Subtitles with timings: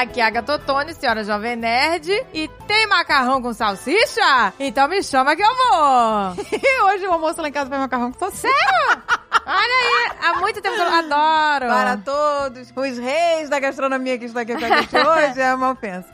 [0.00, 2.08] aqui é a Gatotone, senhora Jovem Nerd.
[2.32, 4.52] E tem macarrão com salsicha?
[4.58, 6.36] Então me chama que eu vou.
[6.86, 8.48] Hoje o almoço lá em casa foi macarrão com salsicha.
[8.48, 9.02] Sério?
[9.44, 11.66] Olha aí, há muito tempo que eu adoro.
[11.66, 15.70] Para todos os reis da gastronomia que estão aqui com a gente hoje, é uma
[15.70, 16.08] ofensa.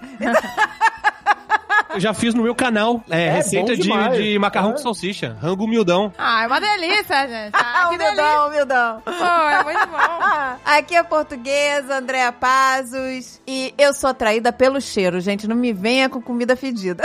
[1.94, 4.72] Eu já fiz no meu canal é, É, receita de, de macarrão É.
[4.72, 5.36] com salsicha.
[5.40, 6.12] Rango humildão.
[6.18, 7.52] Ah, é uma delícia, gente.
[7.54, 8.12] Ah, que delícia.
[8.22, 9.02] humildão, humildão.
[9.04, 10.56] Pô, é muito bom.
[10.64, 13.40] Aqui é portuguesa, Andréa Pazos.
[13.46, 15.46] E eu sou atraída pelo cheiro, gente.
[15.46, 17.04] Não me venha com comida fedida.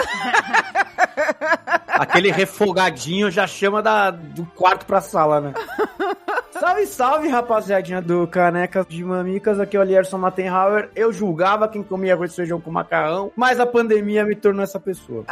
[1.87, 5.53] Aquele refogadinho já chama da, do quarto pra sala, né?
[6.59, 9.59] Salve, salve, rapaziadinha do Canecas de Mamicas.
[9.59, 10.89] Aqui é o Lierson Mattenhauer.
[10.95, 14.79] Eu julgava quem comia arroz e feijão com macarrão, mas a pandemia me tornou essa
[14.79, 15.23] pessoa.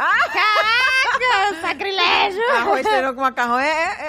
[1.60, 2.42] Sacrilégio.
[2.56, 3.68] Arroz feijão com macarrão é,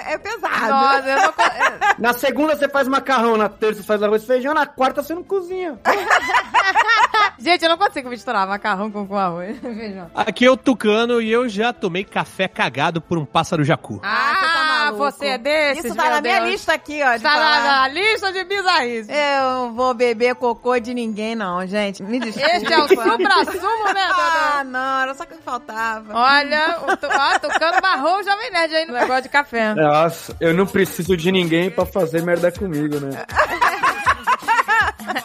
[0.09, 0.69] é, é pesado.
[0.69, 1.33] Nossa, eu não...
[1.33, 4.65] co- é, Na segunda você faz macarrão, na terça você faz arroz e feijão, na
[4.65, 5.79] quarta você não cozinha.
[7.39, 9.57] Gente, eu não consigo misturar macarrão com, com arroz.
[9.59, 10.11] Feijão.
[10.13, 13.99] Aqui é o Tucano e eu já tomei café cagado por um pássaro jacu.
[14.03, 15.11] Ah, você tá maluco.
[15.11, 16.51] você é desses, Isso tá meu na minha Deus.
[16.51, 17.19] lista aqui, ó.
[17.19, 19.11] Tá na, na lista de bizarrice.
[19.11, 22.01] Eu não vou beber cocô de ninguém, não, gente.
[22.03, 22.49] Me desculpa.
[22.55, 24.69] Este é o supra-sumo, né, Ah, Dodô?
[24.71, 26.13] não, era só que faltava.
[26.13, 29.73] Olha, o tu, ó, Tucano barrou o Jovem Nerd aí no negócio de café.
[29.73, 33.25] Nossa, eu não preciso de ninguém pra fazer merda comigo, né?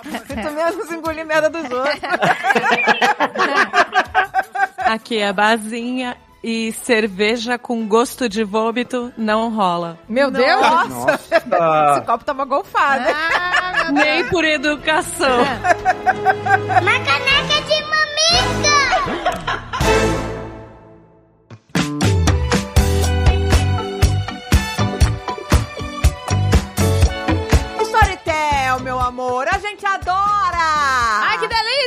[0.05, 2.01] Muito menos engolir merda dos outros.
[4.79, 9.99] Aqui é a Bazinha e cerveja com gosto de vômito não rola.
[10.07, 10.61] Meu Deus!
[10.61, 11.19] Nossa,
[11.95, 13.11] esse copo tá uma golfada.
[13.11, 13.91] Ah.
[13.91, 15.41] Nem por educação.
[15.41, 18.75] Uma caneca de mamica!
[27.81, 30.15] Storytel, meu amor, a gente adora!
[31.27, 31.34] Ai,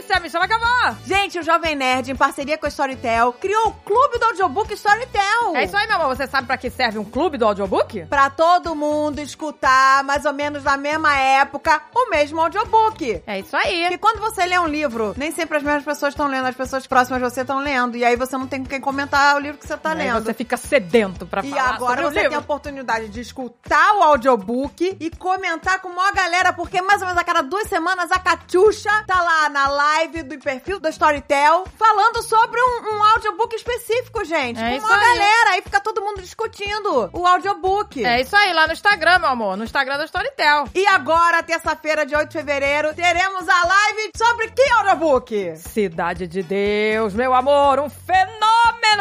[0.04, 0.96] chama que eu vou!
[1.06, 5.56] Gente, o Jovem Nerd, em parceria com a Storytel, criou o clube do audiobook Storytel.
[5.56, 6.16] É isso aí, meu amor.
[6.16, 8.06] Você sabe pra que serve um clube do audiobook?
[8.06, 13.24] Pra todo mundo escutar, mais ou menos na mesma época, o mesmo audiobook.
[13.26, 13.82] É isso aí.
[13.84, 16.86] Porque quando você lê um livro, nem sempre as mesmas pessoas estão lendo, as pessoas
[16.88, 17.98] próximas de você estão lendo.
[17.98, 20.24] E aí você não tem com quem comentar o livro que você tá Aí lendo.
[20.24, 22.44] você fica sedento pra E falar agora sobre o você tem a livro.
[22.44, 27.22] oportunidade de escutar o audiobook e comentar com a maior galera, porque mais ou menos
[27.22, 29.87] a cada duas semanas a Catiuxa tá lá na live
[30.24, 34.60] do perfil da Storytel falando sobre um, um audiobook específico, gente.
[34.60, 35.02] É com uma aí.
[35.02, 35.50] galera.
[35.52, 38.04] Aí fica todo mundo discutindo o audiobook.
[38.04, 39.58] É isso aí, lá no Instagram, meu amor.
[39.58, 40.66] No Instagram da Storytel.
[40.74, 45.56] E agora, terça-feira, de 8 de fevereiro, teremos a live sobre que audiobook?
[45.58, 48.47] Cidade de Deus, meu amor, um fenômeno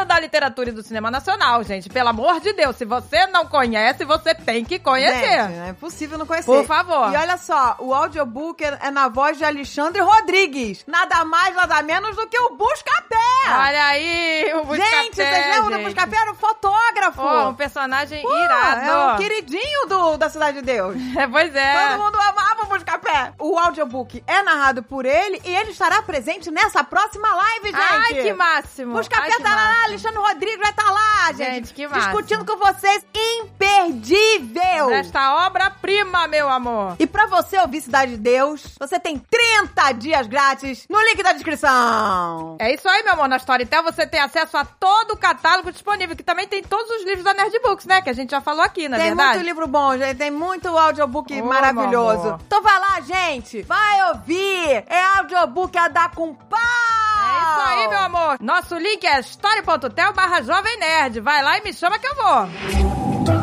[0.07, 1.89] da literatura e do cinema nacional, gente.
[1.89, 5.43] Pelo amor de Deus, se você não conhece, você tem que conhecer.
[5.49, 6.47] Gente, é impossível não conhecer.
[6.47, 7.13] Por favor.
[7.13, 10.85] E olha só, o audiobook é é na voz de Alexandre Rodrigues.
[10.87, 13.17] Nada mais, nada menos do que o Buscapé.
[13.49, 15.85] Olha aí, o Buscapé, gente, vocês lembram do gente.
[15.85, 16.17] Buscapé?
[16.17, 17.21] Era um fotógrafo.
[17.21, 18.81] Pô, um personagem Pô, irado.
[18.81, 20.97] É um queridinho do, da Cidade de Deus.
[21.17, 21.89] É, pois é.
[21.89, 23.33] Todo mundo amava o Buscapé.
[23.39, 27.81] O audiobook é narrado por ele e ele estará presente nessa próxima live, gente.
[27.81, 28.93] Ai, que máximo.
[28.93, 31.55] Buscapé Ai, que tá lá, Alexandre Rodrigues vai estar lá, gente.
[31.55, 32.23] Gente, que máximo.
[32.23, 33.05] Discutindo com vocês.
[33.15, 34.89] Imperdível.
[34.89, 36.97] Desta obra-prima, meu amor.
[36.99, 41.33] E pra você ouvir Cidade de Deus, você tem 30 dias grátis no link da
[41.33, 42.57] descrição.
[42.59, 43.29] É isso aí, meu amor.
[43.29, 47.05] Na Storytel você tem acesso a todo o catálogo disponível, que também tem todos os
[47.05, 48.03] livros da Nerdbooks, né?
[48.03, 49.35] Que a gente já falou aqui, na tem verdade.
[49.35, 50.17] muito livro bom, gente.
[50.17, 52.39] Tem muito audiobook Ô, maravilhoso.
[52.47, 53.63] Então vai lá, gente.
[53.63, 54.85] Vai ouvir.
[54.89, 57.06] É audiobook a dar com pau.
[57.37, 58.37] É isso aí, meu amor.
[58.41, 61.21] Nosso link é story.tel barra Jovem Nerd.
[61.21, 63.36] Vai lá e me chama que eu vou.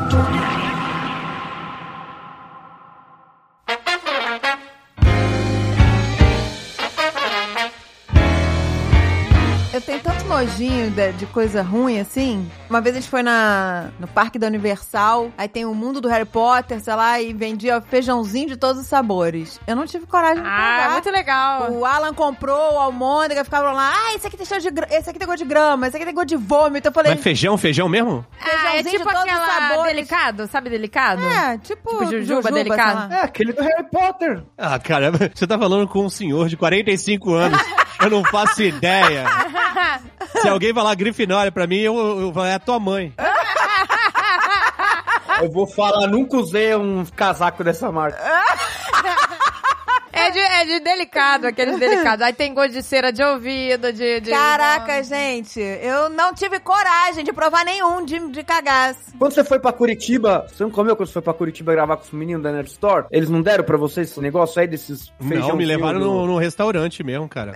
[9.84, 12.50] Tenho tanto nojinho de, de coisa ruim assim.
[12.70, 16.08] Uma vez a gente foi na, no parque da Universal, aí tem o mundo do
[16.08, 19.60] Harry Potter, sei lá, e vendia feijãozinho de todos os sabores.
[19.68, 20.92] Eu não tive coragem de Ah, pegar.
[20.94, 21.72] muito legal.
[21.72, 25.20] O Alan comprou o almôndega, ficavam lá, ah, esse aqui tem cheiro de esse aqui
[25.20, 26.88] tem gosto de grama, esse aqui tem gosto de vômito.
[26.88, 28.26] Eu falei, Mas feijão, feijão mesmo?
[28.42, 29.86] Ah, é feijãozinho tipo de todos os sabores.
[29.96, 31.22] delicado, sabe delicado?
[31.24, 33.00] é, tipo, Tipo jujuba delicado.
[33.10, 33.22] sei lá.
[33.22, 34.44] É aquele do Harry Potter.
[34.58, 37.60] Ah, caramba, você tá falando com um senhor de 45 anos.
[38.04, 39.26] Eu não faço ideia.
[40.42, 43.14] Se alguém falar Grifinória pra mim, eu, eu, eu é a tua mãe.
[45.42, 48.20] Eu vou falar, nunca usei um casaco dessa marca.
[50.12, 52.26] É de, é remédio delicado, aqueles delicados.
[52.26, 54.22] Aí tem gosto de cera de ouvido, de...
[54.22, 54.30] de...
[54.32, 59.00] Caraca, gente, eu não tive coragem de provar nenhum de, de cagaço.
[59.18, 62.04] Quando você foi pra Curitiba, você não comeu quando você foi pra Curitiba gravar com
[62.04, 63.06] os meninos da Nerd Store?
[63.12, 66.28] Eles não deram pra vocês esse negócio aí desses Não, feijãozinho me levaram do- no,
[66.28, 67.54] no restaurante mesmo, cara.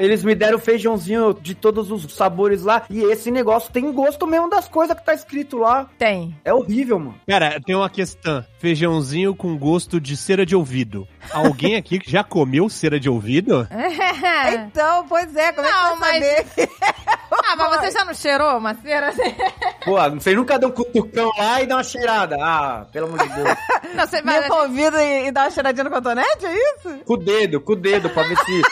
[0.00, 2.82] Eles me deram feijãozinho de todos os sabores lá.
[2.90, 5.88] E esse negócio tem gosto mesmo das coisas que tá escrito lá.
[5.98, 6.34] Tem.
[6.44, 7.20] É horrível, mano.
[7.28, 8.44] Cara, tem uma questão.
[8.58, 11.06] Feijãozinho com gosto de cera de ouvido.
[11.32, 13.68] Alguém aqui que já comeu cera de ouvido?
[14.52, 16.70] Então, pois é, como é Não, que você vai mas- saber?
[17.32, 19.12] Ah, mas você já não cheirou uma cera?
[19.84, 22.36] Pô, vocês nunca dão um cutucão lá e dão uma cheirada.
[22.40, 23.48] Ah, pelo amor de Deus.
[23.94, 24.48] Não, você Me vai...
[24.48, 26.98] convida e, e dá uma cheiradinha no cotonete, é isso?
[27.04, 28.62] com o dedo, com o dedo, pra ver se,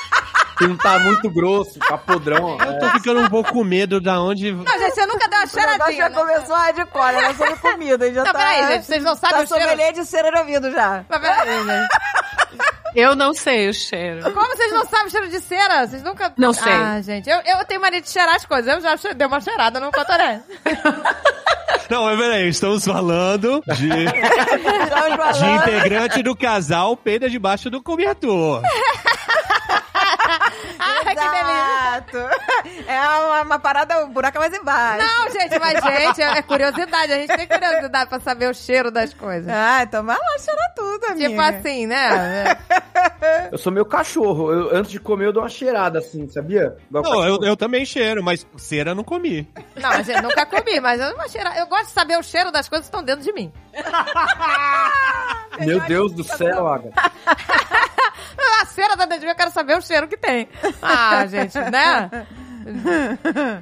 [0.58, 2.58] se não tá muito grosso, tá podrão.
[2.60, 4.50] Eu tô ficando um pouco com medo da onde.
[4.52, 6.14] Não, gente, você nunca deu uma cheiradinha, já né?
[6.14, 8.12] começou hardcore, era sobre comida.
[8.12, 9.92] Já Não, tá, peraí, gente, vocês não sabem tá o cheiro?
[9.94, 11.04] de cera de ouvido já.
[11.08, 11.88] Mas peraí, gente.
[12.94, 14.22] Eu não sei o cheiro.
[14.32, 15.86] Como vocês não sabem o cheiro de cera?
[15.86, 16.32] Vocês nunca...
[16.36, 16.72] Não sei.
[16.72, 18.74] Ah, gente, eu, eu tenho mania de cheirar as coisas.
[18.74, 20.42] Eu já che- dei uma cheirada no cotonete.
[21.90, 25.62] Não, mas peraí, estamos falando de, Estamos de falando.
[25.62, 28.62] integrante do casal peida debaixo do cobertor.
[31.18, 31.68] Que delícia.
[31.88, 32.18] Exato.
[32.86, 35.06] É uma, uma parada, o buraco é mais embaixo.
[35.06, 37.12] Não, gente, mas, gente, é curiosidade.
[37.12, 39.48] A gente tem curiosidade pra saber o cheiro das coisas.
[39.52, 41.28] Ah, então vai lá cheirar tudo, amiga.
[41.28, 42.56] Tipo assim, né?
[43.50, 44.52] Eu sou meu cachorro.
[44.52, 46.76] Eu- antes de comer, eu dou uma cheirada assim, sabia?
[46.88, 49.48] Igual Não, eu, eu também cheiro, mas cera eu não comi.
[49.76, 51.56] Não, a gente nunca comi, mas eu, não vou cheirar.
[51.56, 53.52] eu gosto de saber o cheiro das coisas que estão dentro de mim.
[55.60, 56.90] Meu Deus do céu, Aga.
[58.60, 60.48] A cera da mim, eu quero saber o cheiro que tem.
[60.82, 62.26] Ah, gente, né?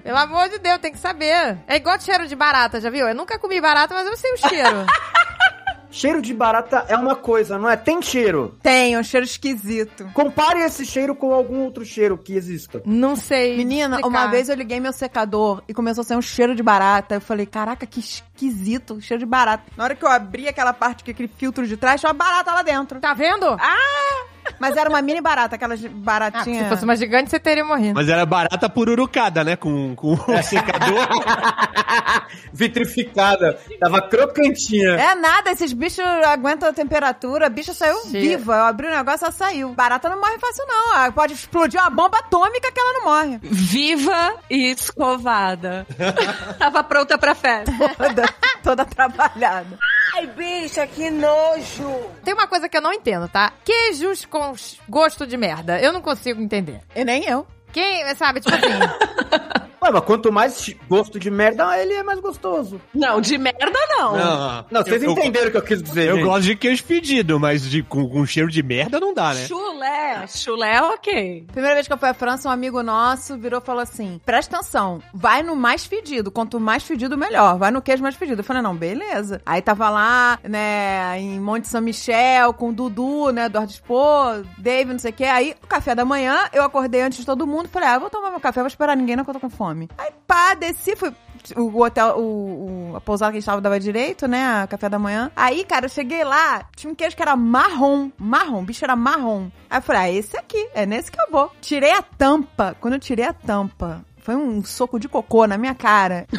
[0.02, 1.58] Pelo amor de Deus, tem que saber.
[1.66, 3.08] É igual cheiro de barata, já viu?
[3.08, 4.86] Eu nunca comi barata, mas eu sei o cheiro.
[5.96, 7.74] Cheiro de barata é uma coisa, não é?
[7.74, 8.54] Tem cheiro.
[8.62, 10.06] Tem um cheiro esquisito.
[10.12, 12.82] Compare esse cheiro com algum outro cheiro que exista.
[12.84, 13.56] Não sei.
[13.56, 14.06] Menina, explicar.
[14.06, 17.14] uma vez eu liguei meu secador e começou a sair um cheiro de barata.
[17.14, 19.64] Eu falei, caraca, que esquisito, cheiro de barata.
[19.74, 22.52] Na hora que eu abri aquela parte, que aquele filtro de trás, tinha uma barata
[22.52, 23.00] lá dentro.
[23.00, 23.46] Tá vendo?
[24.58, 26.64] Mas era uma mini barata, aquelas Ah, baratinhas.
[26.64, 27.94] se fosse uma gigante, você teria morrido.
[27.94, 29.56] Mas era barata pururucada, né?
[29.56, 31.06] Com, com o secador.
[32.52, 33.58] Vitrificada.
[33.80, 34.90] Tava crocantinha.
[34.90, 37.46] É nada, esses bichos aguentam a temperatura.
[37.46, 38.54] A bicha saiu viva.
[38.56, 39.70] Eu abri o negócio, ela saiu.
[39.74, 40.94] Barata não morre fácil, não.
[40.94, 43.38] Ah, Pode explodir uma bomba atômica que ela não morre.
[43.42, 45.86] Viva e escovada.
[46.58, 47.72] Tava pronta pra festa.
[47.96, 48.24] Toda,
[48.62, 49.78] toda trabalhada.
[52.24, 53.52] Tem uma coisa que eu não entendo, tá?
[53.64, 54.54] Queijos com
[54.88, 55.80] gosto de merda.
[55.80, 56.80] Eu não consigo entender.
[56.94, 57.46] E nem eu.
[57.72, 58.66] Quem, sabe, tipo assim.
[59.82, 62.80] Ué, mas quanto mais gosto de merda, ele é mais gostoso.
[62.94, 64.16] Não, de merda não.
[64.16, 66.24] Não, Não, vocês eu, entenderam o que eu quis dizer, Eu gente.
[66.24, 69.46] gosto de queijo pedido, mas de, com, com cheiro de merda não dá, né?
[69.46, 70.26] Chulé.
[70.28, 71.46] Chulé, ok.
[71.52, 74.56] Primeira vez que eu fui à França, um amigo nosso virou e falou assim: presta
[74.56, 76.30] atenção, vai no mais fedido.
[76.30, 77.58] Quanto mais fedido, melhor.
[77.58, 78.40] Vai no queijo mais fedido.
[78.40, 79.40] Eu falei, não, beleza.
[79.44, 84.92] Aí tava lá, né, em Monte São Michel, com o Dudu, né, Eduardo Expo, David,
[84.92, 85.24] não sei o quê.
[85.24, 87.68] Aí, o café da manhã, eu acordei antes de todo mundo.
[87.68, 89.65] Falei, ah, vou tomar meu café, vou esperar ninguém, não, que eu tô com fome.
[89.98, 91.12] Aí, pá, desci, fui.
[91.54, 94.62] O hotel, o, o- a pousada que a gente tava dava direito, né?
[94.62, 95.30] A café da manhã.
[95.36, 98.10] Aí, cara, eu cheguei lá, tinha um queijo que era marrom.
[98.18, 99.48] Marrom, o bicho era marrom.
[99.70, 101.52] Aí eu falei, ah, esse aqui, é nesse que eu vou.
[101.60, 102.76] Tirei a tampa.
[102.80, 106.26] Quando eu tirei a tampa, foi um soco de cocô na minha cara.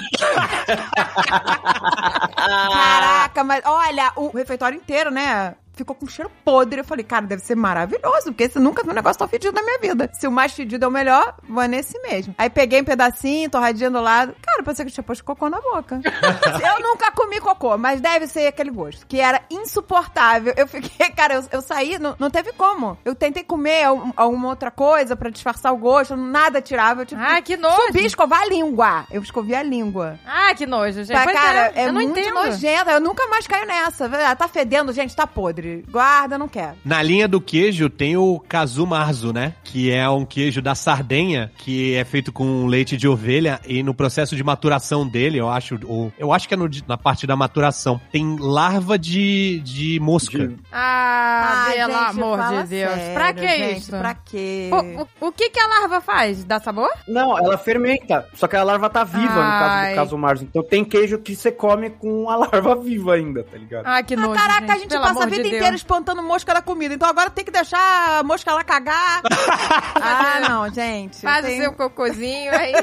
[2.35, 5.55] Caraca, mas olha, o refeitório inteiro, né?
[5.77, 6.79] Ficou com cheiro podre.
[6.81, 9.61] Eu falei, cara, deve ser maravilhoso, porque esse nunca vi um negócio tão fedido na
[9.61, 10.09] minha vida.
[10.13, 12.33] Se o mais fedido é o melhor, vou nesse mesmo.
[12.37, 14.35] Aí peguei um pedacinho, torradinha do lado.
[14.41, 15.99] Cara, pensei que tinha posto cocô na boca.
[16.03, 20.53] eu nunca comi cocô, mas deve ser aquele gosto, que era insuportável.
[20.57, 22.97] Eu fiquei, cara, eu, eu saí, não, não teve como.
[23.05, 27.01] Eu tentei comer al- alguma outra coisa pra disfarçar o gosto, nada tirava.
[27.01, 27.81] Eu, tipo, Ai, que nojo.
[27.87, 29.05] subi escovar a língua.
[29.11, 30.19] Eu escovi a língua.
[30.25, 31.23] Ah, que nojo, gente.
[31.23, 32.33] Pois cara, é, é, eu não muito entendo.
[32.33, 32.91] nojenta.
[32.91, 34.09] Eu nunca mais caio nessa.
[34.27, 35.66] Ah, Tá fedendo, gente, tá podre.
[35.89, 36.75] Guarda, não quero.
[36.83, 39.53] Na linha do queijo tem o casu marzo, né?
[39.63, 43.93] Que é um queijo da Sardenha, que é feito com leite de ovelha e no
[43.93, 47.35] processo de maturação dele, eu acho, ou, eu acho que é no- na parte da
[47.35, 50.47] maturação, tem larva de, de mosca.
[50.47, 52.91] De- Ah, pelo gente, amor de Deus.
[52.93, 53.89] sério, pra que gente, isso?
[53.91, 54.69] Pra quê?
[54.71, 56.43] O, o, o que que a larva faz?
[56.43, 56.89] Dá sabor?
[57.07, 58.25] Não, ela fermenta.
[58.33, 59.91] Só que a larva tá viva, no caso Ai.
[59.91, 60.41] do caso Mars.
[60.41, 63.85] Então tem queijo que você come com a larva viva ainda, tá ligado?
[63.85, 66.53] Ah, que Ah, nojo, caraca, a gente pelo passa a vida de inteira espantando mosca
[66.53, 66.93] na comida.
[66.93, 69.21] Então agora tem que deixar a mosca lá cagar.
[69.95, 71.21] ah, não, gente.
[71.21, 72.73] Faz eu o seu cocôzinho aí.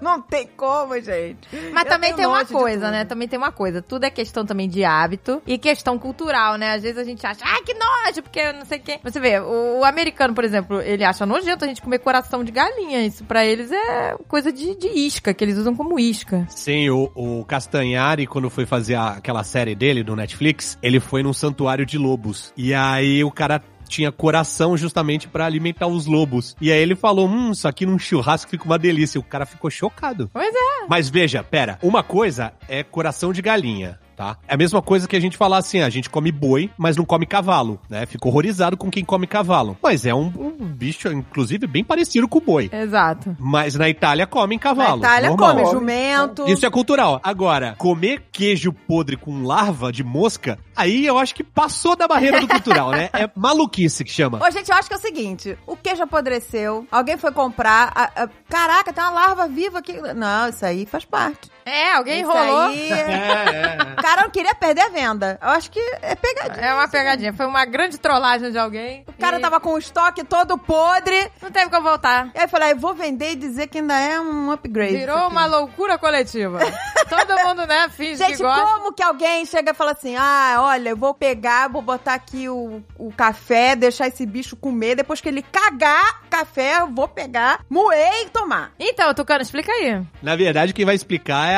[0.00, 1.48] Não tem como, gente.
[1.72, 3.04] Mas Eu também tem uma coisa, né?
[3.04, 3.82] Também tem uma coisa.
[3.82, 6.74] Tudo é questão também de hábito e questão cultural, né?
[6.74, 9.00] Às vezes a gente acha, ai, que nojo, porque não sei o quê.
[9.02, 12.52] Você vê, o, o americano, por exemplo, ele acha nojento a gente comer coração de
[12.52, 13.04] galinha.
[13.06, 16.46] Isso pra eles é coisa de, de isca, que eles usam como isca.
[16.48, 21.22] Sim, o, o Castanhari, quando foi fazer a- aquela série dele do Netflix, ele foi
[21.22, 22.52] num santuário de lobos.
[22.56, 26.56] E aí o cara tinha coração justamente pra alimentar os lobos.
[26.60, 29.20] E aí ele falou, hum, isso aqui num churrasco fica uma delícia.
[29.20, 30.30] O cara ficou chocado.
[30.32, 30.86] Pois é.
[30.88, 33.98] Mas veja, pera, uma coisa é coração de galinha.
[34.18, 34.36] Tá?
[34.48, 37.04] É a mesma coisa que a gente falar assim, a gente come boi, mas não
[37.04, 38.04] come cavalo, né?
[38.04, 39.78] Fico horrorizado com quem come cavalo.
[39.80, 42.68] Mas é um, um bicho, inclusive, bem parecido com o boi.
[42.72, 43.36] Exato.
[43.38, 45.00] Mas na Itália comem cavalo.
[45.02, 45.54] Na Itália normal.
[45.54, 46.48] come jumento.
[46.48, 47.20] Isso é cultural.
[47.22, 52.40] Agora, comer queijo podre com larva de mosca, aí eu acho que passou da barreira
[52.40, 53.10] do cultural, né?
[53.12, 54.40] É maluquice que chama.
[54.44, 57.92] Ô, gente, eu acho que é o seguinte: o queijo apodreceu, alguém foi comprar.
[57.94, 59.92] a- a- caraca, tem uma larva viva aqui.
[60.16, 61.48] Não, isso aí faz parte.
[61.68, 62.60] É, alguém Isso enrolou.
[62.68, 62.90] aí-
[63.98, 65.38] O cara não queria perder a venda.
[65.42, 66.64] Eu acho que é pegadinha.
[66.66, 67.32] É uma pegadinha.
[67.32, 69.04] Foi uma grande trollagem de alguém.
[69.08, 71.30] O cara E tava com o estoque todo podre.
[71.42, 72.30] Não teve como voltar.
[72.34, 74.96] E aí eu falei, ah, eu vou vender e dizer que ainda é um upgrade.
[74.96, 76.58] Virou uma loucura coletiva.
[77.08, 78.62] Todo mundo, né, finge Gente, que gosta.
[78.62, 82.48] como que alguém chega e fala assim: ah, olha, eu vou pegar, vou botar aqui
[82.50, 87.60] o, o café, deixar esse bicho comer, depois que ele cagar café, eu vou pegar,
[87.70, 88.72] moer e tomar.
[88.78, 90.02] Então, Tucano, explica aí.
[90.22, 91.56] Na verdade, quem vai explicar é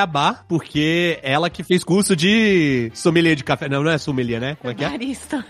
[0.49, 3.69] porque ela que fez curso de sommelier de café.
[3.69, 4.57] Não, não é sommelier, né?
[4.61, 4.88] Como é que é?
[4.88, 5.45] Barista.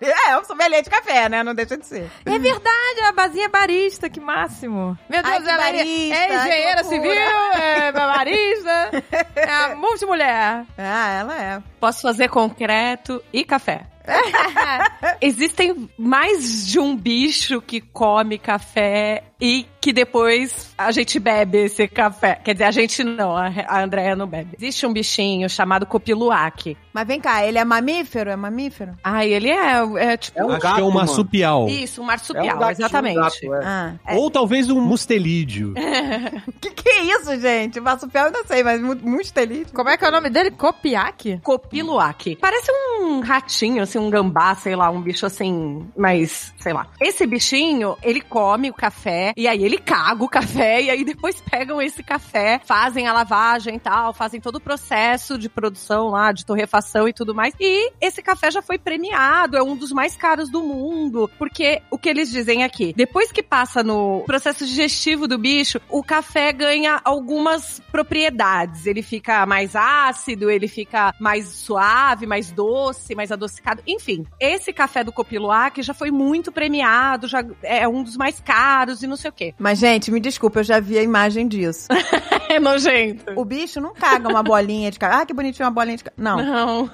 [0.00, 1.42] é, eu sou de café, né?
[1.42, 2.10] Não deixa de ser.
[2.24, 4.98] É verdade, a Bazinha é barista, que máximo.
[5.08, 9.04] Meu Deus, Ai, que ela é- barista, é engenheira civil, é barista,
[9.36, 10.64] é a multimulher.
[10.76, 11.62] Ah, ela é.
[11.80, 13.86] Posso fazer concreto e café.
[15.20, 21.86] Existem mais de um bicho que come café e que depois a gente bebe esse
[21.86, 22.40] café.
[22.42, 24.56] Quer dizer, a gente não, a a Andrea não bebe.
[24.58, 26.76] Existe um bichinho chamado copiluac.
[26.92, 28.28] Mas vem cá, ele é mamífero?
[28.30, 28.96] É mamífero?
[29.04, 30.40] Ah, ele é, é tipo...
[30.40, 30.98] É um acho gato, que é um mano.
[31.06, 31.68] marsupial.
[31.68, 33.16] Isso, um É um marsupial, exatamente.
[33.16, 33.60] um gato, é.
[33.64, 33.94] Ah.
[34.16, 35.72] Ou talvez um mustelídeo.
[36.60, 37.78] Que que é isso, gente?
[37.80, 39.70] Marsupial eu não sei, mas mu- muito feliz.
[39.70, 40.50] Como é que é o nome dele?
[40.50, 41.38] Copiac?
[41.42, 42.36] Copiluac.
[42.36, 46.86] Parece um ratinho, assim, um gambá, sei lá, um bicho assim, mas, sei lá.
[47.00, 51.40] Esse bichinho, ele come o café, e aí ele caga o café, e aí depois
[51.50, 56.32] pegam esse café, fazem a lavagem e tal, fazem todo o processo de produção lá,
[56.32, 57.54] de torrefação e tudo mais.
[57.60, 61.98] E esse café já foi premiado, é um dos mais caros do mundo, porque o
[61.98, 67.00] que eles dizem aqui, depois que passa no processo digestivo do bicho, o café ganha
[67.04, 68.86] algumas propriedades.
[68.86, 73.82] Ele fica mais ácido, ele fica mais suave, mais doce, mais adocicado.
[73.86, 79.02] Enfim, esse café do Copiluac já foi muito premiado, já é um dos mais caros
[79.02, 79.54] e não sei o quê.
[79.66, 81.88] Mas, gente, me desculpa, eu já vi a imagem disso.
[82.48, 83.32] É nojento.
[83.34, 85.16] O bicho não caga uma bolinha de café.
[85.16, 86.14] Ah, que bonitinho uma bolinha de café.
[86.16, 86.36] Não.
[86.36, 86.90] Não.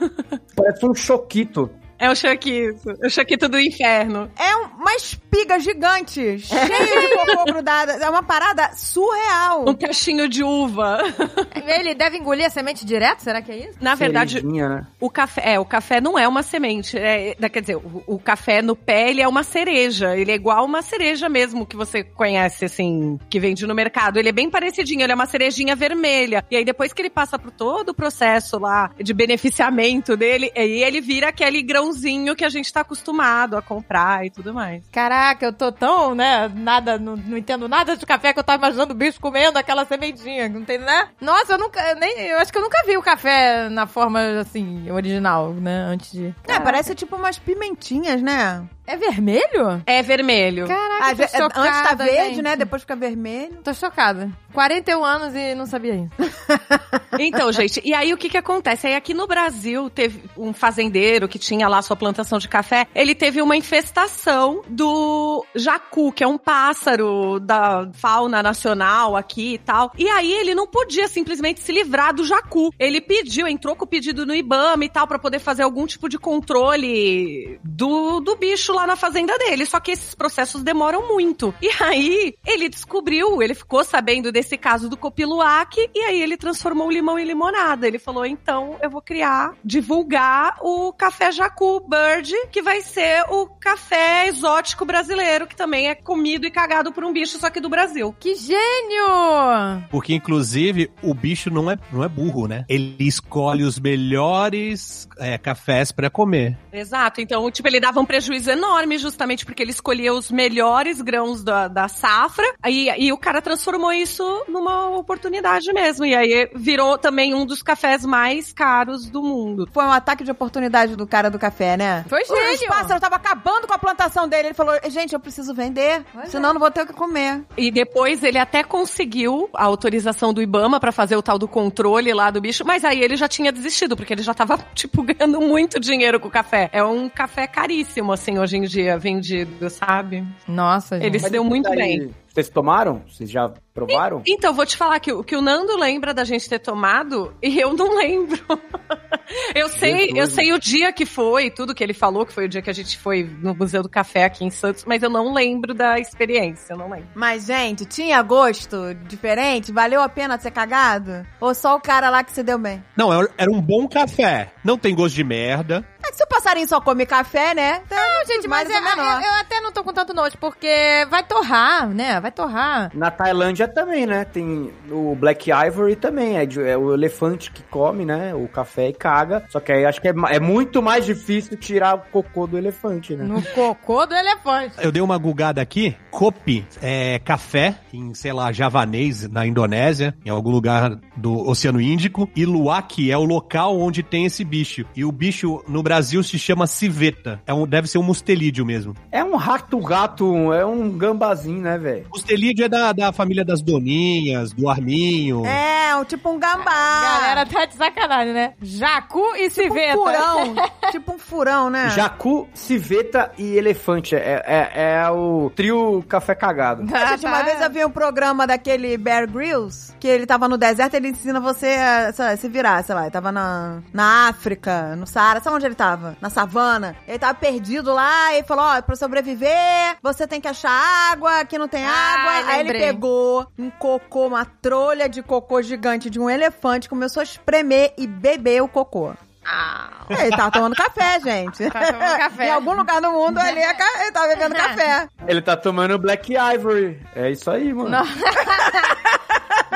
[0.57, 1.71] Parece um choquito.
[1.99, 2.91] É o Choquito.
[3.05, 4.31] O Choquito do inferno.
[4.39, 7.93] É um- uma espiga gigante, cheia de cocô grudada.
[7.93, 9.69] É uma parada surreal.
[9.69, 10.99] Um cachinho de uva.
[11.67, 13.21] Ele deve engolir a semente direto?
[13.21, 13.79] Será que é isso?
[13.81, 14.87] Na verdade, Cerejinha, né?
[15.01, 16.99] O café, é, o café não é uma semente.
[16.99, 20.17] É, quer dizer, o, o café no pé, ele é uma cereja.
[20.17, 24.19] Ele é igual uma cereja mesmo que você conhece, assim, que vende no mercado.
[24.19, 26.45] Ele é bem parecidinho, ele é uma cerejinha vermelha.
[26.51, 30.83] E aí, depois que ele passa por todo o processo lá de beneficiamento dele, aí
[30.83, 34.83] ele vira aquele grãozinho que a gente tá acostumado a comprar e tudo mais.
[34.91, 38.59] Caraca, eu tô tão, né, nada, não, não entendo nada de café que eu tava
[38.59, 41.09] imaginando o bicho comendo aquela sementinha, não tem, né?
[41.21, 44.21] Nossa, eu nunca, eu nem, eu acho que eu nunca vi o café na forma,
[44.41, 46.35] assim, original, né, antes de...
[46.49, 48.65] É, parece tipo umas pimentinhas, né?
[48.85, 49.81] É vermelho?
[49.87, 50.67] É vermelho.
[50.67, 51.49] Caraca, Ah, tô ve- antes tá
[51.83, 52.43] chocada, verde, gente.
[52.43, 52.57] né?
[52.57, 53.59] Depois fica vermelho.
[53.63, 54.29] Tô chocada.
[54.53, 56.11] 41 anos e não sabia isso.
[57.19, 58.87] Então, gente, e aí o que que acontece?
[58.87, 63.15] Aí aqui no Brasil teve um fazendeiro que tinha lá sua plantação de café, ele
[63.15, 69.91] teve uma infestação do jacu, que é um pássaro da fauna nacional aqui e tal.
[69.97, 72.73] E aí ele não podia simplesmente se livrar do jacu.
[72.79, 76.09] Ele pediu, entrou com o pedido no IBAMA e tal pra poder fazer algum tipo
[76.11, 79.65] de controle do, do bicho lá na fazenda dele.
[79.65, 81.55] Só que esses processos demoram muito.
[81.63, 86.89] E aí ele descobriu, ele ficou sabendo desse caso do copiluac e aí ele transformou
[86.89, 87.87] o limão em limonada.
[87.87, 93.25] Ele falou: então eu vou criar, divulgar o café jacu Jacu Bird, que vai ser
[93.31, 97.61] o café exótico brasileiro, que também é comido e cagado por um bicho, só que
[97.61, 98.15] do Brasil.
[98.19, 99.87] Que gênio!
[99.89, 102.65] Porque, inclusive, o bicho não é, não é burro, né?
[102.69, 106.59] Ele escolhe os melhores é, cafés pra comer.
[106.73, 107.21] Exato.
[107.21, 111.69] Então, tipo, ele dava um prejuízo enorme justamente porque ele escolhia os melhores grãos da,
[111.69, 116.05] da safra e, e o cara transformou isso numa oportunidade mesmo.
[116.05, 119.69] E aí virou também um dos cafés mais caros do mundo.
[119.73, 122.05] Foi um ataque de oportunidade do cara do café, né?
[122.09, 122.69] Foi Os gênio.
[122.69, 124.49] pássaros estavam acabando com a plantação dele.
[124.49, 127.43] Ele falou, gente, eu preciso vender, senão eu não vou ter o que comer.
[127.57, 132.13] E depois ele até conseguiu a autorização do Ibama pra fazer o tal do controle
[132.13, 135.41] lá do bicho, mas aí ele já tinha desistido, porque ele já tava, tipo, ganhando
[135.41, 136.69] muito dinheiro com o café.
[136.73, 140.25] É um café caríssimo, assim, hoje em dia, vendido, sabe?
[140.47, 141.07] Nossa, gente.
[141.07, 142.11] Ele se deu muito bem.
[142.33, 143.03] Vocês tomaram?
[143.09, 144.23] Vocês já provaram?
[144.27, 147.59] Então, vou te falar que, o- que o Nando lembra da gente ter tomado e
[147.61, 148.41] eu não lembro.
[149.55, 150.17] eu sei, Jesus.
[150.19, 152.71] eu sei o dia que foi, tudo que ele falou, que foi o dia que
[152.71, 155.99] a gente foi no Museu do Café aqui em Santos, mas eu não lembro da
[155.99, 157.09] experiência, eu não lembro.
[157.15, 159.73] Mas, gente, tinha gosto diferente?
[159.73, 161.27] Valeu a pena ser cagado?
[161.41, 162.83] Ou só o cara lá que se deu bem?
[162.97, 164.53] Não, era- um bom café.
[164.65, 165.85] Não tem gosto de merda.
[166.05, 167.83] É que se o passarinho só come café, né?
[167.91, 169.21] Não, gente, mas menor.
[169.21, 172.21] eu- eu até não tô com tanto nojo, porque vai torrar, né?
[172.23, 172.91] Vai torrar.
[172.95, 174.25] Na Tailândia também, né?
[174.25, 178.33] Tem o Black Ivory também, é, de- é o elefante que come, né?
[178.35, 179.45] O café e caga.
[179.49, 183.17] Só que aí acho que é, é muito mais difícil tirar o cocô do elefante,
[183.17, 183.25] né?
[183.25, 184.77] No cocô do elefante.
[184.81, 185.97] Eu dei uma gugada aqui.
[186.13, 192.31] Kopi é café em, sei lá, javanês na Indonésia, em algum lugar do Oceano Índico.
[192.37, 194.85] E Luwak é o local onde tem esse bicho.
[194.95, 197.41] E o bicho no Brasil se chama civeta.
[197.47, 198.95] É um, deve ser um mustelídeo mesmo.
[199.11, 202.07] É um rato-gato, é um gambazinho, né, velho?
[202.13, 205.45] Mustelídeo é da, da família das Doninhas, do Arminho.
[205.47, 207.19] É, um, tipo um gambá.
[207.19, 208.53] Galera tá de sacanagem, né?
[208.61, 209.93] Jacu e tipo um civeta.
[209.95, 210.55] furão.
[210.93, 211.89] tipo um furão, né?
[211.91, 214.15] Jacu, civeta e elefante.
[214.15, 216.87] É, é, é o trio café cagado.
[216.87, 217.43] Tá, Gente, uma tá.
[217.45, 221.41] vez eu vi um programa daquele Bear Grylls, que ele tava no deserto, ele ensina
[221.41, 225.57] você a lá, se virar, sei lá, ele tava na, na África, no Saara, sabe
[225.57, 226.17] onde ele tava?
[226.21, 226.97] Na savana.
[227.07, 230.71] Ele tava perdido lá e falou, ó, pra sobreviver, você tem que achar
[231.13, 232.53] água, aqui não tem Ah, água.
[232.53, 237.25] Aí ele pegou um cocô, uma trolha de cocô gigante de um elefante, começou a
[237.25, 239.13] espremer e beber o cocô.
[239.45, 241.69] Ah, Ele tava tomando café, gente.
[241.69, 242.47] Tava tomando café.
[242.47, 245.09] em algum lugar do mundo ali, ele tava bebendo café.
[245.27, 247.01] Ele tá tomando Black Ivory.
[247.17, 248.07] É isso aí, mano.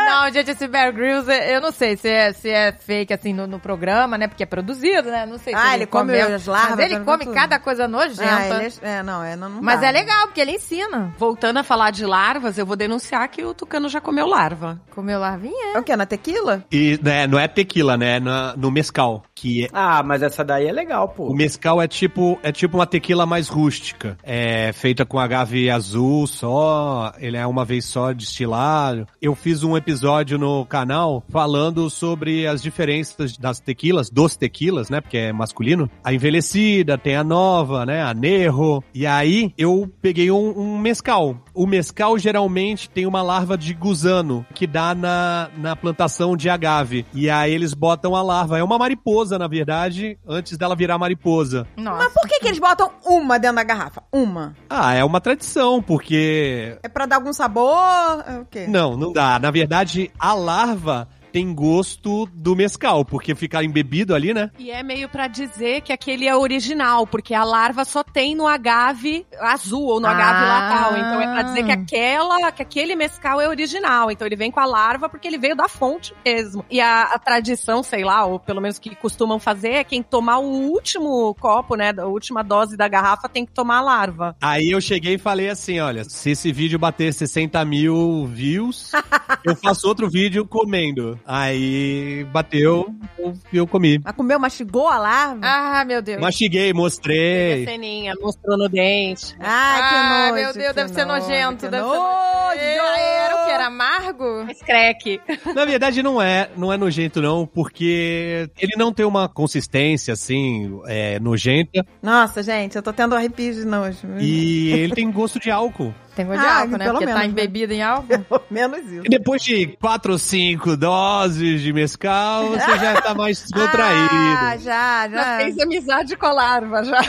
[0.06, 0.32] Não.
[0.32, 3.58] Gente, esse Bear Grylls, eu não sei se é, se é fake, assim, no, no
[3.60, 4.26] programa, né?
[4.28, 5.26] Porque é produzido, né?
[5.26, 6.34] Não sei se Ah, ele come comeu.
[6.34, 7.34] as larvas, Mas ele come come tudo.
[7.34, 8.24] cada coisa nojenta.
[8.36, 9.88] Ah, ele é, é, não, é, não, não Mas dá.
[9.88, 11.12] é legal, porque ele ensina.
[11.18, 14.80] Voltando a falar de larvas, eu vou denunciar que o tucano já comeu larva.
[14.94, 15.74] Comeu larvinha.
[15.76, 15.96] É o quê?
[15.96, 16.64] Na tequila?
[16.70, 18.16] E né, não é tequila, né?
[18.16, 19.22] É na- no mescal.
[19.34, 21.34] Que é- Ah, mas essa daí é legal, o pô.
[21.34, 24.16] mescal é tipo, é tipo uma tequila mais rústica.
[24.22, 27.12] É feita com agave azul só.
[27.18, 29.06] Ele é uma vez só destilado.
[29.20, 29.95] Eu fiz um episódio
[30.38, 35.00] no canal falando sobre as diferenças das tequilas, dos tequilas, né?
[35.00, 35.90] Porque é masculino.
[36.02, 38.02] A envelhecida, tem a nova, né?
[38.02, 38.82] A Nerro.
[38.94, 41.36] E aí eu peguei um, um mescal.
[41.54, 47.06] O mescal geralmente tem uma larva de gusano que dá na, na plantação de agave.
[47.14, 48.58] E aí eles botam a larva.
[48.58, 51.66] É uma mariposa, na verdade, antes dela virar mariposa.
[51.76, 52.04] Nossa.
[52.04, 54.02] Mas por que, que eles botam uma dentro da garrafa?
[54.12, 54.54] Uma.
[54.68, 56.78] Ah, é uma tradição, porque.
[56.82, 58.24] É pra dar algum sabor?
[58.26, 58.66] É o quê?
[58.68, 59.38] Não, não dá.
[59.38, 59.85] Na verdade,
[60.20, 64.50] a larva tem gosto do mescal, porque fica embebido ali, né?
[64.58, 68.46] E é meio pra dizer que aquele é original, porque a larva só tem no
[68.46, 70.48] agave azul ou no agave Ah.
[70.48, 70.92] lacal.
[70.96, 74.10] Então é pra dizer que aquela, que aquele mescal é original.
[74.10, 76.64] Então ele vem com a larva porque ele veio da fonte mesmo.
[76.70, 80.38] E a, a tradição, sei lá, ou pelo menos que costumam fazer, é quem tomar
[80.38, 84.36] o último copo, né, da última dose da garrafa tem que tomar a larva.
[84.40, 88.90] Aí eu cheguei e falei assim: olha, se esse vídeo bater 60 mil views,
[89.44, 91.20] eu faço outro vídeo comendo.
[91.26, 92.86] Aí bateu,
[93.18, 93.98] eu, eu comi.
[94.04, 95.40] Mas comeu, mastigou a larva?
[95.42, 96.20] Ah, meu Deus.
[96.20, 97.64] Mastiguei, A mostrei.
[97.64, 99.34] ceninha, mostrou no dente.
[99.40, 100.34] Ah, que Ah, nojo.
[100.34, 101.68] meu Deus, que deve ser nojo, nojento.
[101.68, 102.00] Deve ser nojo.
[102.00, 102.86] nojento.
[102.86, 103.50] Era o que?
[103.50, 104.44] Era amargo?
[104.46, 105.20] Mas creque.
[105.54, 110.80] Na verdade, não é, não é nojento, não, porque ele não tem uma consistência assim,
[110.86, 113.98] é, nojenta, Nossa, gente, eu tô tendo arrepios de nojo.
[114.20, 115.92] e ele tem gosto de álcool.
[116.16, 116.84] Tem gosto de Ah, álcool, né?
[116.86, 117.26] pelo Porque tá menos, né?
[117.42, 118.06] embebido em álcool.
[118.26, 119.02] Pelo menos isso.
[119.04, 124.08] E depois de quatro ou cinco doses de mescal, você já tá mais descontraído.
[124.12, 125.36] Ah, já, Já já.
[125.36, 127.00] fez amizade com a larva, já.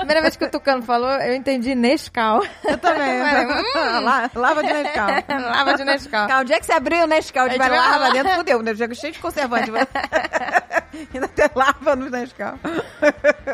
[0.00, 2.42] Primeira vez que o Tucano falou, eu entendi Nescau.
[2.64, 3.20] Eu também.
[3.22, 4.00] Hum.
[4.04, 5.08] La- Lava de Nescau.
[5.28, 6.26] Lava de Nescau.
[6.28, 8.10] Cara, o dia que você abriu o Nescau de A gente vai lava lá.
[8.10, 8.62] dentro, fudeu.
[8.62, 8.74] né?
[8.74, 9.70] Chega cheio de conservante.
[11.14, 12.54] Ainda tem lava no Nescau.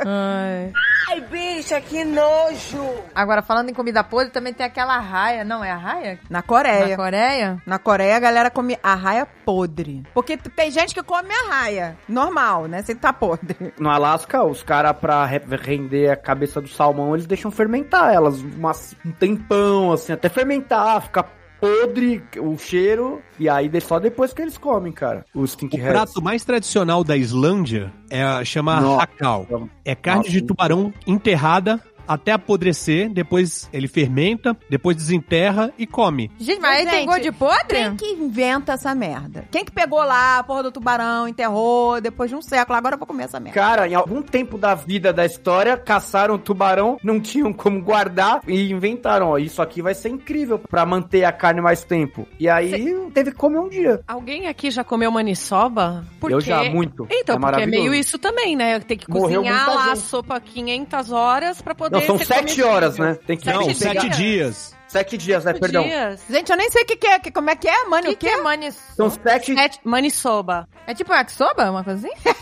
[0.04, 0.72] Ai.
[1.08, 2.84] Ai, bicha, que nojo.
[3.14, 5.44] Agora, falando em comida podre, também tem aquela raia.
[5.44, 6.18] Não, é a raia?
[6.28, 6.88] Na Coreia.
[6.88, 7.62] Na Coreia?
[7.66, 10.02] Na Coreia, a galera come arraia podre.
[10.12, 11.96] Porque tem gente que come arraia.
[12.08, 12.82] Normal, né?
[12.82, 13.72] Sem tá podre.
[13.78, 18.40] No Alasca, os caras, pra re- render a cabeça do salmão, eles deixam fermentar elas
[18.42, 24.42] umas- um tempão, assim, até fermentar, ficar podre o cheiro, e aí só depois que
[24.42, 25.88] eles comem, cara, os O skinheads.
[25.90, 29.02] prato mais tradicional da Islândia é chama Nossa.
[29.04, 29.46] hakal.
[29.82, 30.30] É carne Nossa.
[30.32, 36.30] de tubarão enterrada até apodrecer, depois ele fermenta, depois desenterra e come.
[36.38, 37.66] Gente, mas aí tem gosto de podre?
[37.66, 39.44] Quem que inventa essa merda?
[39.50, 42.98] Quem que pegou lá a porra do tubarão, enterrou, depois de um século, agora eu
[42.98, 43.58] vou comer essa merda.
[43.58, 48.70] Cara, em algum tempo da vida da história, caçaram tubarão, não tinham como guardar e
[48.70, 52.26] inventaram, ó, isso aqui vai ser incrível pra manter a carne mais tempo.
[52.38, 54.00] E aí teve que comer um dia.
[54.06, 56.04] Alguém aqui já comeu maniçoba?
[56.28, 57.06] Eu já, muito.
[57.10, 58.80] Então, É porque é meio isso também, né?
[58.80, 62.98] Tem que Morreu cozinhar lá a sopa 500 horas pra poder Não, são sete horas,
[62.98, 63.18] né?
[63.26, 64.74] Tem que Não, sete dias.
[64.88, 65.50] Sete dias, né?
[65.52, 65.82] Sete Perdão.
[65.82, 66.20] dias.
[66.30, 67.18] Gente, eu nem sei o que, que é.
[67.18, 68.08] que- como é que é, mano?
[68.08, 68.76] O O que, que é manis?
[68.96, 69.52] São sete.
[69.54, 70.68] Sete, maniçoba.
[70.86, 72.16] É tipo yakisoba, uma coisa assim?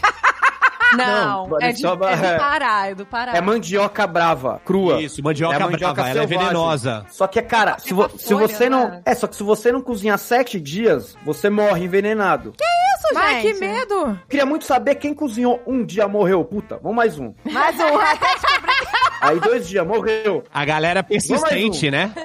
[0.97, 3.33] Não, Não, é, de, é do é- Pará, é do Pará.
[3.37, 5.03] É mandioca brava, crua.
[5.03, 6.39] Isso, mandioca, É mandioca brava, ela é selvagem.
[6.53, 7.07] venenosa.
[7.11, 8.89] Só que, cara, se, vo- uma se folha, você não.
[8.91, 9.03] né?
[9.05, 12.51] É, só que se você não cozinhar sete dias, você morre envenenado.
[12.61, 13.61] Isso, Ai, que gente.
[13.61, 14.21] medo!
[14.29, 16.45] Queria muito saber quem cozinhou um dia morreu.
[16.45, 17.35] Puta, vamos mais um.
[17.51, 17.85] Mais um.
[19.31, 20.45] Aí dois dias, morreu.
[20.53, 21.91] A galera persistente, um.
[21.91, 22.13] né?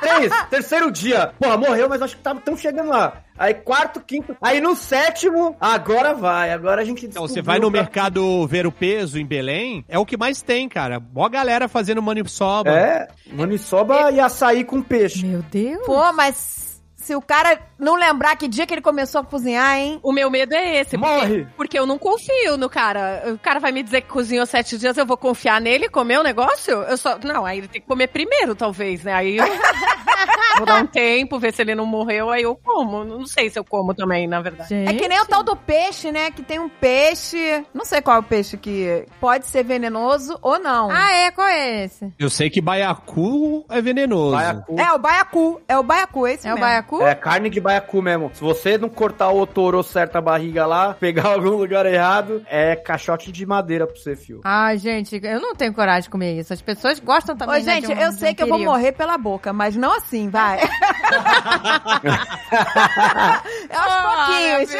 [0.00, 1.32] Três, terceiro dia.
[1.40, 3.22] Porra, morreu, mas acho que tão chegando lá.
[3.38, 4.36] Aí quarto, quinto.
[4.42, 6.52] Aí no sétimo, agora vai.
[6.52, 9.98] Agora a gente Então, você vai no pra- mercado ver o peso em Belém, é
[9.98, 11.00] o que mais tem, cara.
[11.00, 12.70] Mó galera fazendo maniçoba.
[12.70, 15.24] É, maniçoba e açaí com peixe.
[15.24, 15.86] Meu Deus!
[15.86, 16.63] Pô, mas
[17.04, 20.00] se o cara não lembrar que dia que ele começou a cozinhar, hein?
[20.02, 20.96] O meu medo é esse.
[20.96, 21.46] porque- Morre.
[21.56, 23.22] Porque, eu não confio no cara.
[23.34, 26.18] O cara vai me dizer que cozinhou sete dias, eu vou confiar nele e comer
[26.18, 26.72] o negócio?
[26.82, 27.18] Eu só.
[27.22, 29.12] Não, aí ele tem que comer primeiro, talvez, né?
[29.12, 29.44] Aí eu
[30.56, 33.04] vou dar um tempo, ver se ele não morreu, aí eu como.
[33.04, 34.68] Não sei se eu como também, na verdade.
[34.68, 34.88] Gente.
[34.90, 36.30] É que nem o tal do peixe, né?
[36.30, 37.64] Que tem um peixe.
[37.72, 40.90] Não sei qual é o peixe que pode ser venenoso ou não.
[40.90, 41.30] Ah, é?
[41.30, 42.12] Qual é esse?
[42.18, 44.32] Eu sei que baiacu é venenoso.
[44.36, 44.76] Baiacu.
[44.80, 45.60] É o baiacu.
[45.68, 46.66] É o baiacu, esse É o mesmo.
[46.66, 47.02] baiacu?
[47.02, 48.30] É carne de baiacu mesmo.
[48.34, 52.76] Se você não cortar o otorô certo a barriga lá, pegar algum lugar errado, é
[52.76, 54.40] caixote de madeira pra você, fio.
[54.44, 56.52] Ai, gente, eu não tenho coragem de comer isso.
[56.52, 58.48] As pessoas gostam também, Ô, né, gente, de um- eu de sei um que eu
[58.48, 60.43] vou morrer pela boca, mas não assim, vai.
[60.52, 60.60] É
[63.74, 64.70] aos pouquinhos.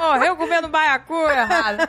[0.00, 1.88] Morreu comendo baiacu errado.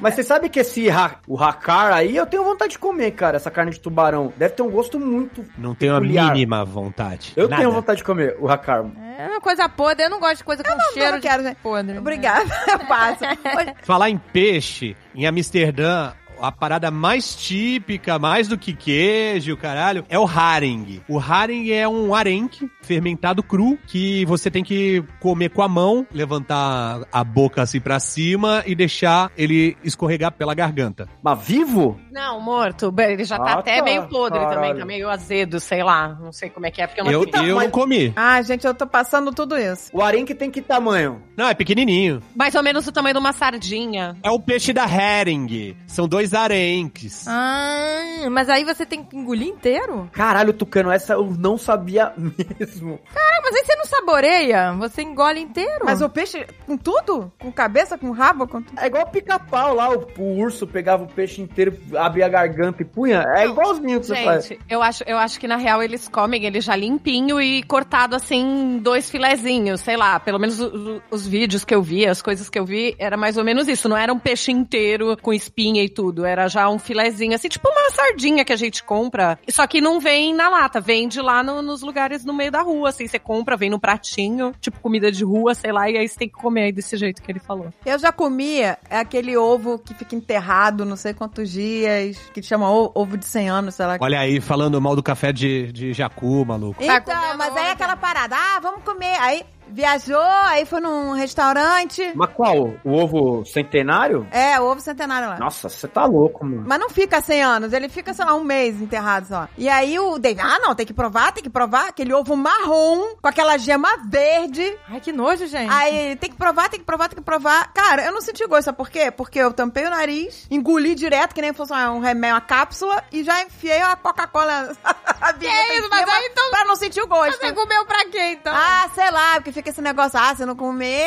[0.00, 3.36] Mas você sabe que esse ha o hacar aí, eu tenho vontade de comer, cara,
[3.36, 4.32] essa carne de tubarão.
[4.36, 5.44] Deve ter um gosto muito.
[5.58, 6.32] Não tenho a Peculiar.
[6.32, 7.32] mínima vontade.
[7.36, 7.62] Eu Nada.
[7.62, 8.84] tenho vontade de comer o hacar.
[9.18, 10.04] É uma coisa podre.
[10.04, 11.56] Eu não gosto de coisa com não, cheiro não quero, de né?
[11.62, 11.98] podre.
[11.98, 13.24] Obrigada, eu passo.
[13.84, 16.12] Falar em peixe, em Amsterdã,
[16.42, 21.00] a parada mais típica, mais do que queijo, caralho, é o haring.
[21.08, 26.06] O haring é um arenque fermentado cru que você tem que comer com a mão,
[26.12, 31.08] levantar a boca assim pra cima e deixar ele escorregar pela garganta.
[31.22, 31.98] Mas vivo?
[32.10, 32.92] Não, morto.
[32.98, 33.84] Ele já tá Ah, até tá.
[33.84, 34.78] meio podre também, Caralho.
[34.80, 36.16] tá meio azedo, sei lá.
[36.20, 38.12] Não sei como é que é, porque eu não Eu, eu não comi.
[38.16, 39.90] Ah, gente, eu tô passando tudo isso.
[39.92, 41.22] O arenque tem que tamanho?
[41.36, 42.20] Não, é pequenininho.
[42.34, 44.16] Mais ou menos o tamanho de uma sardinha.
[44.22, 45.76] É o peixe da herring.
[45.86, 47.26] São dois arenques.
[47.28, 50.08] Ah, mas aí você tem que engolir inteiro?
[50.12, 52.98] Caralho, Tucano, essa eu não sabia mesmo.
[53.14, 54.72] Ah, mas aí você não saboreia?
[54.74, 55.84] Você engole inteiro?
[55.84, 57.32] Mas o peixe com tudo?
[57.38, 58.46] Com cabeça, com rabo?
[58.46, 58.62] Com...
[58.62, 58.78] tudo?
[58.80, 62.84] É igual pica-pau lá, o, o urso pegava o peixe inteiro, abria a garganta e
[62.84, 63.24] punha.
[63.36, 64.46] É igualzinho que você faz.
[64.46, 68.14] Gente, eu acho, eu acho que na real eles comem ele já limpinho e cortado
[68.16, 70.18] assim, em dois filezinhos, sei lá.
[70.20, 70.66] Pelo menos o-
[70.96, 73.68] o- os vídeos que eu vi, as coisas que eu vi, era mais ou menos
[73.68, 73.88] isso.
[73.88, 76.21] Não era um peixe inteiro com espinha e tudo.
[76.24, 79.38] Era já um filezinho, assim, tipo uma sardinha que a gente compra.
[79.50, 82.88] Só que não vem na lata, vende lá no- nos lugares no meio da rua,
[82.90, 83.06] assim.
[83.06, 86.28] Você compra, vem no pratinho, tipo comida de rua, sei lá, e aí você tem
[86.28, 87.72] que comer aí desse jeito que ele falou.
[87.84, 92.90] Eu já comia aquele ovo que fica enterrado não sei quantos dias, que chama o-
[92.94, 93.96] ovo de 100 anos, sei lá.
[94.00, 96.82] Olha aí, falando mal do café de, de jacu, maluco.
[96.82, 97.70] Então, mas aí onde?
[97.72, 99.16] aquela parada, ah, vamos comer.
[99.20, 102.12] Aí viajou, aí foi num restaurante.
[102.14, 102.74] Mas qual?
[102.84, 104.26] O ovo centenário?
[104.30, 105.38] É, o ovo centenário lá.
[105.38, 106.64] Nossa, você tá louco, mano.
[106.66, 109.48] Mas não fica 100 anos, ele fica, sei lá, um mês enterrado só.
[109.56, 113.16] E aí o David, ah, não, tem que provar, tem que provar aquele ovo marrom
[113.20, 114.76] com aquela gema verde.
[114.88, 115.72] Ai, que nojo, gente.
[115.72, 117.72] Aí tem que provar, tem que provar, tem que provar.
[117.72, 119.10] Cara, eu não senti gosto, sabe por quê?
[119.10, 123.22] Porque eu tampei o nariz, engoli direto, que nem fosse um remédio, uma cápsula, e
[123.24, 124.72] já enfiei a Coca-Cola.
[125.20, 127.38] a vinheta isso, mas aí então- Pra não sentir o gosto.
[127.40, 128.52] Você comeu pra quê, então?
[128.54, 131.06] Ah, sei lá, porque fica esse negócio, ah, se não comer,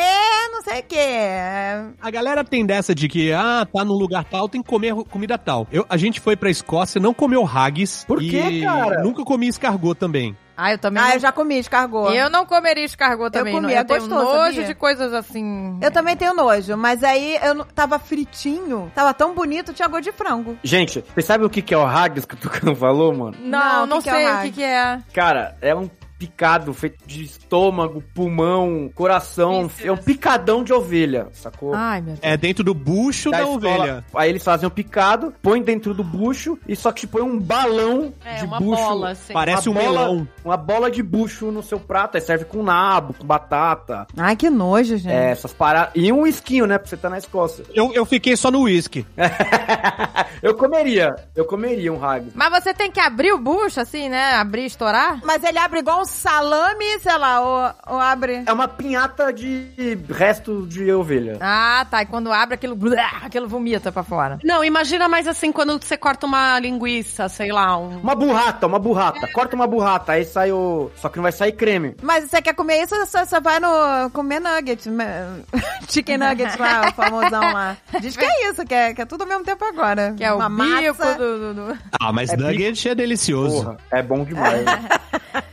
[0.52, 0.96] não sei o quê.
[0.98, 4.94] É, A galera tem dessa de que, ah, tá num lugar tal, tem que comer
[5.10, 5.66] comida tal.
[5.70, 8.04] Eu, a gente foi pra Escócia, não comeu haggis.
[8.04, 9.02] Por e quê, cara?
[9.02, 10.36] Nunca comi escargot também.
[10.58, 11.14] Ah, eu também Ah, não...
[11.14, 12.14] eu já comi escargot.
[12.16, 13.52] Eu não comeria escargot também.
[13.52, 13.70] comi, não.
[13.74, 14.64] é eu tenho gostoso, nojo sabia?
[14.64, 15.78] de coisas assim.
[15.82, 20.04] Eu também tenho nojo, mas aí eu não- tava fritinho, tava tão bonito, tinha gosto
[20.04, 20.56] de frango.
[20.64, 23.36] Gente, vocês sabem o que que é o haggis que o Tucano falou, mano?
[23.38, 24.98] Não, Não, não, que que é sei o o que, que é.
[25.12, 29.70] Cara, é um picado feito de estômago, pulmão, coração.
[29.82, 31.74] É um picadão de ovelha, sacou?
[31.74, 32.18] Ai, meu Deus.
[32.22, 33.56] É dentro do bucho da, escola.
[33.56, 34.04] ovelha.
[34.14, 38.12] Aí eles fazem o picado, põe dentro do bucho e só que põe um balão
[38.24, 38.82] É, de uma bucho.
[38.82, 39.32] bola, assim.
[39.32, 40.28] Parece um uma bola, melão.
[40.44, 42.16] Uma bola de bucho no seu prato.
[42.16, 44.06] Aí serve com nabo, com batata.
[44.16, 45.12] Ai, que nojo, gente.
[45.12, 45.92] É, essas paradas.
[45.94, 46.78] E um esquinho, né?
[46.78, 47.64] Pra você tá na Escócia.
[47.74, 49.04] Eu, eu fiquei só no uísque.
[50.42, 51.14] eu comeria.
[51.34, 52.32] Eu comeria um haggis.
[52.34, 54.34] Mas você tem que abrir o bucho, assim, né?
[54.34, 55.20] Abrir e estourar?
[55.24, 58.42] Mas ele abre igual um salame, sei lá, ou, ou abre...
[58.46, 59.66] É uma pinhata de
[60.08, 61.36] resto de ovelha.
[61.40, 62.02] Ah, tá.
[62.02, 62.76] E quando abre, aquilo,
[63.22, 64.38] aquilo vomita pra fora.
[64.44, 67.98] Não, imagina mais assim quando você corta uma linguiça, sei lá, um.
[67.98, 69.26] Uma burrata, uma burrata.
[69.32, 70.90] Corta uma burrata, aí sai o.
[70.96, 71.96] Só que não vai sair creme.
[72.02, 74.10] Mas você quer comer isso, você só vai no...
[74.10, 74.88] comer nugget.
[75.88, 77.76] Chicken nuggets lá, o famosão lá.
[78.00, 80.14] Diz que é isso, que é, que é tudo ao mesmo tempo agora.
[80.16, 81.14] Que é o Uma bico massa.
[81.14, 83.62] do, do- do- Ah, mas É nugget é delicioso.
[83.64, 84.64] Porra, é bom demais.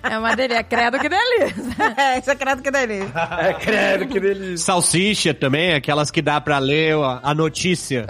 [0.04, 0.43] É uma delícia.
[0.70, 1.94] Credo que delícia.
[1.98, 3.12] É, isso é credo que delícia.
[3.40, 4.58] é, credo, que delícia.
[4.58, 8.06] Salsicha também, aquelas que dá pra ler a, a notícia.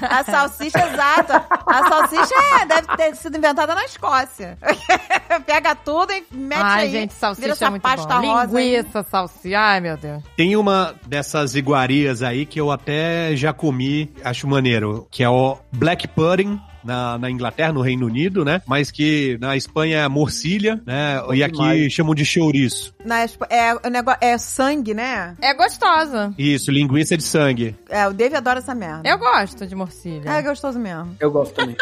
[0.00, 1.44] A salsicha, exata.
[1.66, 4.56] A salsicha é, deve ter sido inventada na Escócia.
[5.46, 6.90] Pega tudo e mete Ai, aí.
[6.90, 8.32] gente, vira salsicha essa é muito pasta bom.
[8.32, 8.76] rosa aí.
[8.76, 9.58] Linguiça, salsicha.
[9.58, 10.22] Ai, meu Deus.
[10.36, 15.58] Tem uma dessas iguarias aí que eu até já comi, acho maneiro, que é o
[15.72, 16.60] Black Pudding.
[16.84, 18.60] Na, na Inglaterra, no Reino Unido, né?
[18.66, 21.20] Mas que na Espanha é morcilha, né?
[21.32, 21.92] e aqui demais.
[21.92, 22.94] chamam de chouriço.
[23.04, 25.34] Na é, o negócio, é sangue, né?
[25.40, 26.32] É gostosa.
[26.38, 27.76] Isso, linguiça de sangue.
[27.88, 29.08] É, o Dave adora essa merda.
[29.08, 30.28] Eu gosto de morcilha.
[30.28, 31.16] É gostoso mesmo.
[31.18, 31.76] Eu gosto também.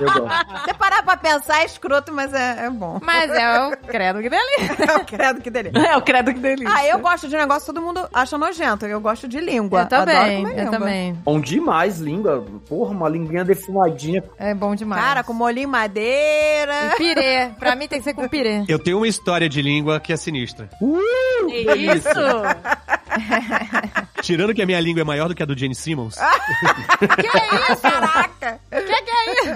[0.00, 0.64] Eu gosto.
[0.64, 2.98] Se parar pra pensar, é escroto, mas é, é bom.
[3.02, 4.76] Mas é o credo que delícia.
[4.90, 5.78] Eu credo que delícia.
[5.78, 6.74] É, o credo que delícia.
[6.74, 8.86] Ah, eu gosto de negócio que todo mundo acha nojento.
[8.86, 9.82] Eu gosto de língua.
[9.82, 10.78] Eu também, Adoro comer eu língua.
[10.78, 11.12] também.
[11.14, 12.44] Bom demais, língua.
[12.68, 14.22] Porra, uma linguinha defumadinha.
[14.40, 15.02] É bom demais.
[15.02, 16.94] Cara, com molinho madeira.
[16.94, 17.50] E pirê.
[17.58, 18.64] Pra mim tem que ser com pirê.
[18.66, 20.70] Eu tenho uma história de língua que é sinistra.
[21.76, 22.08] Isso!
[24.22, 26.14] Tirando que a minha língua é maior do que a do Gene Simmons,
[27.20, 27.82] que é isso?
[27.82, 28.60] Caraca!
[28.70, 29.54] Que que é isso?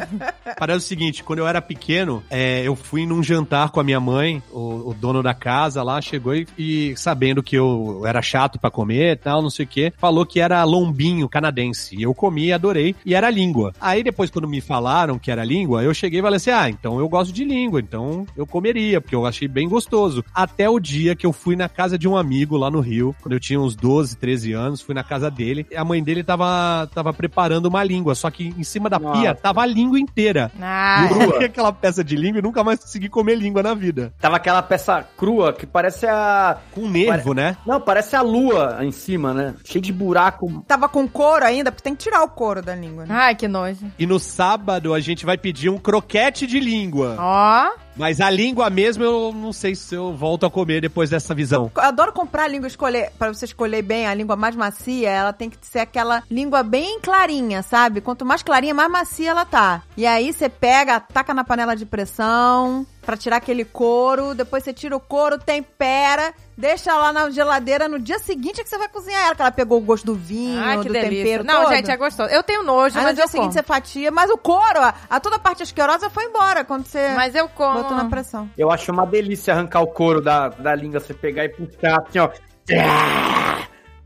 [0.59, 4.01] parece o seguinte, quando eu era pequeno, é, eu fui num jantar com a minha
[4.01, 8.59] mãe, o, o dono da casa lá chegou e, e sabendo que eu era chato
[8.59, 11.97] pra comer e tal, não sei o que, falou que era lombinho canadense.
[11.97, 13.73] E eu comi, adorei, e era língua.
[13.81, 14.74] Aí depois, quando me falaram
[15.21, 18.27] que era língua, eu cheguei e falei assim, ah, então eu gosto de língua, então
[18.37, 20.25] eu comeria, porque eu achei bem gostoso.
[20.35, 23.33] Até o dia que eu fui na casa de um amigo lá no Rio, quando
[23.35, 26.89] eu tinha uns 12, 13 anos, fui na casa dele, e a mãe dele tava,
[26.95, 29.21] tava preparando uma língua, só que em cima da Nossa.
[29.21, 30.51] pia tava a língua inteira.
[30.61, 34.13] Ah, Eu aquela peça de língua e nunca mais consegui comer língua na vida.
[34.21, 36.59] Tava aquela peça crua que parece a.
[36.73, 37.57] Com nervo, né?
[37.67, 39.55] Não, parece a lua em cima, né?
[39.65, 40.65] Cheio de buraco.
[40.67, 43.15] Tava com couro ainda, porque tem que tirar o couro da língua, né?
[43.15, 43.87] Ai, que nojo.
[43.99, 47.17] E no sábado a gente vai pedir um croquete de língua.
[47.19, 47.85] Ó.
[47.97, 51.71] Mas a língua mesmo eu não sei se eu volto a comer depois dessa visão.
[51.75, 55.33] Eu adoro comprar a língua escolher, para você escolher bem a língua mais macia, ela
[55.33, 58.01] tem que ser aquela língua bem clarinha, sabe?
[58.01, 59.83] Quanto mais clarinha, mais macia ela tá.
[59.97, 64.73] E aí você pega, taca na panela de pressão pra tirar aquele couro, depois você
[64.73, 68.89] tira o couro, tempera, deixa lá na geladeira, no dia seguinte é que você vai
[68.89, 71.25] cozinhar ela, que ela pegou o gosto do vinho, Ai, que do delícia.
[71.25, 71.75] tempero Não, todo.
[71.75, 72.31] gente, é gostoso.
[72.31, 73.53] Eu tenho nojo, Aí no mas dia eu seguinte como.
[73.53, 77.13] você fatia, mas o couro, a, a toda a parte asquerosa foi embora quando você
[77.15, 77.83] Mas eu como.
[77.83, 78.49] botou na pressão.
[78.57, 82.19] Eu acho uma delícia arrancar o couro da, da língua, você pegar e puxar assim,
[82.19, 82.31] ó.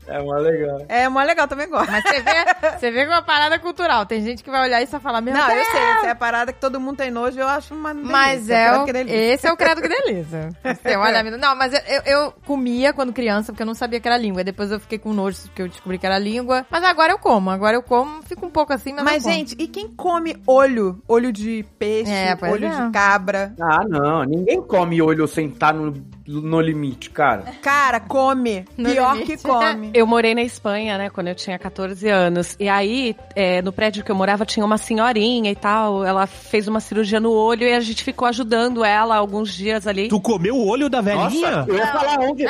[0.09, 0.85] É uma legal.
[0.89, 1.91] É mó legal, também gosto.
[1.91, 2.31] Mas você vê,
[2.77, 4.05] você vê que é uma parada cultural.
[4.05, 5.59] Tem gente que vai olhar isso e falar, meu Não, Deus.
[5.59, 8.11] eu sei, essa é a parada que todo mundo tem nojo, eu acho uma delícia.
[8.11, 10.49] Mas é o, esse é o credo que delícia.
[10.63, 11.23] Você olha.
[11.37, 14.43] Não, mas eu, eu, eu comia quando criança, porque eu não sabia que era língua.
[14.43, 16.65] Depois eu fiquei com nojo, porque eu descobri que era língua.
[16.69, 17.49] Mas agora eu como.
[17.49, 21.01] Agora eu como, fico um pouco assim, mas, Mas, gente, e quem come olho?
[21.07, 22.69] Olho de peixe, É, olho é.
[22.85, 23.53] de cabra.
[23.59, 24.23] Ah, não.
[24.23, 25.93] Ninguém come olho sem estar no,
[26.29, 27.53] no limite, cara.
[27.61, 28.63] Cara, come.
[28.77, 29.37] No Pior limite.
[29.37, 29.89] que come.
[29.93, 32.55] Eu morei na Espanha, né, quando eu tinha 14 anos.
[32.59, 36.05] E aí, é, no prédio que eu morava, tinha uma senhorinha e tal.
[36.05, 40.07] Ela fez uma cirurgia no olho e a gente ficou ajudando ela alguns dias ali.
[40.07, 41.65] Tu comeu o olho da velhinha?
[41.67, 42.45] eu ia falar onde.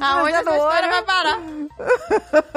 [0.00, 1.40] Aonde essa no história vai parar?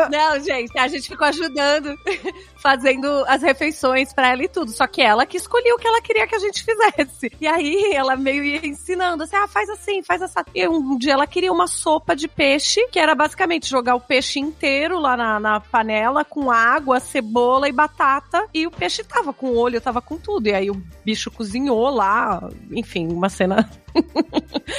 [0.09, 1.95] Não, gente, a gente ficou ajudando,
[2.61, 4.71] fazendo as refeições pra ela e tudo.
[4.71, 7.31] Só que ela que escolhia o que ela queria que a gente fizesse.
[7.39, 10.45] E aí ela meio ia ensinando, assim, ah, faz assim, faz essa.
[10.53, 14.39] E um dia ela queria uma sopa de peixe, que era basicamente jogar o peixe
[14.39, 18.47] inteiro lá na, na panela, com água, cebola e batata.
[18.53, 20.47] E o peixe tava com olho, tava com tudo.
[20.47, 23.69] E aí o bicho cozinhou lá, enfim, uma cena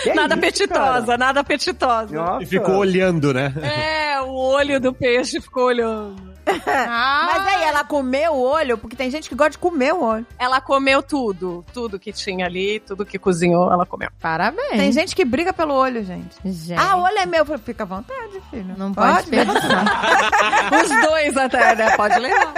[0.02, 1.18] Que nada isso, apetitosa, cara?
[1.18, 2.14] nada apetitosa.
[2.14, 2.42] Nossa.
[2.42, 3.52] E ficou olhando, né?
[3.62, 6.28] É, o olho do peixe ficou olhando.
[6.66, 10.02] Ah, Mas aí ela comeu o olho, porque tem gente que gosta de comer o
[10.02, 10.26] olho.
[10.38, 14.08] Ela comeu tudo, tudo que tinha ali, tudo que cozinhou, ela comeu.
[14.20, 14.70] Parabéns.
[14.70, 16.36] Tem gente que briga pelo olho, gente.
[16.44, 16.80] Gente.
[16.80, 17.40] Ah, o olho é meu.
[17.40, 18.74] Eu falei, Fica à vontade, filho.
[18.78, 19.84] Não pode perguntar.
[20.82, 21.96] Os dois até, né?
[21.96, 22.54] Pode levar.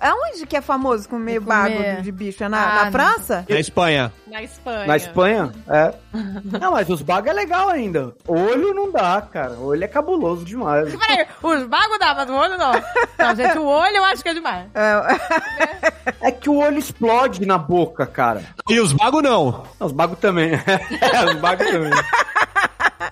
[0.00, 2.44] Aonde que é famoso comer De bago de, bicho?
[2.44, 3.44] É na, Ah, na França?
[3.48, 4.12] Na Espanha.
[4.26, 4.86] Na Espanha.
[4.86, 5.52] Na Espanha?
[5.68, 5.94] É.
[6.60, 8.14] Não, mas os bagos é legal ainda.
[8.26, 9.52] Olho não dá, cara.
[9.58, 10.94] Olho é cabuloso demais.
[10.94, 12.72] Peraí, os bagos dá, mas o olho não.
[13.18, 14.66] Não, gente, o olho eu acho que é demais.
[14.74, 14.92] É,
[16.28, 18.42] É que o olho explode na boca, cara.
[18.68, 19.64] E os bagos não.
[19.78, 20.50] Não, os bagos também.
[20.58, 21.90] É, os bagos também.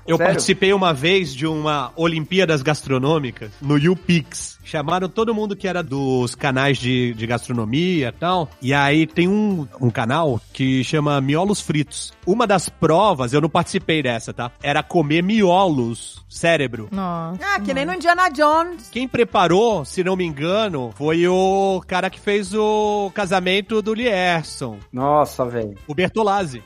[0.07, 0.33] Eu Sério?
[0.33, 4.59] participei uma vez de uma Olimpíadas Gastronômicas no YouPix.
[4.63, 8.49] Chamaram todo mundo que era dos canais de, de gastronomia e tal.
[8.63, 12.13] E aí tem um, um canal que chama Miolos Fritos.
[12.27, 14.51] Uma das provas, eu não participei dessa, tá?
[14.63, 16.89] Era comer miolos, cérebro.
[16.93, 17.41] Nossa.
[17.45, 18.89] ah, que nem no Indiana Jones.
[18.91, 24.79] Quem preparou, se não me engano, foi o cara que fez o casamento do Lierson,
[24.93, 25.75] Nossa, velho.
[25.87, 26.63] o Bertolazzi.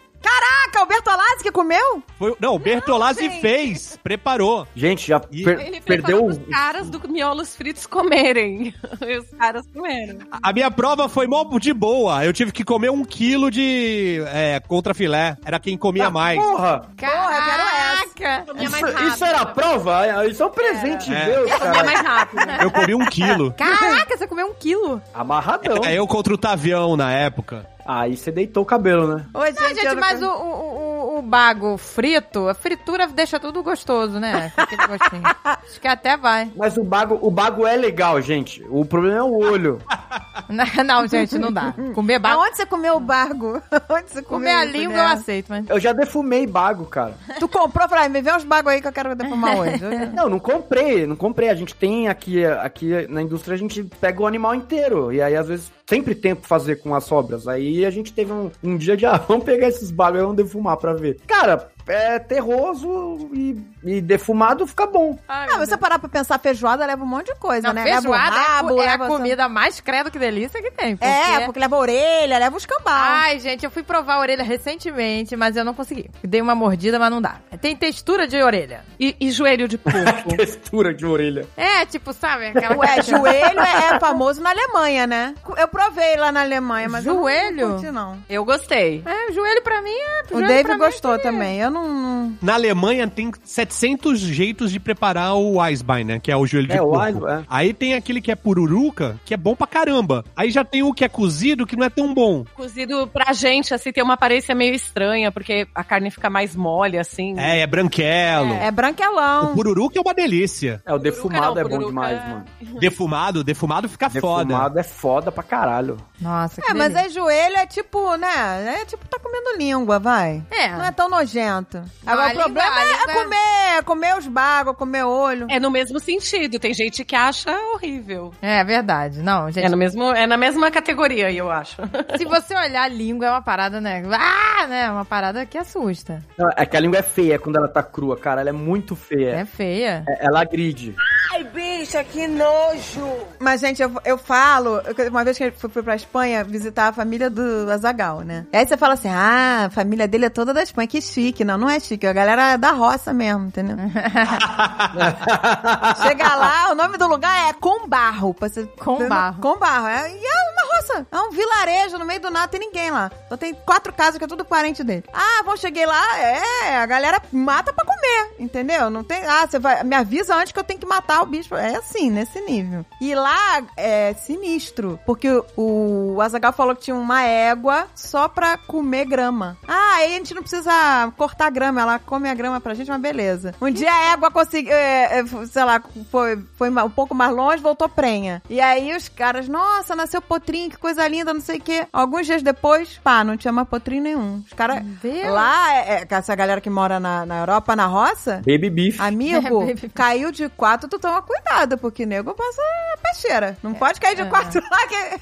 [0.70, 2.02] Caraca, o Bertolazzi que comeu?
[2.18, 3.40] Foi, não, o Bertolazzi gente.
[3.40, 4.66] fez, preparou.
[4.74, 6.24] Gente, já per- Ele perdeu.
[6.24, 8.74] os caras do miolos fritos comerem.
[9.00, 10.18] E os caras comeram.
[10.42, 12.24] A minha prova foi mó de boa.
[12.24, 15.36] Eu tive que comer um quilo de é, contrafilé.
[15.44, 16.40] Era quem comia Ah, mais.
[16.40, 16.88] Porra!
[16.96, 18.44] Caraca!
[18.46, 19.08] Comia mais Isso, rápido.
[19.14, 20.26] isso era prova?
[20.26, 21.24] Isso é um presente de É.
[21.24, 21.84] Deus, Comia cara.
[21.84, 22.42] mais rápido.
[22.62, 23.52] Eu comi um quilo.
[23.54, 25.02] Caraca, você comeu um quilo.
[25.14, 25.84] Amarradão.
[25.84, 27.66] É eu contra o Tavião na época.
[27.86, 29.26] Aí você deitou o cabelo, né?
[29.34, 34.18] Oi, Não, gente, eu mas o, o, o, bago frito, a fritura deixa tudo gostoso,
[34.18, 34.52] né?
[34.54, 35.22] Com aquele gostinho.
[35.44, 36.50] Acho que até vai.
[36.56, 38.64] Mas o bago, o bago é legal, gente.
[38.68, 39.78] O problema é o olho.
[40.84, 41.72] Não, gente, não dá.
[41.94, 42.40] Comer bago.
[42.40, 43.62] Aonde você comeu o bargo?
[43.88, 45.02] Onde você comeu Comer a língua né?
[45.02, 45.68] eu aceito, mas.
[45.68, 47.14] Eu já defumei bago, cara.
[47.38, 49.80] Tu comprou, falei, me vê uns bagos aí que eu quero defumar hoje.
[50.12, 51.50] Não, não comprei, não comprei.
[51.50, 55.12] A gente tem aqui, aqui na indústria, a gente pega o animal inteiro.
[55.12, 57.48] E aí, às vezes, sempre tem pra fazer com as sobras.
[57.48, 60.36] Aí a gente teve um, um dia de, ah, vamos pegar esses bagos e vamos
[60.36, 61.18] defumar pra ver.
[61.26, 65.18] Cara, é terroso e, e defumado fica bom.
[65.28, 67.82] Ah, você parar pra pensar, feijoada leva um monte de coisa, Não, né?
[67.82, 70.70] feijoada leva o é, rabo, é a leva essa- comida mais credo que delícia que
[70.70, 70.96] tem.
[71.00, 72.94] É, porque leva a orelha, leva os cambal.
[72.94, 76.10] Ai, gente, eu fui provar a orelha recentemente, mas eu não consegui.
[76.22, 77.36] Dei uma mordida, mas não dá.
[77.60, 78.84] Tem textura de orelha.
[78.98, 80.00] E, e joelho de porco.
[80.36, 81.46] Textura de orelha.
[81.56, 82.46] É, tipo, sabe?
[82.46, 85.34] Aquela Ué, joelho é, é famoso na Alemanha, né?
[85.56, 87.56] Eu provei lá na Alemanha, mas eu Joelho?
[87.56, 88.18] não, não curti, não.
[88.28, 89.02] Eu gostei.
[89.04, 90.20] É, o joelho pra mim é.
[90.34, 91.60] O pra mim gostou é- também.
[91.60, 91.79] Eu não...
[91.82, 96.18] não- Na Alemanha tem 700 jeitos de preparar o Eisbein, né?
[96.20, 97.06] Que é o joelho de É, o porco.
[97.06, 97.44] Eisbein, é.
[97.48, 100.24] Aí tem aquele que é pururuca, que é bom pra caramba.
[100.36, 102.44] Aí já tem o que é cozido, que não é tão bom.
[102.54, 106.98] Cozido pra gente, assim, tem uma aparência meio estranha, porque a carne fica mais mole,
[106.98, 107.38] assim.
[107.38, 108.52] É, é branquelo.
[108.54, 109.52] É branquelão.
[109.52, 110.82] O pururuca é uma delícia.
[110.86, 112.44] É, o defumado não, é bom demais, é- mano.
[112.80, 114.44] Defumado, defumado fica foda.
[114.44, 115.96] Defumado é foda pra caralho.
[116.20, 117.06] Nossa, que É, mas delícia.
[117.06, 118.80] é joelho, é tipo, né?
[118.80, 120.42] É tipo, tá comendo língua, vai.
[120.50, 120.68] É.
[120.68, 121.78] Não é tão nojento.
[122.04, 125.46] Não, Agora, o problema língua- a é língua é- comer, comer os bagos, comer olho.
[125.50, 126.58] É no mesmo sentido.
[126.58, 128.34] Tem gente que acha horrível.
[128.42, 129.20] É verdade.
[129.22, 129.64] Não, gente.
[129.64, 131.76] É, no mesmo, é na mesma categoria, eu acho.
[132.18, 134.02] Se você olhar a língua, é uma parada, né?
[134.12, 134.90] Ah, né?
[134.90, 136.22] Uma parada que assusta.
[136.38, 138.40] Não, É que a língua é feia quando ela tá crua, cara.
[138.42, 139.36] Ela é muito feia.
[139.36, 140.04] É feia.
[140.08, 140.94] É- Ela agride.
[141.32, 143.06] Ai, bicha, que nojo.
[143.38, 147.30] Mas, gente, eu, eu falo, uma vez que eu fui, pra Espanha visitar a família
[147.30, 148.46] do Azagal, né?
[148.52, 151.44] E aí você fala assim: ah, a família dele é toda da Espanha, que chique.
[151.44, 153.76] Não, não é chique, a galera é da roça mesmo, entendeu?
[156.02, 158.34] Chega lá, o nome do lugar é Combarro.
[158.38, 159.40] você- Combarro.
[159.40, 159.86] Combarro.
[159.86, 161.06] É, e é uma roça.
[161.12, 163.08] É um vilarejo no meio do nada, tem ninguém lá.
[163.28, 165.04] Só tem quatro casas que é tudo parente dele.
[165.12, 168.90] Ah, bom, cheguei lá, é, a galera mata pra comer, entendeu?
[168.90, 169.22] Não tem.
[169.24, 169.84] Ah, você vai.
[169.84, 171.54] Me avisa antes que eu tenho que matar o bicho.
[171.54, 172.84] É assim, nesse nível.
[173.00, 174.98] E lá é sinistro.
[175.06, 179.56] Porque o, o Azagal falou que tinha uma égua só pra comer grama.
[179.66, 181.80] Ah, aí a gente não precisa cortar grama.
[181.80, 183.54] Ela come a grama pra gente, mas beleza.
[183.60, 187.62] Um dia a égua conseguiu, é, é, sei lá, foi, foi um pouco mais longe,
[187.62, 188.42] voltou prenha.
[188.48, 191.86] E aí os caras, nossa, nasceu potrinho, que coisa linda, não sei o quê.
[191.92, 194.42] Alguns dias depois, pá, não tinha mais potrinho nenhum.
[194.46, 194.82] Os caras.
[195.30, 198.36] Lá, é, é, essa galera que mora na, na Europa, na roça.
[198.46, 199.00] Baby beef.
[199.00, 199.88] Amigo, Baby.
[199.94, 202.62] caiu de quatro, tu toma cuidado, porque nego passa
[202.94, 203.56] a peixeira.
[203.62, 204.78] Não pode cair de quatro lá.
[204.88, 205.20] Que...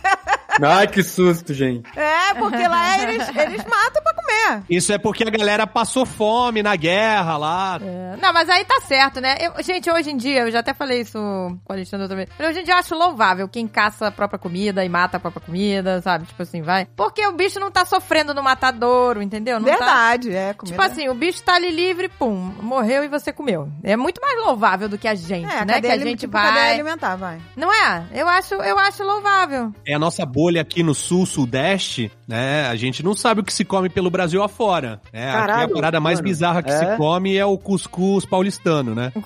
[0.65, 1.89] Ai, que susto, gente.
[1.97, 4.63] É, porque lá eles, eles matam pra comer.
[4.69, 7.79] Isso é porque a galera passou fome na guerra lá.
[7.81, 9.37] É, Não, mas aí tá certo, né?
[9.41, 12.29] Eu- gente, hoje em dia, eu já até falei isso com o Alexandre outra vez.
[12.37, 15.21] Mas hoje em dia eu acho louvável quem caça a própria comida e mata a
[15.21, 16.27] própria comida, sabe?
[16.27, 16.87] Tipo assim, vai.
[16.97, 19.61] Porque o bicho não tá sofrendo no matadouro, entendeu?
[19.61, 20.55] Não tá- Verdade, é.
[20.55, 20.77] Comida.
[20.77, 23.69] Tipo assim, o bicho tá ali livre, pum, morreu e você comeu.
[23.85, 25.78] É muito mais louvável do que a gente, é, né?
[25.81, 26.73] Que a gente tipo, vai.
[26.75, 27.39] alimentar, vai.
[27.57, 28.05] Não é?
[28.13, 29.73] Eu acho, eu acho louvável.
[29.87, 32.67] É a nossa bolha aqui no sul, sudeste, né?
[32.69, 35.01] A gente não sabe o que se come pelo Brasil afora.
[35.13, 36.29] É, aqui Caralho, a parada mais mano.
[36.29, 36.79] bizarra que É?
[36.79, 39.13] se come é o cuscuz paulistano, né?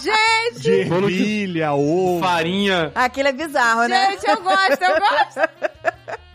[0.00, 2.20] gente, De ervilha, ovo.
[2.20, 2.92] Farinha.
[2.94, 4.10] Aquilo é bizarro, né?
[4.12, 5.50] gente, eu gosto, eu gosto.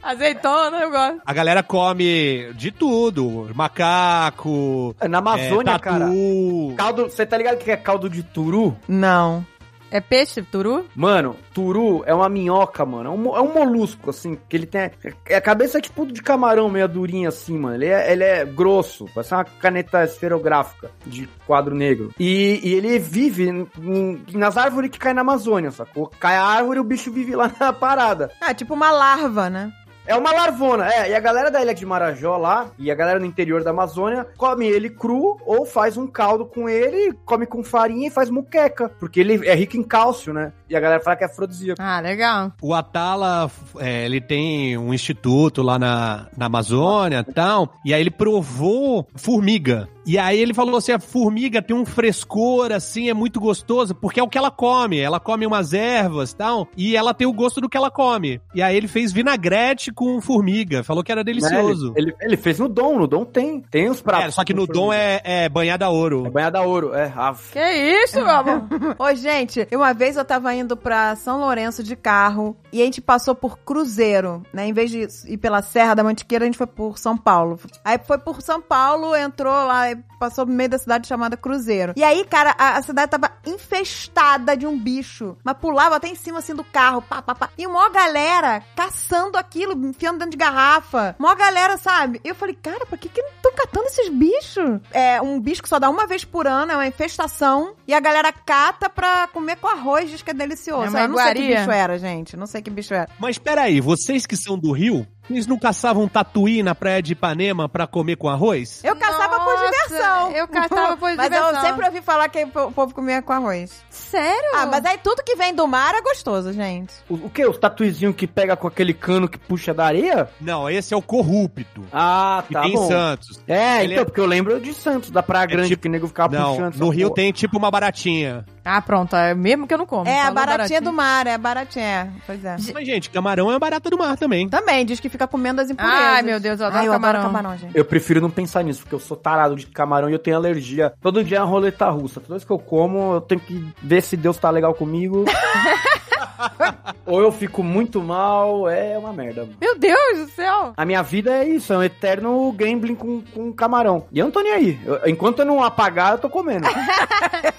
[0.05, 1.21] Azeitona, eu gosto.
[1.25, 3.49] A galera come de tudo.
[3.55, 6.05] Macaco, Na Amazônia, é, cara.
[6.05, 6.73] tatu.
[6.77, 8.77] Caldo, você tá ligado que é caldo de turu?
[8.87, 9.45] Não.
[9.91, 10.85] É peixe, turu?
[10.95, 13.09] Mano, turu é uma minhoca, mano.
[13.09, 14.91] É um, é um molusco, assim, que ele tem.
[15.27, 17.75] é- A cabeça é tipo de camarão, meio durinha assim, mano.
[17.75, 22.11] Ele é, ele é grosso, parece uma caneta esferográfica de quadro negro.
[22.19, 26.11] E, e ele vive em- em- nas árvores que caem na Amazônia, sacou?
[26.19, 28.31] Cai a árvore e o bicho vive lá na parada.
[28.41, 29.71] Ah, tipo uma larva, né?
[30.07, 31.09] É uma larvona, é.
[31.09, 34.27] E a galera da ilha de Marajó lá, e a galera no interior da Amazônia,
[34.37, 38.89] come ele cru ou faz um caldo com ele, come com farinha e faz muqueca.
[38.99, 40.53] Porque ele é rico em cálcio, né?
[40.69, 41.81] E a galera fala que é afrodisíaco.
[41.81, 42.51] Ah, legal.
[42.61, 43.49] O Atala,
[43.79, 49.07] é, ele tem um instituto lá na, na Amazônia e tal, e aí ele provou
[49.15, 49.87] formiga.
[50.05, 54.19] E aí ele falou assim, a formiga tem um frescor, assim, é muito gostoso, porque
[54.19, 54.99] é o que ela come.
[54.99, 58.39] Ela come umas ervas e tal, e ela tem o gosto do que ela come.
[58.53, 61.87] E aí ele fez vinagrete com formiga, falou que era delicioso.
[61.87, 61.93] Né?
[61.97, 63.61] Ele, ele, ele fez no Dom, no Dom tem.
[63.61, 64.27] Tem os pratos.
[64.27, 66.25] É, só que no Dom é, é banhada a ouro.
[66.27, 67.11] É banhada a ouro, é.
[67.15, 67.51] Ave.
[67.51, 68.63] Que isso, meu amor?
[68.99, 73.01] Ô, gente, uma vez eu tava indo pra São Lourenço de carro e a gente
[73.01, 74.67] passou por Cruzeiro, né?
[74.67, 77.59] Em vez de ir pela Serra da Mantiqueira, a gente foi por São Paulo.
[77.83, 81.93] Aí foi por São Paulo, entrou lá, passou no meio da cidade chamada Cruzeiro.
[81.95, 85.37] E aí, cara, a, a cidade tava infestada de um bicho.
[85.43, 87.49] Mas pulava até em cima, assim, do carro, pá, pá, pá.
[87.57, 91.15] E uma galera caçando aquilo, enfiando dentro de garrafa.
[91.19, 92.19] Uma galera, sabe?
[92.23, 94.81] E eu falei, cara, pra que que não estão catando esses bichos?
[94.91, 97.75] É um bicho que só dá uma vez por ano, é uma infestação.
[97.87, 100.85] E a galera cata pra comer com arroz, diz que é delicioso.
[100.85, 102.37] É uma eu não sei que bicho era, gente.
[102.37, 103.09] Não sei que bicho era.
[103.19, 107.67] Mas peraí, vocês que são do Rio, vocês não caçavam tatuí na praia de Ipanema
[107.67, 108.81] pra comer com arroz?
[108.83, 110.31] Eu caçava por Nossa, diversão.
[110.31, 111.49] eu caçava por Mas diversão.
[111.55, 113.83] eu sempre ouvi falar que o povo comia com arroz.
[113.89, 114.51] Sério?
[114.55, 116.93] Ah, mas aí tudo que vem do mar é gostoso, gente.
[117.09, 117.45] O, o que?
[117.45, 120.29] Os tatuizinhos que pega com aquele cano que puxa da areia?
[120.39, 121.81] Não, esse é o corrupto.
[121.91, 122.87] Ah, Que tá tem em bom.
[122.87, 123.39] Santos.
[123.47, 125.91] É, Ele então, é- porque eu lembro de Santos, da Praia Grande, tipo- que o
[125.91, 126.75] nego ficava Não, puxando.
[126.75, 127.15] no Rio porra.
[127.15, 128.45] tem tipo uma baratinha.
[128.65, 129.15] Ah, pronto.
[129.15, 130.09] É mesmo que eu não como.
[130.09, 131.85] É, a Falou baratinha do mar, é a baratinha.
[131.85, 132.07] é.
[132.25, 132.55] Pois é.
[132.73, 134.49] Mas, gente, camarão é uma barata do mar também.
[134.49, 135.99] Também, diz que fica comendo as impurezas.
[135.99, 137.19] Ai, meu Deus, eu adoro Ai, eu camarão.
[137.19, 137.77] adoro camarão, gente.
[137.77, 140.91] Eu prefiro não pensar nisso, porque eu sou tarado de camarão e eu tenho alergia.
[140.99, 142.19] Todo dia é uma roleta russa.
[142.19, 145.25] Toda vez que eu como, eu tenho que ver se Deus tá legal comigo.
[147.05, 149.47] Ou eu fico muito mal, é uma merda.
[149.61, 150.73] Meu Deus do céu.
[150.75, 154.05] A minha vida é isso, é um eterno gambling com, com camarão.
[154.11, 154.79] E eu não tô nem aí.
[154.85, 156.67] Eu- enquanto eu não apagar, eu tô comendo.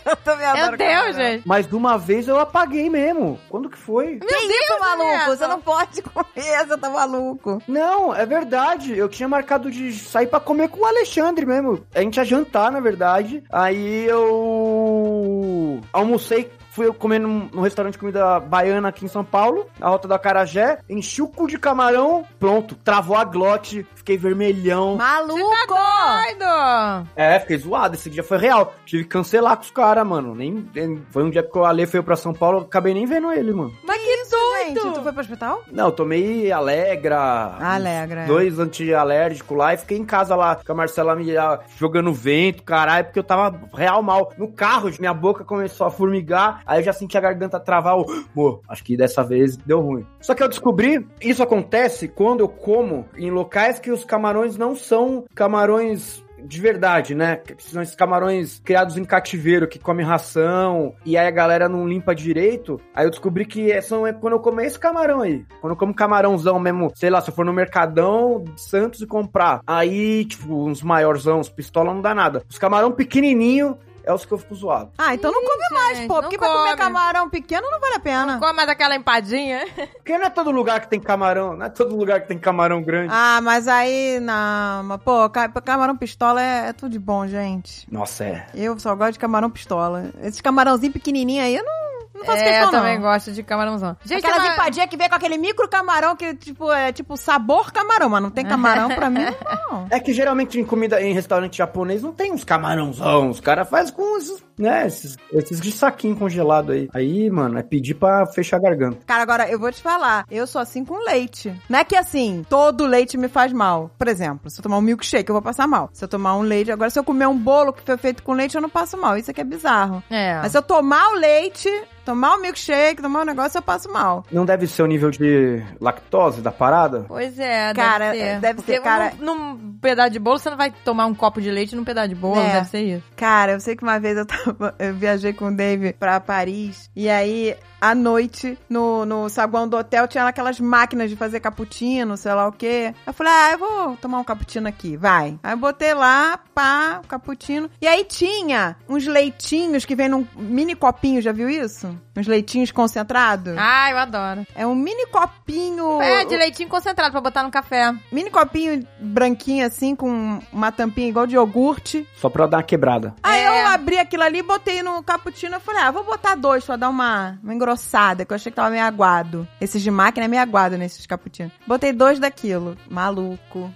[0.06, 1.12] Eu também Meu Deus, camarão.
[1.14, 1.42] gente.
[1.44, 3.40] Mas de uma vez eu apaguei mesmo.
[3.48, 4.20] Quando que foi?
[4.20, 5.26] Que isso, maluco?
[5.36, 7.60] Você não pode comer, você tá maluco.
[7.66, 8.96] Não, é verdade.
[8.96, 11.84] Eu tinha marcado de sair pra comer com o Alexandre mesmo.
[11.92, 13.42] A gente ia jantar, na verdade.
[13.50, 16.50] Aí eu almocei.
[16.76, 20.06] Fui eu comer num, num restaurante de comida baiana aqui em São Paulo, na rota
[20.06, 20.78] do Acarajé.
[20.90, 22.74] Enchi o cu de camarão, pronto.
[22.74, 24.94] Travou a glote, fiquei vermelhão.
[24.96, 25.38] Maluco!
[25.38, 27.08] Doido.
[27.16, 27.94] É, fiquei zoado.
[27.94, 28.74] Esse dia foi real.
[28.84, 30.34] Tive que cancelar com os caras, mano.
[30.34, 33.06] Nem, nem- foi um dia que o Ale foi pra São Paulo, eu acabei nem
[33.06, 33.72] vendo ele, mano.
[33.82, 34.80] Mas que isso, gente?
[34.80, 35.62] Tu foi pro hospital?
[35.72, 37.54] Não, eu tomei Alegra.
[37.58, 38.26] Alegra, é.
[38.26, 42.62] Dois antialérgicos lá e fiquei em casa lá com a Marcela me ah, jogando vento,
[42.62, 44.30] caralho, porque eu tava real mal.
[44.36, 47.96] No carro, minha boca começou a formigar, aí eu já senti a garganta travar.
[47.96, 48.04] Eu,
[48.34, 50.06] Pô, acho que dessa vez deu ruim.
[50.20, 54.74] Só que eu descobri, isso acontece quando eu como em locais que os camarões não
[54.74, 57.40] são camarões de verdade, né?
[57.58, 62.14] São esses camarões criados em cativeiro, que comem ração, e aí a galera não limpa
[62.14, 62.80] direito.
[62.94, 65.44] Aí eu descobri que é- são é quando eu comer esse camarão aí.
[65.60, 69.06] Quando eu como camarãozão mesmo, sei lá, se eu for no Mercadão de Santos e
[69.06, 69.60] comprar.
[69.66, 72.42] Aí, tipo, uns maiorzão, uns pistola não dá nada.
[72.48, 73.76] Os camarão pequenininho,
[74.06, 74.90] é os que eu fico zoado.
[74.96, 76.14] Ah, então não come mais, pô.
[76.14, 76.76] não Porque pra comer come.
[76.76, 78.38] camarão pequeno não vale a pena.
[78.38, 79.66] Come mais aquela empadinha.
[79.96, 82.80] Porque não é todo lugar que tem camarão, não é todo lugar que tem camarão
[82.82, 83.12] grande.
[83.12, 84.84] Ah, mas aí, não.
[84.84, 87.86] Mas, pô, ca- camarão pistola é, é tudo de bom, gente.
[87.92, 88.46] Nossa, é.
[88.54, 90.10] Eu só gosto de camarão pistola.
[90.22, 91.85] Esses camarãozinhos pequenininhos aí, eu não,
[92.16, 92.80] não faço é, questão, eu não.
[92.80, 93.96] também gosto de camarãozão.
[94.04, 97.72] Gente, Aquelas uma- empadinhas que vem com aquele micro camarão que, tipo, é tipo sabor
[97.72, 99.24] camarão, mas não tem camarão pra mim,
[99.70, 99.86] não.
[99.90, 103.30] É que geralmente em comida em restaurante japonês não tem uns camarãozão.
[103.30, 106.88] Os caras fazem com esses, né, esses, esses de saquinho congelado aí.
[106.94, 108.98] Aí, mano, é pedir pra fechar a garganta.
[109.06, 111.52] Cara, agora eu vou te falar, eu sou assim com leite.
[111.68, 113.90] Não é que assim, todo leite me faz mal.
[113.98, 115.90] Por exemplo, se eu tomar um milkshake, eu vou passar mal.
[115.92, 118.32] Se eu tomar um leite, agora se eu comer um bolo que foi feito com
[118.32, 119.16] leite, eu não passo mal.
[119.16, 120.02] Isso aqui é bizarro.
[120.10, 120.38] É.
[120.40, 121.68] Mas se eu tomar o leite,
[122.04, 124.24] tomar o milkshake, tomar o negócio, eu passo mal.
[124.30, 127.04] Não deve ser o nível de lactose da parada?
[127.08, 128.40] Pois é, Cara, deve ser.
[128.40, 131.40] deve ser, Porque cara- Num, num pedaço de bolo, você não vai tomar um copo
[131.40, 132.52] de leite num pedaço de bolo, É.
[132.54, 133.04] deve ser isso.
[133.16, 134.45] Cara, eu sei que uma vez eu tava.
[134.78, 136.90] Eu viajei com o Dave pra Paris.
[136.94, 142.16] E aí, à noite, no, no saguão do hotel, tinha aquelas máquinas de fazer cappuccino,
[142.16, 142.94] sei lá o quê.
[143.06, 145.38] Eu falei, ah, eu vou tomar um cappuccino aqui, vai.
[145.42, 147.70] Aí eu botei lá, pá, o cappuccino.
[147.80, 151.96] E aí tinha uns leitinhos que vem num mini copinho, já viu isso?
[152.16, 153.54] Uns leitinhos concentrados.
[153.58, 154.46] Ah, eu adoro.
[154.54, 156.00] É um mini copinho.
[156.00, 157.94] É, de leitinho concentrado pra botar no café.
[158.10, 162.08] Mini copinho branquinho assim, com uma tampinha igual de iogurte.
[162.16, 163.14] Só pra dar uma quebrada.
[163.22, 163.48] Aí É.
[163.62, 166.88] eu abri aquilo ali, botei no cappuccino e falei, ah, vou botar dois pra dar
[166.88, 169.46] uma, uma engrossada, que eu achei que tava meio aguado.
[169.60, 171.52] Esses de máquina é meio aguado nesses cappuccinos.
[171.66, 172.76] Botei dois daquilo.
[172.88, 173.72] Maluco.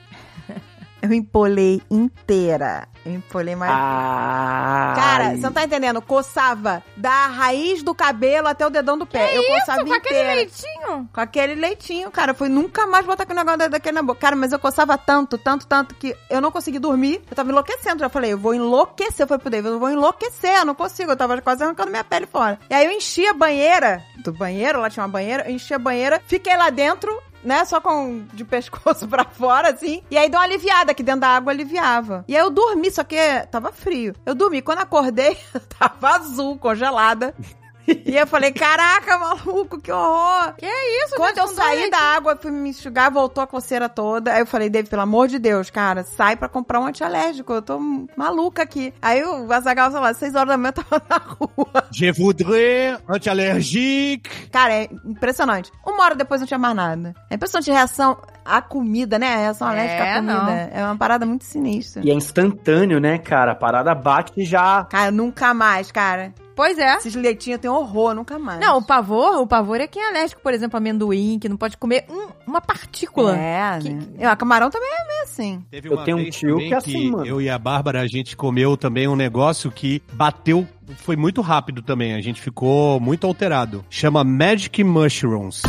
[1.03, 2.87] Eu empolei inteira.
[3.07, 3.73] Eu empolei mais.
[3.75, 4.93] Ah.
[4.95, 6.03] Cara, você não tá entendendo?
[6.03, 9.35] Coçava da raiz do cabelo até o dedão do pé.
[9.37, 11.09] eu coçava com aquele leitinho.
[11.13, 12.35] Com aquele leitinho, cara.
[12.35, 14.21] Foi nunca mais botar aquele negócio da- daquele na boca.
[14.21, 17.23] Cara, mas eu coçava tanto, tanto, tanto que eu não consegui dormir.
[17.31, 18.01] Eu tava enlouquecendo.
[18.01, 19.23] Já falei, eu vou enlouquecer.
[19.25, 20.57] Eu falei pro David, eu vou enlouquecer.
[20.59, 21.11] Eu não consigo.
[21.13, 22.59] Eu tava quase arrancando minha pele fora.
[22.69, 25.49] E aí eu enchi a banheira do banheiro, lá tinha uma banheira.
[25.49, 27.11] Eu enchi a banheira, fiquei lá dentro.
[27.43, 30.03] Né, só com de pescoço pra fora, assim.
[30.11, 32.25] E aí deu uma aliviada, que dentro da água aliviava.
[32.29, 33.17] E aí eu dormi, só que
[33.51, 34.15] tava frio.
[34.27, 34.61] Eu dormi.
[34.61, 35.37] Quando acordei,
[35.79, 37.35] tava azul, congelada.
[38.07, 40.55] E eu falei, caraca, maluco, que horror!
[40.57, 44.33] Que isso, Quando gente, eu saí da água, fui me enxugar, voltou a coceira toda.
[44.33, 47.53] Aí eu falei, David, pelo amor de Deus, cara, sai pra comprar um antialérgico.
[47.53, 47.79] Eu tô
[48.17, 48.93] maluca aqui.
[49.01, 51.85] Aí o Azagal, sei lá, seis horas da manhã eu tava na rua.
[51.93, 54.49] Je voudrais anti-allergique.
[54.51, 55.71] Cara, é impressionante.
[55.87, 57.15] Uma hora depois não tinha mais nada.
[57.31, 59.35] É impressionante a reação à comida, né?
[59.35, 60.33] A reação É, alérgica à comida.
[60.35, 60.51] não.
[60.51, 62.03] É uma parada muito sinistra.
[62.05, 63.53] E é instantâneo, né, cara?
[63.53, 64.85] A parada bate e já.
[64.85, 66.33] Cara, nunca mais, cara.
[66.61, 66.97] Pois é.
[66.97, 68.61] Esses leitinhos tenho horror, nunca mais.
[68.61, 71.57] Não, o pavor, o pavor é quem é alérgico, por exemplo, a amendoim, que não
[71.57, 73.35] pode comer um- uma partícula.
[73.35, 74.07] É, Que- né?
[74.19, 75.65] Eu, a camarão também é meio assim.
[75.71, 77.25] Teve Eu uma tenho um tio que é assim, mano.
[77.25, 81.81] Eu e a Bárbara, a gente comeu também um negócio que bateu, foi muito rápido
[81.81, 82.15] também.
[82.15, 83.83] A gente ficou muito alterado.
[83.89, 85.63] Chama Magic Mushrooms.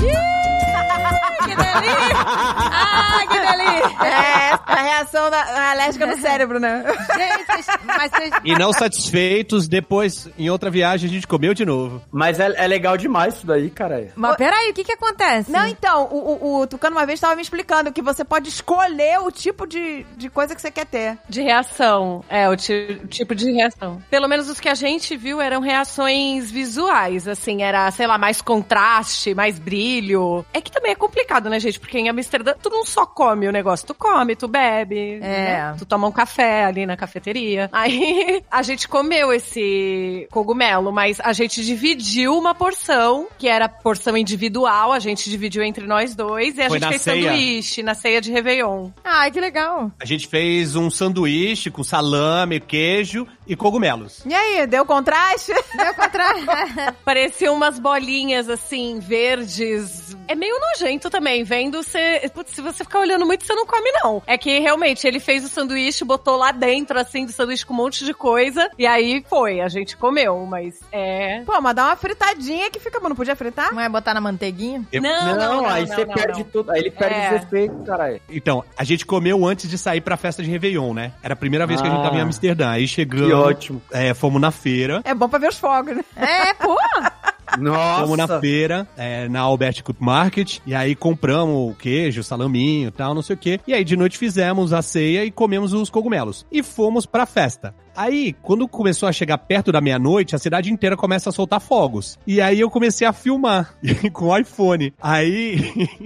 [1.43, 2.25] Que delícia!
[2.71, 4.05] Ai, que delícia!
[4.05, 6.83] É, a reação da, alérgica no cérebro, né?
[7.15, 8.31] Gente, mas vocês...
[8.43, 12.01] E não satisfeitos, depois, em outra viagem, a gente comeu de novo.
[12.11, 14.09] Mas é, é legal demais isso daí, cara.
[14.15, 15.51] Mas peraí, o que que acontece?
[15.51, 19.19] Não, então, o, o, o Tucano uma vez estava me explicando que você pode escolher
[19.19, 21.17] o tipo de, de coisa que você quer ter.
[21.29, 22.23] De reação.
[22.29, 24.01] É, o ti- tipo de reação.
[24.09, 28.41] Pelo menos os que a gente viu eram reações visuais, assim, era, sei lá, mais
[28.41, 30.45] contraste, mais brilho.
[30.53, 31.79] É que também é complicado, né, gente?
[31.79, 35.19] Porque em Amsterdã tu não só come o negócio, tu come, tu bebe, É.
[35.21, 35.75] né?
[35.77, 37.69] tu toma um café ali na cafeteria.
[37.73, 44.15] Aí a gente comeu esse cogumelo, mas a gente dividiu uma porção, que era porção
[44.17, 47.23] individual, a gente dividiu entre nós dois, e a Foi gente fez ceia?
[47.29, 48.89] sanduíche na ceia de Réveillon.
[49.03, 49.91] Ai, que legal.
[49.99, 54.23] A gente fez um sanduíche com salame, queijo e cogumelos.
[54.25, 55.51] E aí, deu contraste?
[55.75, 56.45] Deu contrário.
[57.05, 60.15] Pareciam umas bolinhas assim, verdes.
[60.27, 62.29] É meio nojento também, vendo você.
[62.33, 64.21] Putz, se você ficar olhando muito, você não come, não.
[64.25, 67.77] É que realmente ele fez o sanduíche, botou lá dentro, assim, do sanduíche com um
[67.77, 68.69] monte de coisa.
[68.77, 71.41] E aí foi, a gente comeu, mas é.
[71.45, 73.09] Pô, mas dá uma fritadinha que fica bom.
[73.09, 73.73] Não podia fritar?
[73.73, 74.85] Não é botar na manteiguinha?
[74.91, 75.65] Eu- Não, não, não.
[75.67, 76.49] aí não, você não, perde não.
[76.49, 76.71] tudo.
[76.71, 77.27] Aí ele perde É.
[77.29, 78.21] o respeito, caralho.
[78.29, 81.11] Então, a gente comeu antes de sair pra festa de Réveillon, né?
[81.21, 82.03] Era a primeira vez que a gente Ah.
[82.03, 82.69] tava em Amsterdã.
[82.69, 83.27] Aí chegamos.
[83.27, 83.81] Que ótimo.
[83.91, 85.01] É, fomos na feira.
[85.03, 86.03] É bom pra ver os fogos, né?
[86.15, 86.75] É, pô.
[87.59, 88.01] Nossa.
[88.01, 92.91] Fomos na feira, é, na Albert Cook Market, e aí compramos o queijo, salaminho e
[92.91, 93.59] tal, não sei o quê.
[93.67, 96.45] E aí de noite fizemos a ceia e comemos os cogumelos.
[96.51, 97.73] E fomos pra festa.
[97.95, 102.17] Aí, quando começou a chegar perto da meia-noite, a cidade inteira começa a soltar fogos.
[102.25, 103.75] E aí eu comecei a filmar
[104.13, 104.93] com o iPhone.
[105.01, 105.57] Aí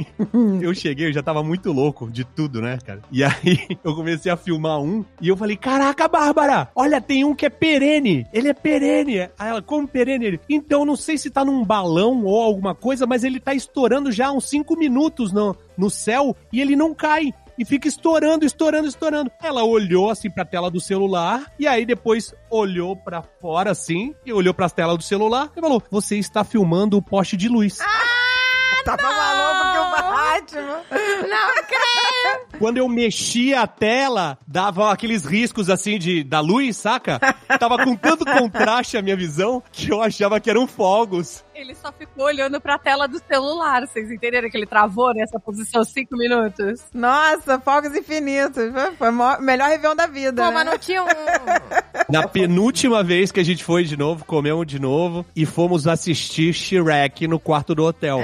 [0.62, 3.02] eu cheguei, eu já tava muito louco de tudo, né, cara?
[3.12, 7.36] E aí eu comecei a filmar um e eu falei: Caraca, Bárbara, olha, tem um
[7.36, 8.26] que é perene.
[8.34, 9.20] Ele é perene.
[9.38, 10.26] Aí ela, como perene?
[10.26, 14.12] Ele, então não sei se tá num balão ou alguma coisa, mas ele tá estourando
[14.12, 18.46] já há uns 5 minutos no, no céu e ele não cai e fica estourando,
[18.46, 19.32] estourando, estourando.
[19.42, 24.34] Ela olhou assim pra tela do celular e aí depois olhou pra fora assim e
[24.34, 27.80] olhou pra tela do celular e falou: "Você está filmando o poste de luz".
[28.84, 30.82] Tava maluco que o Batman.
[31.28, 32.60] Não creio!
[32.60, 37.20] Quando eu mexia a tela, dava aqueles riscos assim de da luz, saca?
[37.60, 41.44] Tava com tanto contraste a minha visão que eu achava que eram fogos.
[41.56, 43.88] Ele só ficou olhando pra tela do celular.
[43.88, 46.84] Vocês entenderam que ele travou nessa posição cinco minutos?
[46.94, 48.74] Nossa, fogos infinitos.
[48.98, 50.44] Foi o melhor Réveillon da vida.
[50.44, 50.54] Pô, né?
[50.54, 51.08] mas não tinha um.
[52.12, 56.54] Na penúltima vez que a gente foi de novo, comemos de novo e fomos assistir
[56.54, 58.20] Shrek no quarto do hotel.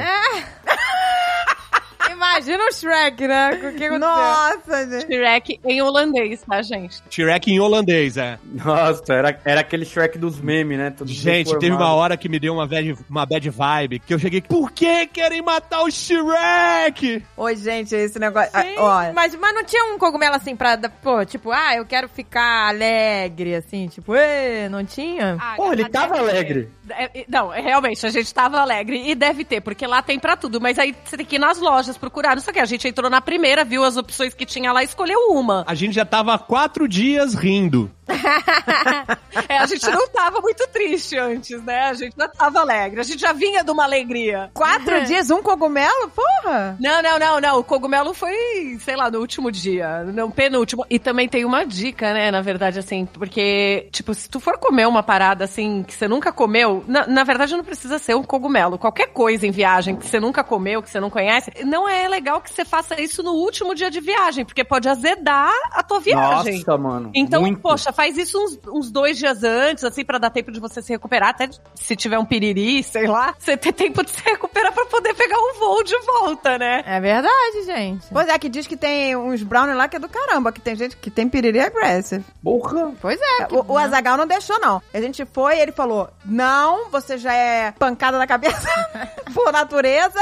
[2.42, 3.50] Imagina o Shrek, né?
[3.54, 4.00] O que aconteceu?
[4.00, 5.06] Nossa, gente.
[5.16, 7.04] Shrek em holandês, tá, gente?
[7.08, 8.40] Shrek em holandês, é.
[8.44, 10.90] Nossa, era, era aquele Shrek dos memes, né?
[10.90, 14.18] Todo Gente, teve uma hora que me deu uma bad, uma bad vibe, que eu
[14.18, 17.24] cheguei, por que querem matar o Shrek?
[17.38, 18.50] Oi, gente, esse negócio.
[18.50, 20.80] Sim, Ah, Ó, mas, mas não tinha um cogumelo assim pra.
[21.04, 25.38] Pô, tipo, ah, eu quero ficar alegre, assim, tipo, ê, não tinha?
[25.40, 26.72] Ah, Pô, ele tava alegre.
[26.96, 29.10] É, é, Não, é, realmente, a gente tava alegre.
[29.10, 30.60] E deve ter, porque lá tem pra tudo.
[30.62, 32.36] Mas aí você tem que ir nas lojas procurar.
[32.36, 32.60] Não sei o que.
[32.60, 35.64] A gente entrou na primeira, viu as opções que tinha lá e escolheu uma.
[35.68, 37.92] A gente já tava há quatro dias rindo.
[39.48, 41.84] É, a gente não tava muito triste antes, né?
[41.84, 43.00] A gente já tava alegre.
[43.00, 44.50] A gente já vinha de uma alegria.
[44.54, 46.10] quatro dias, um cogumelo?
[46.10, 46.76] Porra!
[46.80, 47.60] Não, não, não, não.
[47.60, 50.04] O cogumelo foi, sei lá, no último dia.
[50.04, 50.86] No penúltimo.
[50.90, 52.30] E também tem uma dica, né?
[52.30, 56.32] Na verdade, assim, porque, tipo, se tu for comer uma parada assim que você nunca
[56.32, 58.78] comeu, na, na verdade não precisa ser um cogumelo.
[58.78, 62.42] Qualquer coisa em viagem que você nunca comeu, que você não conhece, não é legal
[62.42, 66.58] que você faça isso no último dia de viagem, porque pode azedar a tua viagem.
[66.60, 67.12] Nossa, mano.
[67.14, 67.60] Então, muito.
[67.60, 70.92] poxa, faz isso uns, uns dois dias antes, assim, pra dar tempo de você se
[70.92, 71.30] recuperar.
[71.30, 75.14] Até se tiver um piriri, sei lá, você ter tempo de se recuperar pra poder
[75.14, 76.84] pegar um voo de volta, né?
[76.86, 78.08] É verdade, gente.
[78.12, 80.76] Pois é, que diz que tem uns brownie lá que é do caramba, que tem
[80.76, 82.24] gente que tem piriri aggressive.
[82.44, 82.92] Porra.
[83.02, 83.46] Pois é.
[83.46, 84.82] que- O, o Azagal não deixou, não.
[84.94, 88.68] A gente foi e ele falou: Não, você já é pancada na cabeça
[89.34, 90.20] por natureza.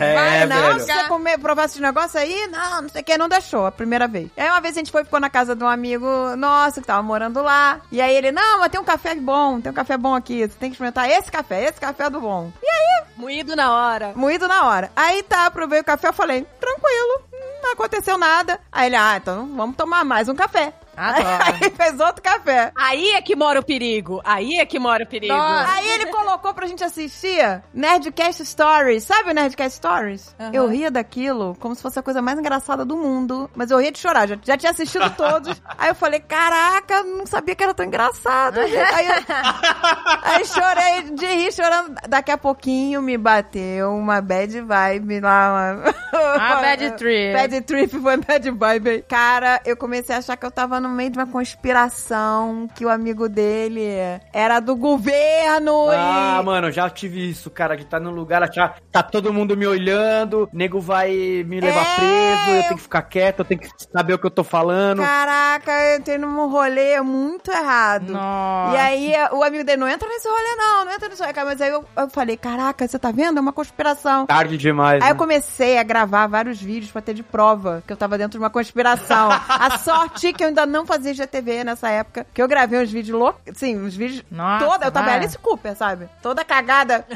[0.00, 0.80] É, Vai, não, velho.
[0.80, 3.72] se você comer, provar esse negócio aí, não, não sei o que, não deixou a
[3.72, 4.30] primeira vez.
[4.36, 7.02] Aí uma vez a gente foi, ficou na casa de um amigo nosso que tava
[7.02, 7.80] morando lá.
[7.92, 10.54] E aí ele, não, mas tem um café bom, tem um café bom aqui, você
[10.58, 12.50] tem que experimentar esse café, esse café é do bom.
[12.62, 14.12] E aí, Moído na hora.
[14.14, 14.90] moído na hora.
[14.96, 17.22] Aí tá, provei o café, eu falei, tranquilo,
[17.62, 18.58] não aconteceu nada.
[18.72, 20.72] Aí ele, ah, então vamos tomar mais um café.
[21.00, 21.26] Adoro.
[21.64, 22.72] Aí fez outro café.
[22.76, 24.20] Aí é que mora o perigo.
[24.24, 25.32] Aí é que mora o perigo.
[25.32, 25.72] Nossa.
[25.72, 29.04] Aí ele colocou pra gente assistir Nerdcast Stories.
[29.04, 30.36] Sabe o Nerdcast Stories?
[30.38, 30.50] Aham.
[30.52, 33.50] Eu ria daquilo como se fosse a coisa mais engraçada do mundo.
[33.54, 34.28] Mas eu ria de chorar.
[34.28, 35.60] Já, já tinha assistido todos.
[35.78, 38.60] aí eu falei, caraca, não sabia que era tão engraçado.
[38.90, 39.14] Aí, eu,
[40.22, 41.94] aí chorei de rir, chorando.
[42.08, 45.74] Daqui a pouquinho me bateu uma bad vibe lá.
[45.74, 45.94] Uma...
[46.12, 47.32] Ah, bad trip.
[47.32, 49.04] Bad trip foi bad vibe.
[49.08, 52.88] Cara, eu comecei a achar que eu tava no meio de uma conspiração, que o
[52.88, 53.82] amigo dele
[54.32, 56.44] era do governo Ah, e...
[56.44, 60.48] mano, já tive isso, cara, de estar num lugar, achar, tá todo mundo me olhando,
[60.52, 61.10] nego vai
[61.46, 61.94] me levar É.
[61.96, 65.02] preso, eu tenho que ficar quieto, eu tenho que saber o que eu tô falando.
[65.02, 68.12] Caraca, eu entrei num rolê muito errado.
[68.12, 68.74] Nossa.
[68.74, 71.32] E aí o amigo dele, não entra nesse rolê não, não entra nesse rolê.
[71.44, 73.38] Mas aí eu, eu falei, caraca, você tá vendo?
[73.38, 74.26] É uma conspiração.
[74.26, 75.02] Tarde demais.
[75.02, 75.12] Aí né?
[75.12, 78.38] eu comecei a gravar vários vídeos pra ter de prova que eu tava dentro de
[78.38, 79.28] uma conspiração.
[79.48, 83.18] a sorte que eu ainda não fazia GTV nessa época, que eu gravei uns vídeos
[83.18, 85.10] loucos, sim, uns vídeos Nossa, toda, eu tava.
[85.10, 86.08] Alice Cooper, sabe?
[86.22, 87.04] Toda cagada,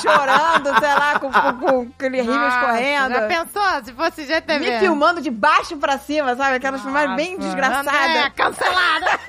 [0.00, 3.14] chorando, sei lá, com, com, com aquele rímel escorrendo.
[3.14, 4.58] Já pensou se fosse GTV?
[4.58, 6.56] Me filmando de baixo pra cima, sabe?
[6.56, 7.86] Aquelas filmagens bem desgraçadas.
[7.94, 9.20] Andréa, cancelada.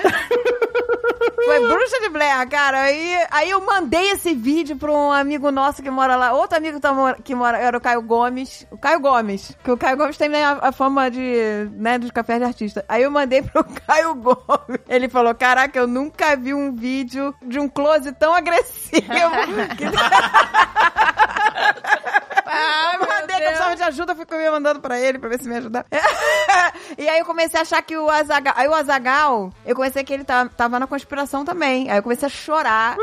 [1.44, 2.82] Foi bruxa de Blair, cara.
[2.82, 6.32] Aí, aí eu mandei esse vídeo pra um amigo nosso que mora lá.
[6.32, 8.66] Outro amigo que, tá mor- que mora, era o Caio Gomes.
[8.70, 9.56] O Caio Gomes.
[9.64, 11.19] Que o Caio Gomes tem a, a fama de,
[11.72, 12.84] né, dos cafés de artista.
[12.88, 14.80] Aí eu mandei pro Caio Gomes.
[14.88, 19.06] Ele falou, caraca, eu nunca vi um vídeo de um close tão agressivo.
[19.76, 19.84] que
[22.52, 25.40] Ai, eu mandei que eu precisava de ajuda, fui me mandando pra ele pra ver
[25.40, 25.86] se me ajudava.
[26.98, 28.52] E aí eu comecei a achar que o Azagal.
[28.56, 31.88] Aí o Azagal, eu comecei que ele tá- tava na conspiração também.
[31.88, 32.96] Aí eu comecei a chorar.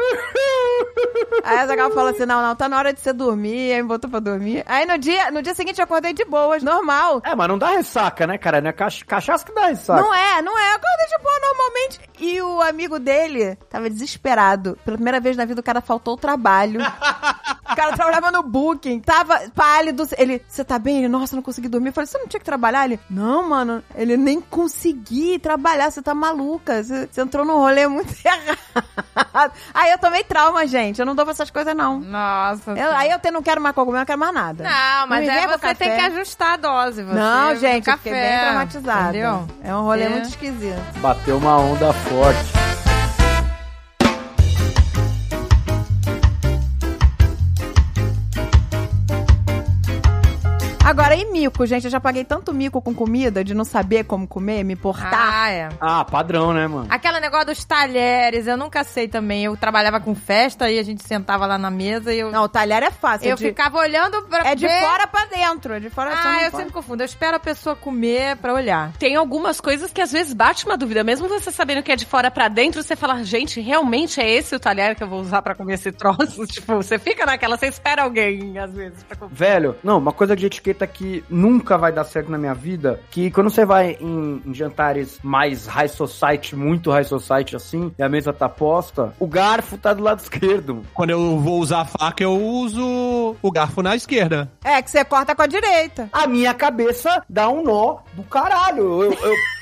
[1.43, 3.71] Aí a Azagal falou assim: não, não, tá na hora de você dormir.
[3.73, 4.61] Aí me botou pra dormir.
[4.67, 7.21] Aí no dia, no dia seguinte eu acordei de boas, normal.
[7.23, 8.61] É, mas não dá ressaca, né, cara?
[8.61, 10.01] Não é cach- cachaça que dá ressaca.
[10.01, 10.71] Não é, não é.
[10.71, 11.99] Eu acordei de boa normalmente.
[12.19, 14.77] E o amigo dele tava desesperado.
[14.85, 16.79] Pela primeira vez na vida o cara faltou o trabalho.
[17.71, 18.99] o cara trabalhava no Booking.
[18.99, 20.07] Tava pálido.
[20.17, 20.99] Ele, você tá bem?
[20.99, 21.89] Ele, nossa, não consegui dormir.
[21.89, 22.85] Eu falei, você não tinha que trabalhar?
[22.85, 23.83] Ele, não, mano.
[23.95, 25.89] Ele nem consegui trabalhar.
[25.91, 26.83] Você tá maluca.
[26.83, 29.51] Você, você entrou num rolê muito errado.
[29.73, 30.99] Aí eu tomei trauma, gente.
[30.99, 31.99] Eu não dou pra essas coisas, não.
[31.99, 32.71] Nossa.
[32.71, 34.63] Eu- aí eu te- não quero mais cogumelo, eu não quero mais nada.
[34.63, 36.07] Não, mas aí venha com você tem que café.
[36.15, 37.03] ajustar a dose.
[37.03, 39.09] Você, Não, gente, eu fiquei café, bem traumatizada.
[39.09, 39.47] Entendeu?
[39.63, 40.09] É um rolê É.
[40.09, 40.79] muito esquisito.
[40.99, 42.66] Bateu uma onda forte.
[50.87, 51.83] Agora, e mico, gente?
[51.83, 55.13] Eu já paguei tanto mico com comida de não saber como comer, me portar.
[55.13, 55.67] Ah, é.
[55.81, 56.87] Ah, padrão, né, mano?
[56.89, 59.43] Aquele negócio dos talheres, eu nunca sei também.
[59.43, 62.47] Eu trabalhava com festa e a gente sentava lá na mesa e eu, Não, o
[62.47, 63.27] talher é fácil.
[63.27, 65.73] eu é de, ficava olhando pra é de ver- fora pra dentro.
[65.73, 67.03] É de fora Ah, eu sempre confundo.
[67.03, 68.93] Eu espero a pessoa comer pra olhar.
[68.93, 71.03] Tem algumas coisas que às vezes bate uma dúvida.
[71.03, 74.55] Mesmo você sabendo que é de fora pra dentro, você fala, gente, realmente é esse
[74.55, 76.47] o talher que eu vou usar pra comer esse troço?
[76.47, 79.33] tipo, você fica naquela, você espera alguém, às vezes, pra comer.
[79.33, 83.31] Velho, não, uma coisa de etiqueta que nunca vai dar certo na minha vida, que
[83.31, 88.09] quando você vai em, em jantares mais high society, muito high society assim, e a
[88.09, 90.83] mesa tá posta, o garfo tá do lado esquerdo.
[90.93, 94.51] Quando eu vou usar a faca, eu uso o garfo na esquerda.
[94.63, 96.09] É, que você corta com a direita.
[96.11, 99.03] A minha cabeça dá um nó do caralho.
[99.03, 99.13] Eu...
[99.13, 99.56] eu-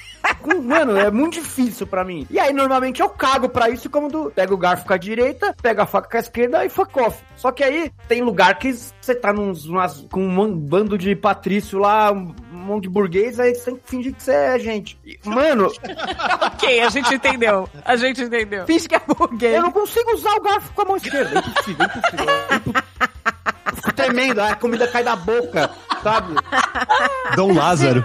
[0.64, 2.26] Mano, é muito difícil pra mim.
[2.30, 4.32] E aí, normalmente, eu cago pra isso como do...
[4.32, 7.22] Pego o garfo com a direita, pego a faca com a esquerda e fuck off.
[7.36, 11.80] Só que aí, tem lugar que você tá nos, umas- com um bando de patrício
[11.80, 14.98] lá, um monte de burguês, aí você tem que fingir que você é gente.
[15.26, 15.72] Mano,
[16.42, 17.70] ok, a gente entendeu.
[17.84, 18.66] A gente entendeu.
[18.66, 19.56] Finge que é burguês.
[19.56, 21.40] eu não consigo usar o garfo com a mão esquerda.
[21.40, 22.26] É impossível, é impossível.
[22.50, 22.74] É impo-
[23.76, 25.70] Fico tremendo, a comida cai da boca,
[26.06, 26.36] sabe?
[27.36, 28.04] Dom Lázaro.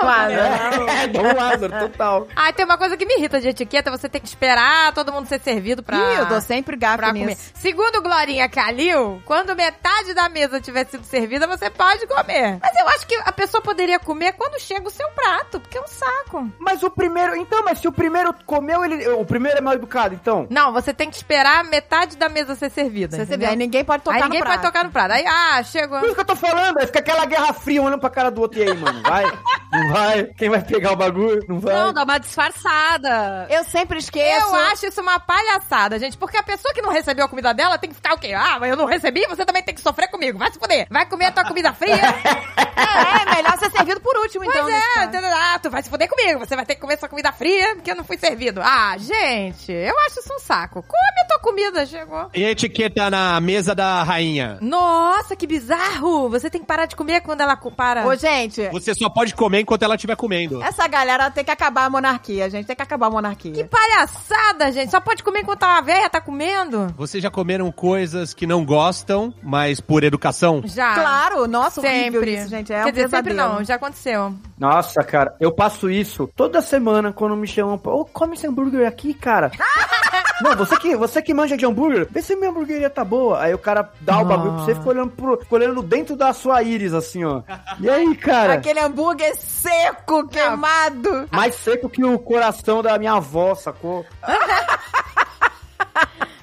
[0.00, 1.02] Faz, né?
[1.02, 2.28] É, Dom Lázaro, total.
[2.34, 5.28] Ah, tem uma coisa que me irrita de etiqueta, você tem que esperar todo mundo
[5.28, 5.96] ser servido pra...
[5.98, 7.26] Ih, eu dou sempre comer.
[7.26, 7.50] nisso.
[7.54, 12.58] Segundo Glorinha Calil, quando metade da mesa tiver sido servida, você pode comer.
[12.62, 15.80] Mas eu acho que a pessoa poderia comer quando chega o seu prato, porque é
[15.80, 16.50] um saco.
[16.58, 17.36] Mas o primeiro.
[17.36, 19.06] Então, mas se o primeiro comeu, ele.
[19.08, 20.46] O primeiro é mal educado, então.
[20.50, 23.16] Não, você tem que esperar metade da mesa ser servida.
[23.16, 23.38] Você entendeu?
[23.40, 24.60] vê, aí ninguém pode tocar Aí ninguém no prato.
[24.60, 25.12] pode tocar no prato.
[25.12, 25.98] Aí, ah, chegou.
[25.98, 28.40] Por isso que eu tô falando, fica aquela guerra fria um olhando pra cara do
[28.40, 28.58] outro.
[28.58, 29.02] E aí, mano?
[29.02, 29.24] Vai?
[29.72, 30.24] Não vai?
[30.24, 31.44] Quem vai pegar o bagulho?
[31.48, 31.74] Não vai?
[31.74, 33.46] Não, dá uma disfarçada.
[33.50, 34.46] Eu sempre esqueço.
[34.46, 36.16] Eu acho isso uma palhaçada, gente.
[36.16, 38.32] Porque a pessoa que não recebeu a comida dela tem que ficar o quê?
[38.32, 40.38] Ah, mas eu não recebi, você também tem que sofrer comigo.
[40.38, 40.86] Vai se fuder.
[40.90, 41.94] Vai comer a tua comida fria.
[42.76, 44.62] É, é melhor ser servido por último, então.
[44.62, 46.40] Pois é, ah, tu vai se fuder comigo.
[46.40, 48.60] Você vai ter que comer sua comida fria porque eu não fui servido.
[48.60, 50.82] Ah, gente, eu acho isso um saco.
[50.82, 52.30] Come a tua comida, chegou.
[52.34, 54.58] E a etiqueta na mesa da rainha?
[54.60, 56.28] Nossa, que bizarro!
[56.30, 58.06] Você tem que parar de comer quando ela para.
[58.06, 60.62] Ô, gente, Você só pode comer enquanto ela estiver comendo.
[60.62, 62.66] essa galera tem que acabar a monarquia, gente.
[62.66, 63.52] Tem que acabar a monarquia.
[63.52, 64.90] Que palhaçada, gente!
[64.90, 66.92] Só pode comer enquanto a velha tá comendo?
[66.96, 70.62] Vocês já comeram coisas que não gostam, mas por educação?
[70.64, 70.94] Já.
[70.94, 72.34] Claro, nossa, horrível Sempre.
[72.34, 72.72] isso, gente.
[72.72, 74.34] É Quer um dizer, sempre não, já aconteceu.
[74.58, 77.80] Nossa, cara, eu passo isso toda semana quando me chamam.
[77.84, 79.50] Ô, come esse hambúrguer aqui, cara.
[80.40, 83.40] Não, você que, você que manja de hambúrguer, vê se minha hamburgueria tá boa.
[83.40, 86.16] Aí o cara dá o bagulho pra você e fica olhando, pro, fica olhando dentro
[86.16, 87.42] da sua íris, assim, ó.
[87.80, 88.54] E aí, cara?
[88.54, 91.28] Aquele hambúrguer seco, queimado.
[91.30, 94.04] Mais seco que o coração da minha avó, sacou?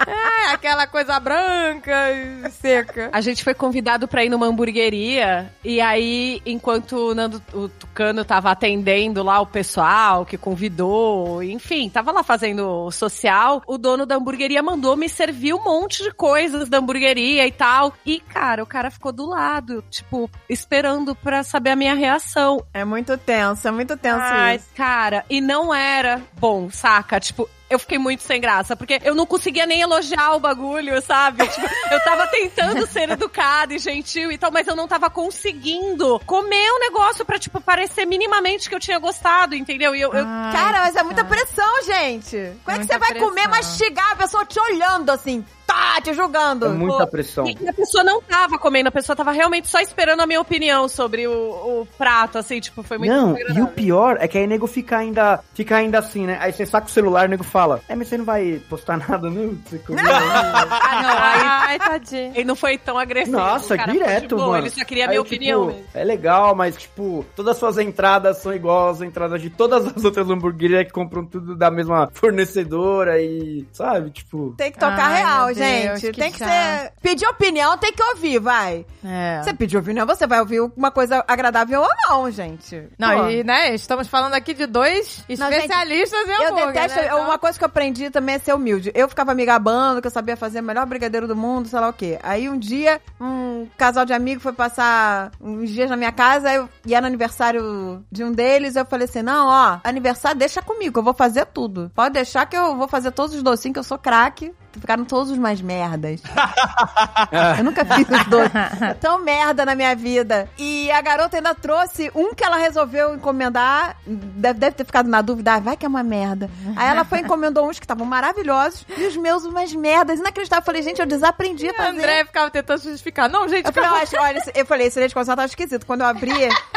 [0.08, 3.10] É, aquela coisa branca e seca.
[3.12, 8.24] A gente foi convidado pra ir numa hamburgueria e aí, enquanto o Nando o Tucano
[8.26, 14.06] tava atendendo lá o pessoal que convidou, enfim, tava lá fazendo o social, o dono
[14.06, 17.94] da hamburgueria mandou me servir um monte de coisas da hamburgueria e tal.
[18.06, 22.64] E, cara, o cara ficou do lado, tipo, esperando pra saber a minha reação.
[22.74, 24.68] É muito tenso, é muito tenso Ai, isso.
[24.76, 27.20] cara, e não era bom, saca?
[27.20, 31.48] Tipo, eu fiquei muito sem graça, porque eu não conseguia nem elogiar o bagulho, sabe?
[31.48, 36.20] Tipo, eu tava tentando ser educada e gentil e tal, mas eu não tava conseguindo
[36.26, 39.96] comer o negócio pra, tipo, parecer minimamente que eu tinha gostado, entendeu?
[39.96, 42.36] E eu, eu- Ai, Cara, mas é muita pressão, gente.
[42.64, 43.28] Como é que Muita você vai pressão.
[43.30, 45.44] comer, mastigar, a pessoa te olhando assim?
[45.66, 46.66] Tá te julgando.
[46.66, 47.46] É muita Pô, pressão.
[47.46, 50.88] E a pessoa não tava comendo, a pessoa tava realmente só esperando a minha opinião
[50.88, 54.46] sobre o, o prato, assim, tipo, foi muito Não, e o pior é que aí
[54.46, 56.38] o nego fica ainda, fica ainda assim, né?
[56.42, 59.30] Aí você saca o celular, o nego fala, é, mas você não vai postar nada,
[59.30, 59.58] não?
[59.66, 60.12] Você comeu aí?"
[60.82, 61.42] Ah, não, aí
[61.72, 62.32] Ai, tadinho.
[62.36, 63.38] ele não foi tão agressivo.
[63.38, 64.58] Nossa, cara direto, mano.
[64.58, 65.90] Ele só queria a minha eu, opinião tipo, mesmo.
[65.94, 70.04] É legal, mas, tipo, todas as suas entradas são iguais às entradas de todas as
[70.04, 74.54] outras hamburguerias que compram tudo da mesma fornecedora e, sabe, tipo...
[74.58, 76.14] Tem que tocar Ai, real, Deus, gente.
[76.14, 76.50] que tem que chato.
[76.50, 76.94] ser.
[77.02, 78.86] Pedir opinião tem que ouvir, vai.
[79.04, 79.42] É.
[79.44, 82.88] Você pedir opinião, você vai ouvir uma coisa agradável ou não, gente.
[82.98, 83.30] Não, Pô.
[83.30, 87.00] e, né, estamos falando aqui de dois Não, especialistas em Eu hambúrguer, detesto.
[87.00, 87.06] né?
[87.08, 88.92] Então- Uma coisa que eu aprendi também é ser humilde.
[88.94, 91.90] Eu ficava me gabando que eu sabia fazer o melhor brigadeiro do mundo, sei lá
[91.90, 92.20] o quê.
[92.24, 96.70] Aí um dia, um casal de amigos foi passar uns dias na minha casa eu,
[96.86, 98.76] e era aniversário de um deles.
[98.76, 101.92] Eu falei assim: não, ó, aniversário deixa comigo, eu vou fazer tudo.
[101.96, 104.54] Pode deixar que eu vou fazer todos os docinhos, que eu sou craque.
[104.80, 106.22] Ficaram todos os mais merdas.
[107.58, 108.52] eu nunca fiz os doces
[109.00, 110.48] tão merda na minha vida.
[110.58, 113.96] E a garota ainda trouxe um que ela resolveu encomendar.
[114.06, 116.50] Deve, deve ter ficado na dúvida, ah, vai que é uma merda.
[116.76, 120.20] Aí ela foi e encomendou uns que estavam maravilhosos e os meus umas merdas.
[120.20, 120.62] Inacreditável.
[120.62, 121.90] Eu falei, gente, eu desaprendi a A fazer.
[121.90, 123.30] André ficava tentando justificar.
[123.30, 125.86] Não, gente, Eu falei, acho, olha, eu falei, esse leite condensado tava esquisito.
[125.86, 126.32] Quando eu abri,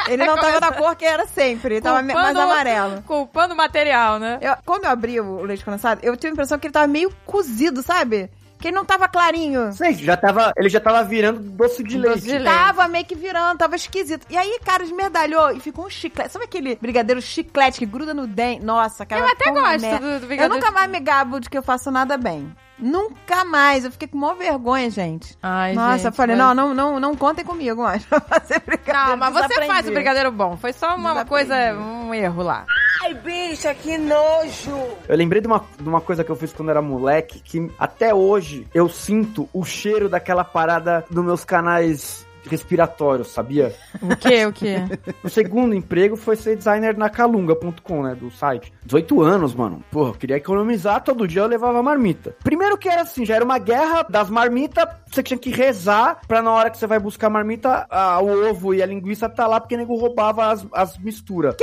[0.09, 1.75] ele não tava da cor que era sempre.
[1.75, 3.03] Ele tava mais culpando- amarelo.
[3.03, 4.39] Culpando o material, né?
[4.41, 7.13] Eu- quando eu abri o leite condensado, eu tive a impressão que ele tava meio
[7.25, 8.30] cozido, sabe?
[8.59, 9.72] Que ele não tava clarinho.
[9.74, 12.22] Sei, já tava, ele já tava virando doce de Doce leite.
[12.22, 12.45] de leite.
[12.45, 14.26] Tava meio que virando, tava esquisito.
[14.30, 16.32] E aí, cara, esmerdalhou e ficou um chiclete.
[16.32, 18.64] Sabe aquele brigadeiro chiclete que gruda no dente?
[18.64, 19.20] Nossa, cara.
[19.20, 21.91] Eu até gosto do- do Eu brigadeiro nunca mais me gabo de que eu faço
[21.91, 22.55] nada bem.
[22.85, 23.85] Nunca mais.
[23.85, 25.37] Eu fiquei com maior vergonha, gente.
[25.43, 28.61] Ai, Nossa, gente, eu falei, mas- não, não, não, não contem comigo mais pra fazer
[28.61, 29.09] brigadeiro.
[29.09, 29.72] Não, mas você Desaprendi.
[29.72, 30.57] faz o brigadeiro bom.
[30.57, 31.28] Foi só uma Desaprendi.
[31.28, 32.66] coisa, um erro lá.
[33.03, 34.76] Ai, bicha, que nojo!
[35.09, 38.14] Eu lembrei de uma, de uma coisa que eu fiz quando era moleque, que até
[38.14, 43.75] hoje eu sinto o cheiro daquela parada nos meus canais respiratórios, sabia?
[44.03, 44.77] O quê, o quê?
[45.23, 48.73] O segundo emprego foi ser designer na calunga.com, né, do site.
[48.85, 49.83] 18 anos, mano.
[49.91, 52.37] Porra, eu queria economizar, todo dia eu levava marmita.
[52.43, 56.43] Primeiro que era assim, já era uma guerra das marmitas, você tinha que rezar pra
[56.43, 59.47] na hora que você vai buscar a marmita, a- o ovo e a linguiça tá
[59.47, 61.55] lá, porque o nego roubava as, as misturas.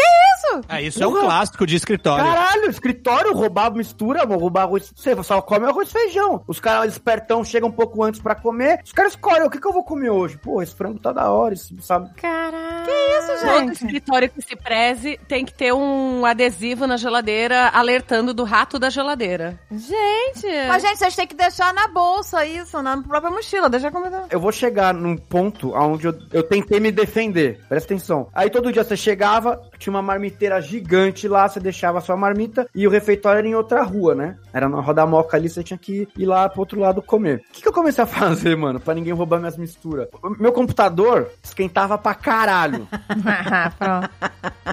[0.67, 1.23] Ah, isso é um Porra.
[1.25, 2.25] clássico de escritório.
[2.25, 4.91] Caralho, escritório, roubar mistura, vou roubar arroz.
[4.93, 6.43] Você só come arroz e feijão.
[6.45, 8.81] Os caras espertão chegam um pouco antes pra comer.
[8.83, 10.37] Os caras escolhem o que, que eu vou comer hoje.
[10.37, 12.09] Pô, esse frango tá da hora, sabe?
[12.15, 12.89] Caralho.
[12.89, 13.73] Isso, Todo gente.
[13.73, 18.89] escritório que se preze tem que ter um adesivo na geladeira alertando do rato da
[18.89, 19.59] geladeira.
[19.69, 20.47] Gente.
[20.67, 23.69] Mas, gente, vocês têm que deixar na bolsa isso, na própria mochila.
[23.69, 24.15] Deixa comigo.
[24.29, 27.59] Eu vou chegar num ponto onde eu, eu tentei me defender.
[27.67, 28.27] Presta atenção.
[28.33, 32.67] Aí todo dia você chegava, tinha uma marmiteira gigante lá, você deixava a sua marmita
[32.73, 34.37] e o refeitório era em outra rua, né?
[34.53, 37.43] Era na Roda Moca ali, você tinha que ir lá pro outro lado comer.
[37.49, 40.07] O que, que eu comecei a fazer, mano, pra ninguém roubar minhas misturas?
[40.39, 42.87] Meu computador esquentava pra caralho.
[43.77, 44.09] Pronto.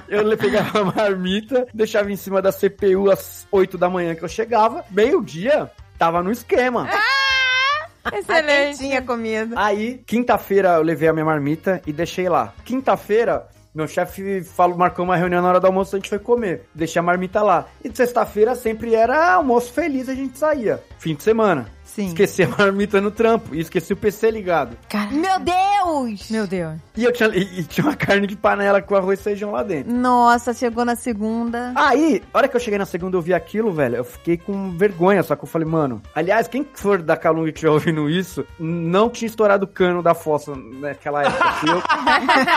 [0.07, 4.29] Eu pegava a marmita, deixava em cima da CPU às 8 da manhã que eu
[4.29, 6.87] chegava, meio-dia, tava no esquema.
[8.13, 8.79] Excelente.
[8.79, 9.55] Tinha comida.
[9.57, 12.53] Aí, quinta-feira eu levei a minha marmita e deixei lá.
[12.63, 16.65] Quinta-feira, meu chefe falou, marcou uma reunião na hora do almoço, a gente foi comer.
[16.73, 17.67] Deixei a marmita lá.
[17.83, 20.81] E sexta-feira sempre era almoço feliz, a gente saía.
[20.97, 21.67] Fim de semana.
[21.99, 22.07] Sim.
[22.07, 24.77] Esqueci a marmita no trampo e esqueci o PC ligado.
[25.11, 26.29] Meu Deus!
[26.29, 26.77] Meu Deus.
[26.95, 29.63] E eu tinha, e, e tinha uma carne de panela com arroz e feijão lá
[29.63, 29.91] dentro.
[29.91, 31.73] Nossa, chegou na segunda.
[31.75, 34.71] Aí, a hora que eu cheguei na segunda eu vi aquilo, velho, eu fiquei com
[34.71, 36.01] vergonha, só que eu falei, mano.
[36.15, 40.13] Aliás, quem for da Calunga que estiver ouvindo isso, não tinha estourado o cano da
[40.13, 41.51] fossa naquela época.
[41.51, 41.81] Fui eu,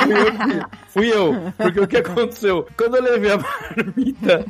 [0.02, 1.52] fui eu, fui eu.
[1.56, 2.66] Porque o que aconteceu?
[2.76, 4.44] Quando eu levei a marmita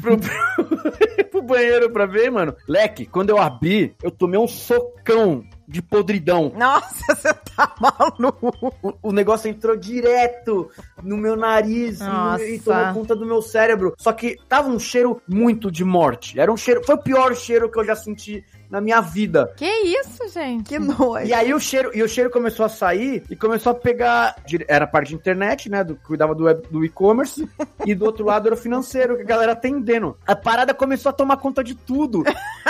[0.00, 5.44] pro, pro, pro banheiro pra ver, mano, leque, quando eu abri, eu tomei um socão
[5.66, 6.52] de podridão.
[6.56, 8.74] Nossa, você tá maluco.
[8.82, 10.70] O, o negócio entrou direto
[11.02, 12.44] no meu nariz Nossa.
[12.44, 13.94] e tomou conta do meu cérebro.
[13.98, 16.38] Só que tava um cheiro muito de morte.
[16.38, 16.82] Era um cheiro.
[16.84, 19.52] Foi o pior cheiro que eu já senti na minha vida.
[19.56, 20.64] Que isso, gente?
[20.68, 21.24] Que nojo.
[21.26, 24.36] E aí o cheiro, e o cheiro começou a sair e começou a pegar.
[24.68, 25.82] Era a parte de internet, né?
[25.84, 27.48] Do, cuidava do, web- do e-commerce.
[27.86, 30.16] e do outro lado era o financeiro, que a galera atendendo.
[30.26, 32.24] A parada começou a tomar conta de tudo.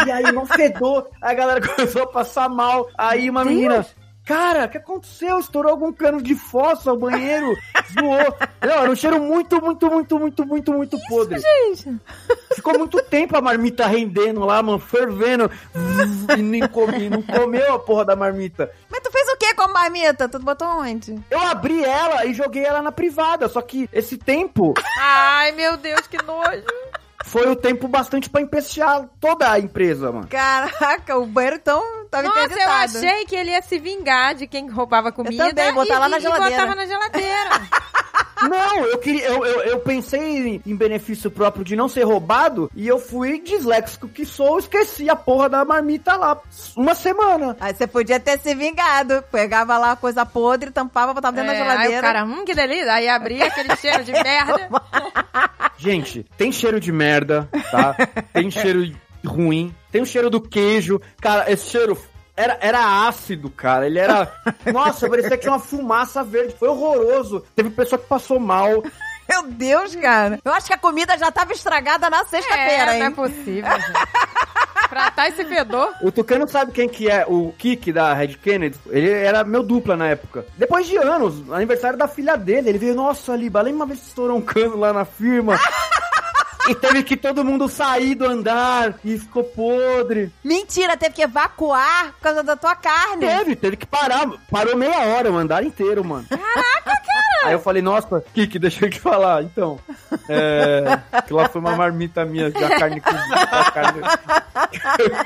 [0.07, 1.09] E aí não fedou.
[1.21, 2.89] A galera começou a passar mal.
[2.97, 3.87] Aí uma menina.
[4.29, 5.39] Cara, o que aconteceu?
[5.39, 7.57] Estourou algum cano de fossa, o banheiro,
[7.95, 8.37] zoou.
[8.61, 11.41] Não, era um cheiro muito, muito, muito, muito, muito, muito podre.
[11.41, 11.99] Gente.
[12.55, 15.51] Ficou muito tempo a marmita rendendo lá, mano, fervendo.
[16.37, 18.71] E nem comi, não comeu a porra da marmita.
[18.91, 20.29] Mas tu fez o que com a marmita?
[20.29, 21.19] Tu botou onde?
[21.31, 26.07] Eu abri ela e joguei ela na privada, só que esse tempo Ai, meu Deus,
[26.07, 26.65] que nojo.
[27.29, 30.27] Foi o tempo bastante pra empestear toda a empresa, mano.
[30.29, 32.99] Caraca, o banheiro então tava Nossa, eu interditado.
[32.99, 36.19] achei que ele ia se vingar de quem roubava comida também, botar e, lá na
[36.19, 36.51] e geladeira.
[36.51, 37.51] botava na geladeira.
[38.49, 39.25] Não, eu queria.
[39.27, 44.09] Eu, eu, eu pensei em benefício próprio de não ser roubado e eu fui disléxico
[44.09, 46.41] que sou, esqueci a porra da marmita lá.
[46.77, 47.57] Uma semana.
[47.61, 49.23] Aí você podia ter se vingado.
[49.33, 52.03] Pegava lá a coisa podre, tampava, botava dentro É, da aí o geladeira.
[52.03, 52.93] cara, hum, que delícia.
[52.93, 54.69] Aí abria aquele cheiro de merda.
[55.77, 57.95] Gente, tem cheiro de merda, tá?
[58.33, 58.93] tem cheiro
[59.25, 61.01] ruim, tem o cheiro do queijo.
[61.21, 61.97] Cara, esse cheiro
[62.39, 63.87] era, era ácido, cara.
[63.87, 64.33] Ele era.
[64.73, 66.55] Nossa, parecia que tinha uma fumaça verde.
[66.59, 67.45] Foi horroroso.
[67.55, 68.83] Teve pessoa que passou mal.
[69.29, 70.39] Meu Deus, cara.
[70.45, 73.71] Eu acho que a comida já tava estragada na sexta-feira, É, não é possível,
[74.89, 75.93] pra tá esse fedor.
[76.01, 78.79] O Tucano sabe quem que é o Kik da Red Kennedy?
[78.87, 80.47] Ele era meu dupla na época.
[80.57, 84.07] Depois de anos, aniversário da filha dele, ele veio, nossa, Liba, lembra uma vez que
[84.07, 85.59] estourou um cano lá na firma?
[86.69, 90.33] e teve que todo mundo sair do andar e ficou podre.
[90.45, 93.27] Mentira, teve que evacuar por causa da tua carne.
[93.27, 94.29] Teve, teve que parar.
[94.51, 96.27] Parou meia hora o andar inteiro, mano.
[96.29, 97.29] Caraca, cara!
[97.45, 99.43] Aí eu falei, nossa, Kik, deixa eu te falar.
[99.43, 99.79] Então,
[100.29, 101.01] é.
[101.27, 103.35] Que lá foi uma marmita minha da carne cozida.
[103.35, 104.01] da carne...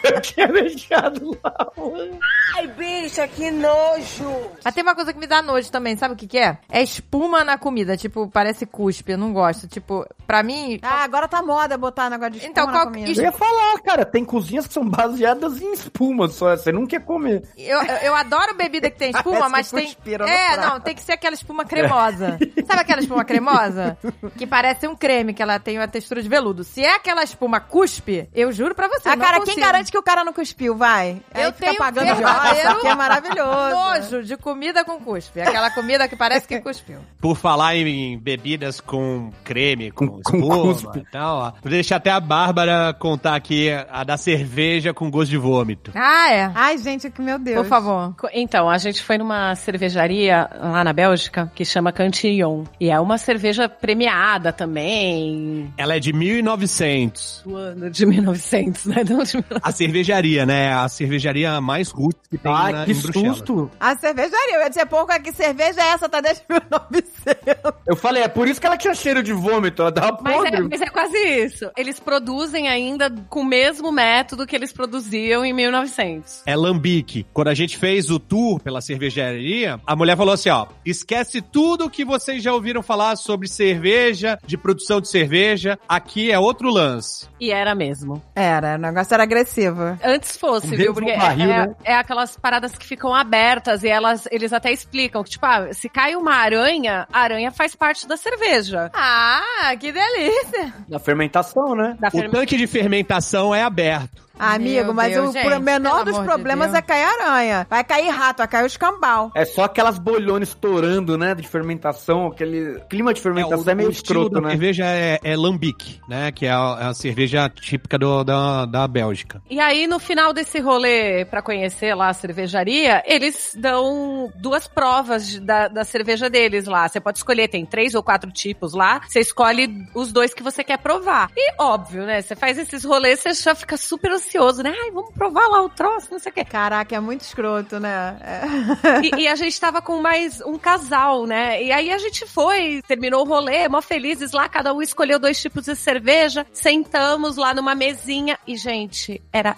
[0.04, 2.18] eu tinha deixado lá, mano.
[2.56, 4.50] Ai, bicha, que nojo.
[4.64, 6.58] Mas tem uma coisa que me dá nojo também, sabe o que que é?
[6.70, 9.66] É espuma na comida, tipo, parece cuspe, eu não gosto.
[9.66, 10.78] Tipo, pra mim...
[10.82, 13.10] Ah, agora tá moda botar negócio de espuma Então, na qual- comida.
[13.10, 17.04] Eu ia falar, cara, tem cozinhas que são baseadas em espuma, só você não quer
[17.04, 17.42] comer.
[17.56, 19.96] Eu, eu, eu adoro bebida que tem espuma, Parece mas tem.
[20.28, 22.38] É, não, tem que ser aquela espuma cremosa.
[22.66, 23.96] Sabe aquela espuma cremosa?
[24.36, 26.62] Que parece um creme, que ela tem uma textura de veludo.
[26.64, 29.08] Se é aquela espuma cuspe, eu juro pra você.
[29.08, 29.56] Ah, não cara, consigo.
[29.56, 31.20] quem garante que o cara não cuspiu, vai?
[31.32, 33.70] Aí Eu fica tenho pagando de que é maravilhoso.
[33.70, 35.40] Nojo de comida com cuspe.
[35.40, 36.98] Aquela comida que parece que cuspiu.
[37.20, 40.98] Por falar em bebidas com creme, com, Com- com espuma cuspe.
[40.98, 45.30] e tal, ó, vou deixar até a Bárbara contar aqui a da cerveja com gosto
[45.30, 45.92] de vômito.
[45.94, 46.50] Ah, é.
[46.54, 47.58] Ai, gente, que meu Deus.
[47.58, 48.14] Por favor.
[48.32, 52.64] Então, a gente foi numa cervejaria lá na Bélgica que chama Cantillon.
[52.80, 55.72] E é uma cerveja premiada também.
[55.76, 57.42] Ela é de 1900.
[57.44, 58.96] Do ano de 1900, né?
[58.96, 59.60] Não de 1900.
[59.62, 60.72] A cervejaria, né?
[60.72, 63.36] A cervejaria mais roots que tem Ai, na, que em Bruxelas.
[63.36, 63.70] susto!
[63.78, 66.08] A cervejaria, eu ia dizer, pô, que cerveja é essa?
[66.08, 67.72] Tá desde 1900.
[67.86, 70.50] Eu falei, é por isso que ela tinha cheiro de vômito, ela tava Mas é,
[70.50, 70.68] podre.
[70.70, 71.70] mas é quase isso.
[71.76, 76.42] Eles produzem ainda com o mesmo método que eles produziam em 1900.
[76.46, 77.26] É lambique.
[77.32, 81.90] Quando a gente fez o tour pela cervejaria, a mulher falou assim, ó, esquece tudo
[81.90, 85.78] que vocês já ouviram falar sobre cerveja, de produção de cerveja.
[85.88, 87.26] Aqui é outro lance.
[87.40, 88.22] E era mesmo.
[88.34, 89.98] Era, o negócio era agressivo.
[90.04, 90.94] Antes fosse, O viu?
[90.94, 91.74] Porque é, barril, é- né?
[91.84, 95.88] é aquelas paradas que ficam abertas e elas, eles até explicam que, tipo, ah, se
[95.88, 98.90] cai uma aranha, a aranha faz parte da cerveja.
[98.94, 100.72] Ah, que delícia.
[100.92, 101.96] Da fermentação, né?
[101.98, 104.22] Da O ferme- tanque de fermentação é aberto.
[104.38, 106.78] Ah, amigo, Meu mas Deus, o gente, menor dos de problemas Deus.
[106.78, 107.66] é cair aranha.
[107.68, 109.30] Vai cair rato, vai cair o escambau.
[109.34, 111.34] É só aquelas bolhonas estourando, né?
[111.34, 114.50] De fermentação, aquele clima de fermentação é, o, meio o estilo escroto, né?
[114.50, 116.32] cerveja é, é lambique, né?
[116.32, 119.42] Que é a, é a cerveja típica do- da, da Bélgica.
[119.50, 125.26] E aí, no final desse rolê, pra conhecer lá a cervejaria, eles dão duas provas
[125.28, 126.88] de- da, da cerveja deles lá.
[126.88, 129.00] Você pode escolher, tem três ou quatro tipos lá.
[129.06, 131.30] Você escolhe os dois que você quer provar.
[131.36, 132.20] E óbvio, né?
[132.22, 134.72] Você faz esses rolês, você já fica super ansioso, né?
[134.74, 136.44] Ai, vamos provar lá o troço, não sei o quê.
[136.44, 138.16] Caraca, é muito escroto, né?
[138.20, 139.00] É.
[139.02, 141.62] E, e a gente tava com mais um casal, né?
[141.62, 145.40] E aí a gente foi, terminou o rolê, mó felizes lá, cada um escolheu dois
[145.40, 149.56] tipos de cerveja, sentamos lá numa mesinha e, gente, era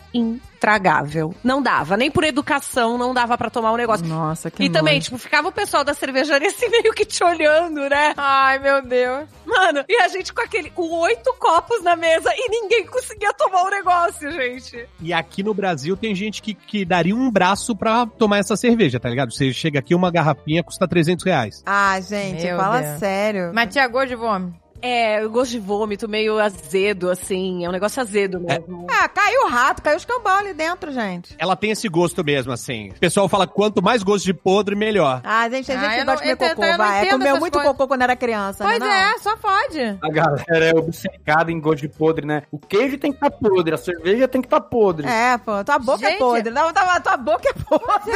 [0.64, 1.34] intragável.
[1.44, 4.06] Não dava, nem por educação não dava pra tomar o negócio.
[4.06, 7.88] Nossa, que E também, tipo, ficava o pessoal da cervejaria assim meio que te olhando,
[7.88, 8.14] né?
[8.16, 9.28] Ai, meu Deus.
[9.44, 13.62] Mano, e a gente com aquele, com oito copos na mesa e ninguém conseguia tomar
[13.64, 14.88] o negócio, gente.
[15.00, 18.98] E aqui no Brasil tem gente que, que daria um braço pra tomar essa cerveja,
[18.98, 19.32] tá ligado?
[19.32, 21.62] Você chega aqui, uma garrafinha custa 300 reais.
[21.66, 22.98] Ah, gente, Meu fala Deus.
[22.98, 23.50] sério.
[23.54, 24.63] Mas tinha gosto de vômito.
[24.86, 28.86] É, o gosto de vômito meio azedo, assim, é um negócio azedo mesmo.
[28.90, 31.34] Ah, caiu o rato, caiu o escambau ali dentro, gente.
[31.38, 32.90] Ela tem esse gosto mesmo, assim.
[32.90, 35.22] O pessoal fala quanto mais gosto de podre, melhor.
[35.24, 37.06] Ah, gente, a Ah, gente eu que gosta de comer tô- cocô, vai.
[37.06, 37.72] É, comeu muito coisas.
[37.72, 39.12] cocô quando era criança, Pois né?
[39.14, 39.80] é, só pode.
[40.02, 42.42] A galera é obcecada em gosto de podre, né?
[42.52, 45.06] O queijo tem que estar podre, a cerveja tem que estar podre.
[45.06, 45.12] Não?
[45.12, 46.18] É, pô, tua boca é Gente.
[46.18, 46.50] podre.
[46.52, 48.12] Não, tua, tua boca é podre.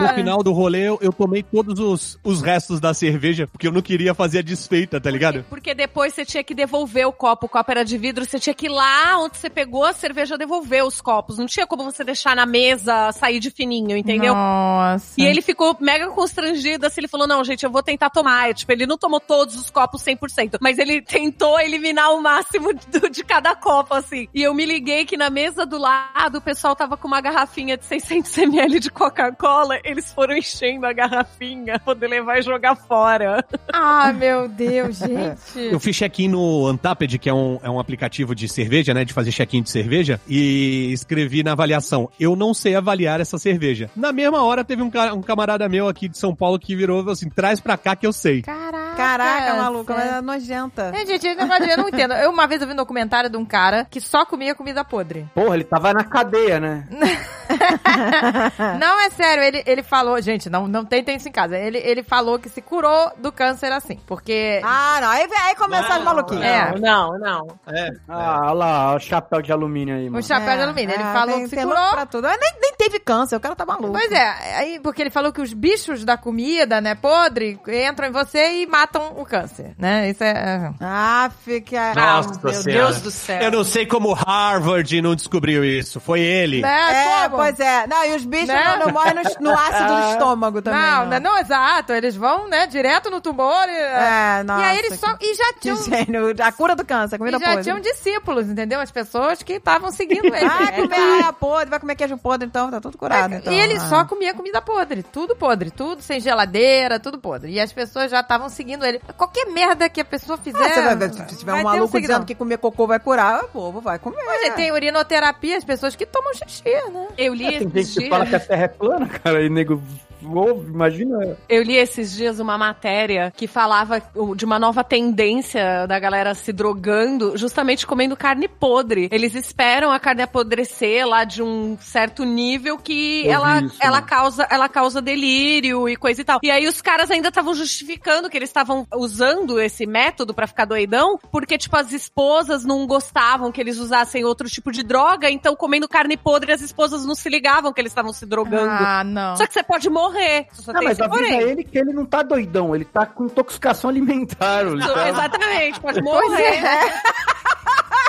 [0.00, 3.72] No final do rolê, eu, eu tomei todos os, os restos da cerveja, porque eu
[3.72, 5.44] não queria fazer a desfeita, tá ligado?
[5.50, 7.46] Porque depois depois você tinha que devolver o copo.
[7.46, 10.38] O copo era de vidro, você tinha que ir lá onde você pegou a cerveja
[10.38, 11.38] devolver os copos.
[11.38, 14.32] Não tinha como você deixar na mesa, sair de fininho, entendeu?
[14.32, 15.14] Nossa.
[15.20, 18.48] E ele ficou mega constrangido, assim, ele falou, não, gente, eu vou tentar tomar.
[18.48, 22.72] E, tipo, ele não tomou todos os copos 100%, mas ele tentou eliminar o máximo
[22.92, 24.28] do- de cada copo, assim.
[24.32, 27.76] E eu me liguei que na mesa do lado, o pessoal tava com uma garrafinha
[27.76, 33.44] de 600ml de Coca-Cola, eles foram enchendo a garrafinha, poder levar e jogar fora.
[33.72, 35.77] Ah, meu Deus, gente.
[35.78, 39.04] Eu fiz check-in no Untapped, que é um, é um aplicativo de cerveja, né?
[39.04, 40.20] De fazer check-in de cerveja.
[40.26, 43.88] E escrevi na avaliação: Eu não sei avaliar essa cerveja.
[43.94, 47.02] Na mesma hora, teve um, um camarada meu aqui de São Paulo que virou e
[47.02, 48.42] falou assim: traz pra cá que eu sei.
[48.42, 48.96] Caraca.
[48.96, 50.18] Caraca, maluca, mas sério.
[50.18, 50.92] é nojenta.
[50.92, 52.14] É, gente, eu não entendo.
[52.14, 55.28] Eu uma vez eu vi um documentário de um cara que só comia comida podre.
[55.32, 56.88] Porra, ele tava na cadeia, né?
[58.78, 61.56] Não, é sério, ele, ele falou, gente, não, não tentem isso em casa.
[61.56, 63.98] Ele, ele falou que se curou do câncer assim.
[64.06, 64.60] Porque.
[64.62, 65.08] Ah, não.
[65.08, 66.44] Aí, aí começa as maluquinhas.
[66.44, 66.78] É.
[66.78, 67.46] Não, não.
[67.66, 67.90] É.
[68.08, 70.22] Ah, olha lá, o chapéu de alumínio aí, o mano.
[70.24, 70.94] chapéu de alumínio.
[70.94, 71.90] Ele é, falou tem- que se curou.
[71.90, 72.28] Pra tudo.
[72.28, 73.92] Mas nem, nem teve câncer, o cara tá maluco.
[73.92, 78.12] Pois é, aí porque ele falou que os bichos da comida, né, podre, entram em
[78.12, 80.10] você e matam o câncer, né?
[80.10, 80.70] Isso é.
[80.80, 81.94] Ah, fica.
[81.94, 82.84] Nossa meu Senhora.
[82.86, 83.40] Deus do céu.
[83.42, 86.00] Eu não sei como Harvard não descobriu isso.
[86.00, 86.62] Foi ele.
[86.62, 87.22] Né?
[87.22, 87.36] É, como?
[87.36, 87.86] pois é.
[87.86, 88.64] Não, e os bichos Né?
[88.78, 90.80] não, não morrem no, no ácido do estômago também.
[90.80, 91.92] Não, não, não, não, exato.
[91.92, 93.68] Eles vão, né, direto no tumor.
[93.68, 94.60] E, É, nossa.
[94.62, 95.14] e aí eles só.
[95.20, 95.82] E já Que tinham.
[95.82, 96.34] gênio.
[96.42, 97.62] A cura do câncer, E comida já podre.
[97.64, 98.80] tinham discípulos, entendeu?
[98.80, 100.44] As pessoas que estavam seguindo ele.
[100.46, 103.34] Ah, É, comer ah, podre, vai comer queijo podre, então tá tudo curado.
[103.34, 103.52] então.
[103.52, 103.80] E ele Ah.
[103.80, 107.50] só comia comida podre, tudo podre, tudo sem geladeira, tudo podre.
[107.52, 109.00] E as pessoas já estavam seguindo ele.
[109.16, 110.58] Qualquer merda que a pessoa fizer.
[110.58, 112.16] Ah, vai se tiver vai um maluco seguidão.
[112.16, 114.16] dizendo que comer cocô vai curar, o povo vai comer.
[114.26, 117.08] Olha, tem urinoterapia, as pessoas que tomam xixi, né?
[117.16, 119.82] Eu li Tem esses gente que fala que a terra é plana, cara, e nego
[120.20, 121.36] imagina.
[121.48, 124.02] Eu li esses dias uma matéria que falava
[124.36, 129.08] de uma nova tendência da galera se drogando, justamente comendo carne podre.
[129.10, 134.02] Eles esperam a carne apodrecer lá de um certo nível que Ouvi ela, isso, ela,
[134.02, 136.40] causa, ela causa delírio e coisa e tal.
[136.42, 140.64] E aí os caras ainda estavam justificando que eles estavam usando esse método pra ficar
[140.64, 145.54] doidão, porque, tipo, as esposas não gostavam que eles usassem outro tipo de droga, então
[145.54, 148.70] comendo carne podre as esposas não se ligavam que eles estavam se drogando.
[148.70, 149.36] Ah, não.
[149.36, 150.07] Só que você pode morrer.
[150.52, 151.40] Só Não, tem mas avisa porém.
[151.40, 154.64] ele que ele não tá doidão, ele tá com intoxicação alimentar.
[154.64, 156.42] tá- Exatamente, pode morrer.
[156.42, 157.02] é.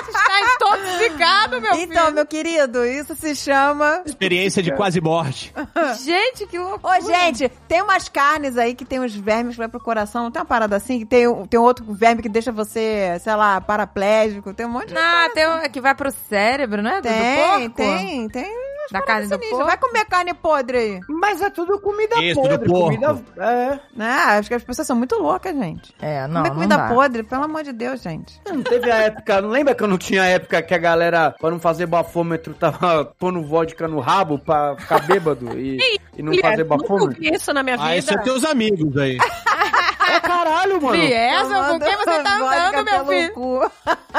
[0.08, 2.14] Está intoxicado, meu Então, filho.
[2.14, 4.02] meu querido, isso se chama.
[4.04, 5.52] Experiência de quase morte.
[6.04, 6.98] Gente, que loucura.
[6.98, 10.24] Ô, gente, tem umas carnes aí que tem uns vermes que vai pro coração.
[10.24, 10.98] Não tem uma parada assim?
[11.00, 14.52] Que tem, um- tem outro verme que deixa você, sei lá, paraplégico.
[14.54, 14.96] Tem um monte de.
[14.98, 16.96] Ah, tem um que vai pro cérebro, né?
[17.00, 17.76] Do- do Tem, porco?
[17.76, 18.69] tem, tem.
[18.90, 19.64] Da carne do porco?
[19.64, 21.00] Vai comer carne podre aí.
[21.08, 22.68] Mas é tudo comida Isso, podre.
[22.68, 23.78] Comida, é.
[23.98, 25.94] Ah, acho que as pessoas são muito loucas, gente.
[26.00, 26.88] É, não, comer não comida dá.
[26.88, 28.40] podre, pelo amor de Deus, gente.
[28.48, 31.34] Não teve a época, não lembra que eu não tinha a época que a galera,
[31.40, 35.78] pra não fazer bafômetro, tava pondo vodka no rabo pra ficar bêbado e,
[36.16, 37.20] e não Mulher, fazer nunca bafômetro?
[37.20, 37.88] vi isso na minha vida.
[37.88, 39.18] Ah, isso é teus amigos aí.
[40.22, 40.96] Caralho, mano.
[40.96, 43.32] Liesa, com quem você tá andando, meu filho?
[43.34, 43.70] cu.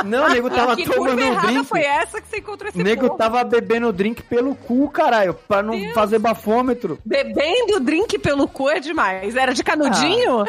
[0.05, 1.65] Não, o nego tava que tomando um drink.
[1.65, 3.17] foi essa que você encontrou esse O nego povo?
[3.17, 5.93] tava bebendo drink pelo cu, caralho, pra não Deus.
[5.93, 6.99] fazer bafômetro.
[7.05, 9.35] Bebendo drink pelo cu é demais.
[9.35, 10.45] Era de canudinho?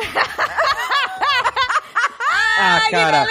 [2.59, 3.27] Ah, cara.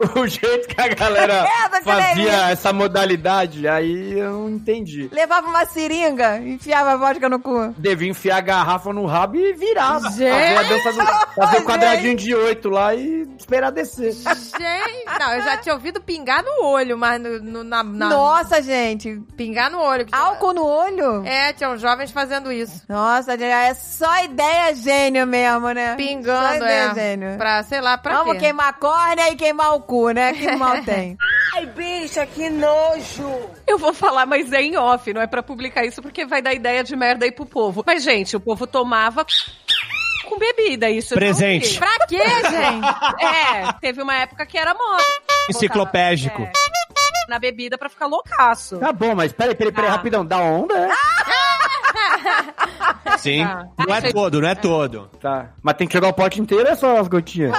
[0.16, 5.08] O jeito que a galera merda, fazia essa modalidade, aí eu não entendi.
[5.12, 7.74] Levava uma seringa, enfiava a vodka no cu.
[7.76, 10.10] Devia enfiar a garrafa no rabo e virava.
[10.10, 10.54] Gente!
[10.54, 11.34] Fazer a dança do.
[11.34, 14.12] Fazer o quadradinho de oito lá e esperar descer.
[14.12, 18.62] Gente, não, eu já tinha ouvido pingar no olho, mas no, no- na, na- Nossa,
[18.62, 19.20] gente.
[19.36, 20.06] Pingar no olho.
[20.12, 21.26] Álcool no olho?
[21.26, 22.82] É, tinham jovens fazendo isso.
[22.88, 25.90] Nossa, é só ideia gênio mesmo, né?
[25.90, 26.94] Só Pingando, ideia é.
[26.94, 27.36] gênio.
[27.36, 28.40] Pra, sei lá, pra Vamos quê?
[28.40, 30.32] queimar a córnea e queimar o cu, né?
[30.32, 31.18] Que mal tem.
[31.56, 33.28] Ai, bicha, que nojo!
[33.66, 36.54] Eu vou falar, mas é em off, não é pra publicar isso porque vai dar
[36.54, 37.82] ideia de merda aí pro povo.
[37.84, 39.26] Mas, gente, o povo tomava
[40.28, 41.76] com bebida, isso Presente.
[41.78, 42.86] Pra quê, gente?
[43.20, 45.02] É, teve uma época que era moda.
[45.50, 46.42] Enciclopédico.
[46.42, 46.52] É,
[47.28, 48.78] na bebida pra ficar loucaço.
[48.78, 49.94] Tá bom, mas peraí, peraí, peraí, Ah.
[49.94, 50.24] rapidão.
[50.24, 50.88] Da onda, é?
[53.18, 53.44] Sim.
[53.44, 53.66] Tá.
[53.86, 55.10] Não é todo, não é todo.
[55.20, 55.50] Tá.
[55.62, 57.52] Mas tem que jogar o pote inteiro ou é só as gotinhas?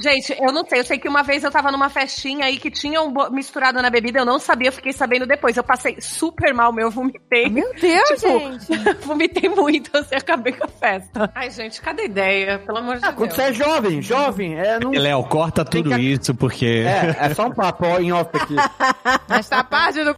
[0.00, 0.80] Gente, eu não sei.
[0.80, 3.90] Eu sei que uma vez eu tava numa festinha aí que tinha um misturado na
[3.90, 4.20] bebida.
[4.20, 5.56] Eu não sabia, eu fiquei sabendo depois.
[5.56, 6.86] Eu passei super mal, meu.
[6.86, 7.48] Eu vomitei.
[7.48, 8.94] Meu Deus, Tipo, gente.
[9.04, 11.30] vomitei muito, assim, acabei com a festa.
[11.34, 13.34] Ai, gente, cada ideia, pelo amor de Ah, quando Deus.
[13.36, 14.90] você é jovem, jovem, é não.
[14.92, 16.84] Léo, corta tudo que- isso, porque...
[16.86, 18.56] É, é só um papo ó, em off aqui.
[19.28, 20.16] Esta parte do...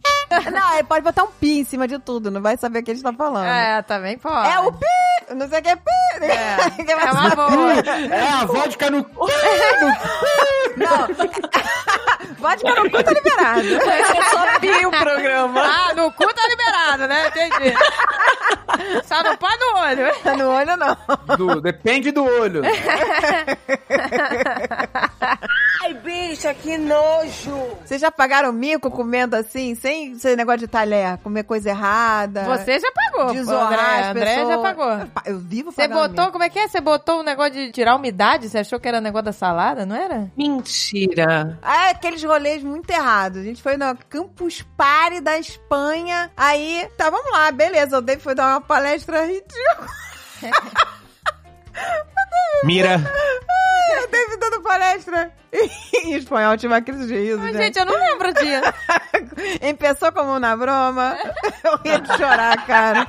[0.51, 2.91] Não, ele pode botar um pi em cima de tudo, não vai saber o que
[2.91, 3.45] ele está falando.
[3.47, 4.47] É, também pode.
[4.49, 4.85] É o pi!
[5.35, 5.91] Não sei o que é pi!
[6.21, 7.73] É, é uma boa.
[8.11, 9.05] É a vodka no.
[10.77, 11.07] Não.
[12.37, 13.61] Vodka no cu tá liberado.
[13.67, 15.61] Eu só vi o programa.
[15.63, 17.27] Ah, no cu tá liberado, né?
[17.29, 17.73] Entendi.
[19.05, 20.13] Só não pode no olho.
[20.23, 20.97] Tá no olho, não.
[21.37, 22.61] Do- depende do olho.
[25.81, 27.55] Ai, bicha, que nojo.
[27.85, 31.17] Vocês já pagaram mico comendo assim, sem esse negócio de talher?
[31.19, 32.43] Comer coisa errada?
[32.43, 33.31] Você já pagou.
[33.33, 35.07] Desonar André, as André já pagou.
[35.13, 36.31] Pa- Eu vivo Você botou, mico.
[36.31, 36.67] como é que é?
[36.67, 38.49] Você botou o negócio de tirar a umidade?
[38.49, 40.31] Você achou que era o negócio da salada, não era?
[40.37, 41.57] Mentira.
[41.61, 43.39] Ah, aqueles rolês muito errados.
[43.39, 46.31] A gente foi no Campus Party da Espanha.
[46.35, 47.97] Aí, tá, vamos lá, beleza.
[47.97, 49.87] O Dave foi dar uma palestra ridícula.
[52.63, 52.99] Mira.
[54.03, 55.31] O Dave dando palestra
[56.03, 56.57] em espanhol.
[56.57, 57.63] Tive uma crise de riso, Ai, gente.
[57.63, 58.73] gente, eu não lembro disso.
[59.77, 61.17] Começou como uma broma.
[61.63, 63.05] Eu ria de chorar, cara.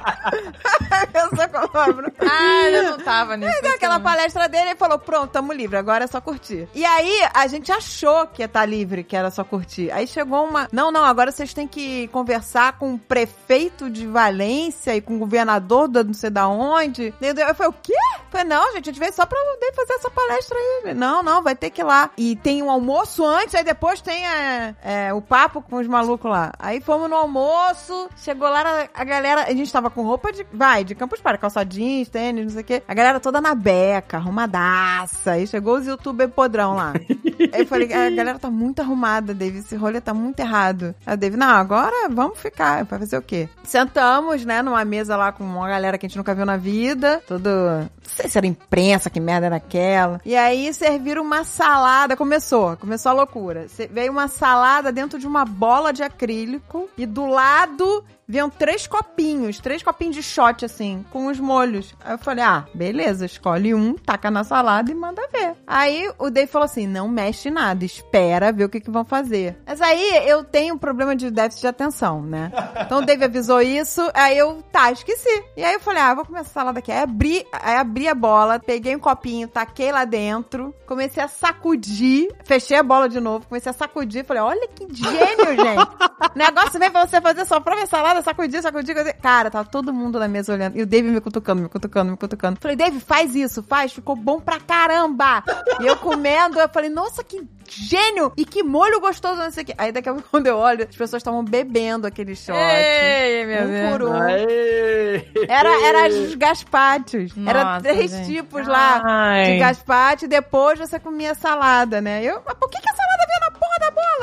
[1.12, 2.12] Começou como uma broma.
[2.20, 3.52] Ah, eu não tava nisso.
[3.54, 6.68] Aí deu aquela palestra dele e falou: pronto, tamo livre, agora é só curtir.
[6.74, 9.90] E aí a gente achou que ia estar livre, que era só curtir.
[9.90, 10.68] Aí chegou uma.
[10.72, 15.18] Não, não, agora vocês têm que conversar com o prefeito de Valência e com o
[15.18, 17.14] governador do não sei da onde.
[17.20, 17.92] Eu falei, o quê?
[17.94, 20.94] Eu falei, não, gente, a gente veio só pra poder fazer essa palestra aí.
[20.94, 22.10] Não, não, vai ter que ir lá.
[22.16, 26.30] E tem um almoço antes, aí depois tem é, é, o papo com os malucos
[26.30, 26.52] lá.
[26.58, 30.84] Aí fomos no almoço, chegou lá a, galera, a gente tava com roupa de, vai,
[30.84, 32.82] de campus para, calça jeans, tênis, não sei o quê.
[32.86, 35.32] A galera toda na beca, arrumadaça.
[35.32, 36.92] Aí chegou os youtubers podrão lá.
[37.52, 40.94] aí eu falei, a galera tá muito arrumada, David, esse rolê tá muito errado.
[41.06, 43.48] Aí o David, não, agora vamos ficar, pra fazer o quê?
[43.62, 47.22] Sentamos, né, numa mesa lá com uma galera que a gente nunca viu na vida,
[47.26, 50.20] todo, não sei se era imprensa, que merda era aquela.
[50.24, 53.66] E aí serviram uma salada, começou, começou a loucura.
[53.90, 59.58] Veio uma salada dentro de uma bola de acrílico e do lado Viam três copinhos,
[59.58, 61.94] três copinhos de shot, assim, com os molhos.
[62.02, 65.54] Aí eu falei, ah, beleza, escolhe um, taca na salada e manda ver.
[65.66, 69.58] Aí o Dave falou assim, não mexe nada, espera ver o que, que vão fazer.
[69.66, 72.50] Mas aí eu tenho um problema de déficit de atenção, né?
[72.80, 75.44] Então o Dave avisou isso, aí eu, tá, esqueci.
[75.56, 76.90] E aí eu falei, ah, vou comer essa salada aqui.
[76.90, 82.34] Aí abri, aí abri a bola, peguei um copinho, taquei lá dentro, comecei a sacudir,
[82.44, 85.88] fechei a bola de novo, comecei a sacudir, falei, olha que gênio, gente.
[86.34, 89.16] O negócio vem pra você fazer só própria salada, sacudir, sacudir, sacudir.
[89.20, 90.76] Cara, tá todo mundo na mesa olhando.
[90.76, 92.58] E o Dave me cutucando, me cutucando, me cutucando.
[92.60, 95.42] Falei, Dave, faz isso, faz, ficou bom pra caramba.
[95.80, 98.32] E eu comendo, eu falei, nossa, que gênio!
[98.36, 99.74] E que molho gostoso, não sei o quê.
[99.76, 102.56] Aí daqui a pouco, quando eu olho, as pessoas estavam bebendo aquele shot.
[102.56, 103.90] Ei, meu um Deus.
[103.92, 104.12] por um.
[104.14, 105.28] Aê!
[105.48, 107.32] Era, era os gaspates.
[107.46, 108.26] era três gente.
[108.26, 109.52] tipos lá Ai.
[109.52, 110.24] de gaspate.
[110.24, 112.22] E depois você comia salada, né?
[112.22, 112.94] Eu, mas por que, que a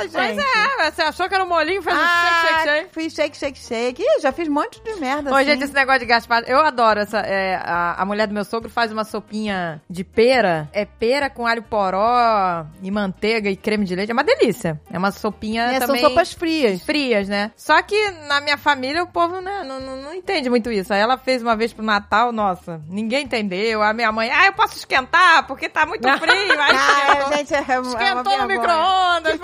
[0.07, 0.35] da bola, gente?
[0.35, 2.89] Pois é, você achou que era um molinho, fez um shake, shake, shake.
[2.93, 4.01] Fiz shake, shake, shake.
[4.03, 5.45] Ih, já fiz um monte de merda Ô, assim.
[5.45, 7.19] gente, esse negócio de gaspar, eu adoro essa.
[7.19, 10.69] é, a, a mulher do meu sogro faz uma sopinha de pera.
[10.73, 14.09] É pera com alho poró e manteiga e creme de leite.
[14.09, 14.79] É uma delícia.
[14.91, 16.01] É uma sopinha É, são também.
[16.01, 16.81] sopas frias.
[16.83, 17.51] frias, né?
[17.55, 20.93] Só que na minha família o povo né, não, não, não entende muito isso.
[20.93, 23.81] Aí ela fez uma vez pro Natal, nossa, ninguém entendeu.
[23.81, 26.33] A minha mãe, ah, eu posso esquentar porque tá muito frio.
[26.61, 29.39] Aí Ah, esquentou, gente, é uma- é esquentou no micro-ondas.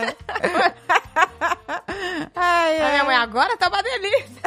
[0.00, 0.74] Vergonha.
[2.34, 4.42] ai, A minha mãe, agora tá uma delícia.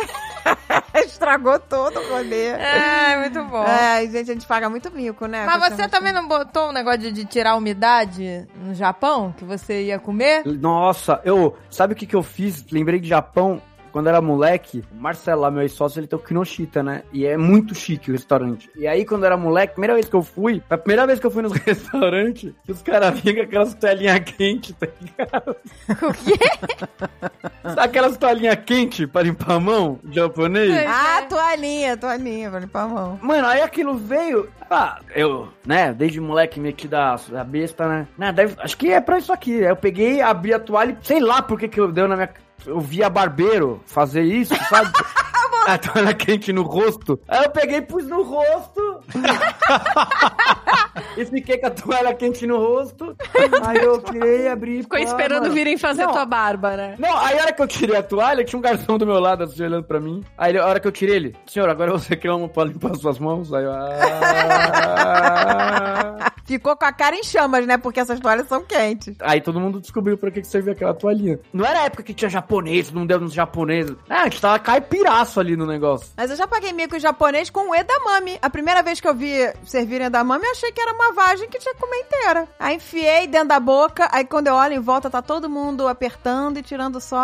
[1.06, 2.48] Estragou todo o rolê.
[2.48, 3.64] É, muito bom.
[3.66, 5.46] Ai, gente, a gente paga muito mico, né?
[5.46, 9.44] Mas você também não botou um negócio de, de tirar a umidade no Japão, que
[9.44, 10.44] você ia comer?
[10.46, 11.58] Nossa, eu.
[11.70, 12.66] Sabe o que, que eu fiz?
[12.72, 13.62] Lembrei de Japão.
[13.91, 17.03] Quando era moleque, o Marcelo lá, meu ex-sócio, ele tem o Kinoshita, né?
[17.11, 18.70] E é muito chique o restaurante.
[18.76, 21.26] E aí, quando era moleque, primeira vez que eu fui, foi a primeira vez que
[21.26, 25.56] eu fui nos restaurantes, que os caras vinham com aquelas toalhinhas quentes, tá ligado?
[26.10, 26.40] O quê?
[27.64, 30.72] Sabe aquelas toalhinhas quentes pra limpar a mão, japonês?
[30.72, 30.86] É.
[30.88, 33.20] Ah, toalhinha, toalhinha, pra limpar a mão.
[33.22, 34.49] Mano, aí aquilo veio.
[34.70, 38.07] Ah, eu, né, desde moleque metido a, a besta, né?
[38.18, 39.52] né deve, acho que é pra isso aqui.
[39.52, 42.30] Eu peguei, abri a toalha e sei lá por que que eu deu na minha.
[42.65, 44.91] Eu via barbeiro fazer isso, sabe?
[45.74, 47.20] a toalha quente no rosto.
[47.28, 49.02] Aí eu peguei e pus no rosto.
[51.18, 53.16] e fiquei com a toalha quente no rosto.
[53.66, 54.84] Aí eu tirei, abri.
[54.84, 55.54] Ficou pá, esperando mano.
[55.54, 56.96] virem fazer Não, tua barba, né?
[56.98, 59.44] não, aí a hora que eu tirei a toalha, tinha um garçom do meu lado,
[59.44, 60.24] assim, olhando pra mim.
[60.38, 63.20] Aí a hora que eu tirei ele, senhor, agora você quer uma pra limpar suas
[63.20, 63.54] mãos?
[63.54, 63.90] Aí eu, ah...
[66.46, 67.78] Ficou com a cara em chamas, né?
[67.78, 69.16] Porque essas toalhas são quentes.
[69.22, 71.40] Aí todo mundo descobriu pra que que servia aquela toalhinha.
[71.54, 73.96] Não era a época que tinha japonês, não deu nos japoneses.
[74.10, 76.07] Ah, a gente tava caipiraço ali no negócio.
[76.18, 78.40] Mas eu já paguei mico em japonês com o edamame.
[78.41, 81.60] A primeira vez que eu vi servirem edamame, eu achei que era uma vagem que
[81.60, 82.48] tinha que comer inteira.
[82.60, 86.57] Aí enfiei dentro da boca, aí quando eu olho em volta, tá todo mundo apertando
[86.57, 87.19] e tirando só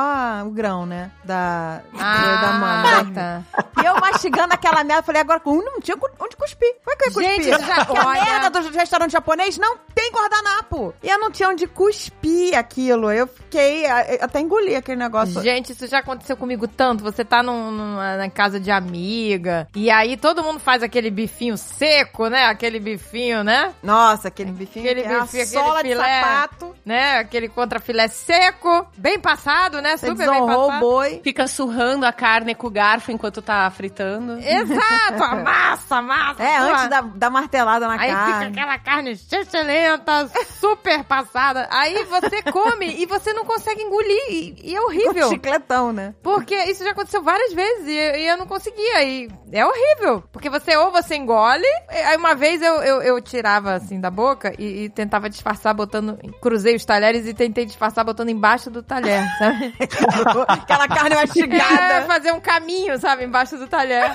[0.45, 1.11] o grão, né?
[1.23, 3.13] Da, do edamame.
[3.13, 3.41] tá.
[3.81, 6.73] E eu mastigando aquela merda, falei, agora, uh, não tinha onde cuspir.
[6.83, 7.43] Como é que eu ia cuspir?
[7.55, 10.93] Gente, já- a merda do restaurante japonês não tem guardanapo.
[11.03, 13.11] E eu não tinha onde cuspir aquilo.
[13.11, 15.41] Eu fiquei, até engoli aquele negócio.
[15.41, 17.03] Gente, isso já aconteceu comigo tanto.
[17.03, 21.57] Você tá num, numa- na casa de amiga, e aí todo mundo faz aquele bifinho
[21.57, 22.45] seco, né?
[22.45, 23.73] Aquele bifinho, né?
[23.83, 26.21] Nossa, aquele bifinho, Aquele que é a bifinho, aquele sola de filé.
[26.21, 26.75] sapato.
[26.85, 27.17] Né?
[27.19, 29.97] Aquele contrafilé seco, bem passado, né?
[29.97, 30.79] Você Super bem desonrou o passado.
[30.81, 31.21] boi.
[31.23, 34.37] Fica surrando a carne com o garfo enquanto tá fritando.
[34.39, 36.43] Exato, a massa, a massa.
[36.43, 36.63] É, pô.
[36.65, 38.45] antes da, da martelada na Aí fica carne.
[38.59, 40.29] aquela carne excelenta,
[40.59, 41.67] super passada.
[41.71, 44.21] Aí você come e você não consegue engolir.
[44.29, 45.29] E, e é horrível.
[45.29, 46.13] Chicletão, né?
[46.21, 49.03] Porque isso já aconteceu várias vezes e, e eu não conseguia.
[49.03, 50.23] E é horrível.
[50.31, 51.65] Porque você ou você engole.
[51.89, 56.17] Aí uma vez eu, eu, eu tirava assim da boca e, e tentava disfarçar botando.
[56.41, 59.73] Cruzei os talheres e tentei disfarçar botando embaixo do talher, sabe?
[60.47, 62.05] Aquela carne É, mastigada.
[62.05, 63.25] fazer um caminho, sabe?
[63.25, 64.11] Embaixo do talher.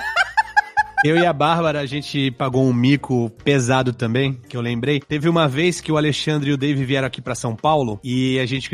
[1.03, 4.99] Eu e a Bárbara, a gente pagou um mico pesado também, que eu lembrei.
[4.99, 8.39] Teve uma vez que o Alexandre e o Dave vieram aqui pra São Paulo e
[8.39, 8.69] a gente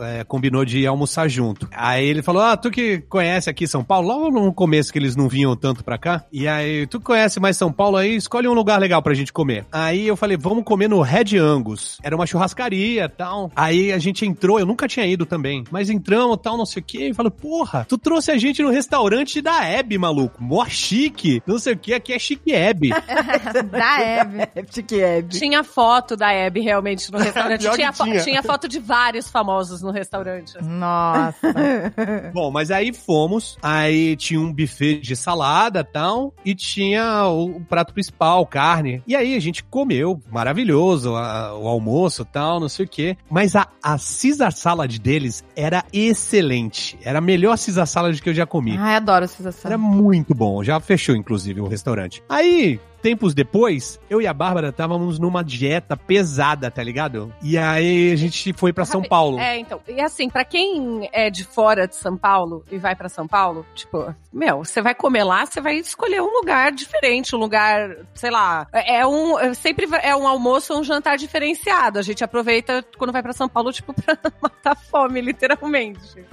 [0.00, 1.68] é, combinou de almoçar junto.
[1.70, 5.14] Aí ele falou: Ah, tu que conhece aqui São Paulo, logo no começo que eles
[5.14, 6.24] não vinham tanto pra cá.
[6.32, 9.66] E aí, tu conhece mais São Paulo aí, escolhe um lugar legal pra gente comer.
[9.70, 11.98] Aí eu falei: Vamos comer no Red Angus.
[12.02, 13.52] Era uma churrascaria tal.
[13.54, 16.84] Aí a gente entrou, eu nunca tinha ido também, mas entramos tal, não sei o
[16.84, 17.08] quê.
[17.08, 20.42] E falou: Porra, tu trouxe a gente no restaurante da Hebe, maluco.
[20.42, 21.41] Mó chique.
[21.46, 22.90] Não sei o que, aqui é chique Hebe.
[23.70, 24.42] da Hebe.
[24.72, 25.38] Chique Hebe.
[25.38, 27.68] Tinha foto da Abby realmente no restaurante.
[27.68, 28.20] Que tinha, fo- tinha.
[28.22, 30.54] tinha foto de vários famosos no restaurante.
[30.62, 31.52] Nossa.
[32.32, 37.56] Bom, mas aí fomos, aí tinha um buffet de salada e tal, e tinha o,
[37.56, 39.02] o prato principal, carne.
[39.06, 43.16] E aí a gente comeu, maravilhoso, a- o almoço e tal, não sei o quê.
[43.30, 46.98] Mas a, a Caesar salad deles era excelente.
[47.02, 48.76] Era a melhor Caesar salad que eu já comi.
[48.78, 49.78] Ai, adoro essa Era sensação.
[49.78, 50.62] muito bom.
[50.62, 52.22] Já fechou, inclusive, o restaurante.
[52.28, 57.34] Aí, tempos depois, eu e a Bárbara estávamos numa dieta pesada, tá ligado?
[57.42, 59.38] E aí a gente foi pra São Paulo.
[59.38, 59.80] É, então.
[59.88, 63.66] E assim, pra quem é de fora de São Paulo e vai pra São Paulo,
[63.74, 68.30] tipo, meu, você vai comer lá, você vai escolher um lugar diferente, um lugar, sei
[68.30, 71.98] lá, é um, é sempre é um almoço ou um jantar diferenciado.
[71.98, 76.24] A gente aproveita quando vai pra São Paulo, tipo, pra matar fome, literalmente.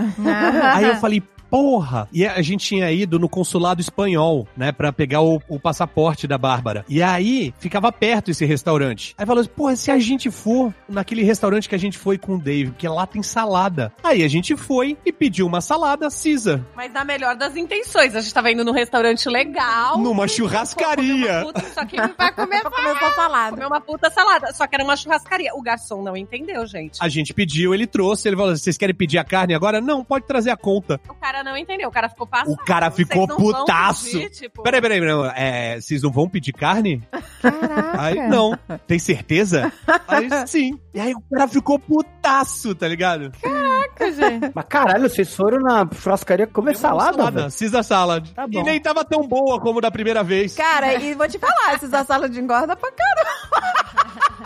[0.76, 2.08] Aí eu falei, porra!
[2.12, 6.38] E a gente tinha ido no consulado espanhol, né, pra pegar o, o passaporte da
[6.38, 6.86] Bárbara.
[6.88, 9.14] E aí ficava perto esse restaurante.
[9.18, 12.36] Aí falou assim, porra, se a gente for naquele restaurante que a gente foi com
[12.36, 13.92] o Dave, que lá tem salada.
[14.04, 16.62] Aí a gente foi e pediu uma salada Caesar.
[16.76, 19.98] Mas na melhor das intenções, a gente tava indo num restaurante legal.
[19.98, 21.32] Numa Comer churrascaria.
[21.44, 23.50] uma puta- Só que Vai comer comer salada.
[23.56, 24.54] comer uma puta salada.
[24.54, 25.52] Só que era uma churrascaria.
[25.56, 26.98] O garçom não entendeu, gente.
[27.02, 29.80] A gente pediu, ele trouxe, ele falou, vocês querem pedir a carne agora?
[29.82, 31.00] Não, pode trazer a conta.
[31.10, 31.90] O cara não entendeu.
[31.90, 32.52] O cara ficou passado.
[32.52, 34.12] O cara ficou putaço.
[34.12, 37.02] pedir, tipo, Peraí, peraí, não, é, vocês não vão pedir carne?
[37.42, 38.02] Caraca.
[38.02, 38.58] Aí, não.
[38.88, 39.72] Tem certeza?
[40.08, 40.80] Aí, sim.
[40.94, 43.32] E aí o cara ficou putaço, tá ligado?
[43.42, 44.52] Caraca, gente.
[44.54, 47.50] Mas caralho, vocês foram na churrascaria comer salada, velho?
[47.52, 48.30] Caesar salad.
[48.34, 48.64] Tá e bom.
[48.64, 50.56] nem tava tão boa como da primeira vez.
[50.56, 54.40] Cara, e vou te falar, assalos de engorda pra caramba.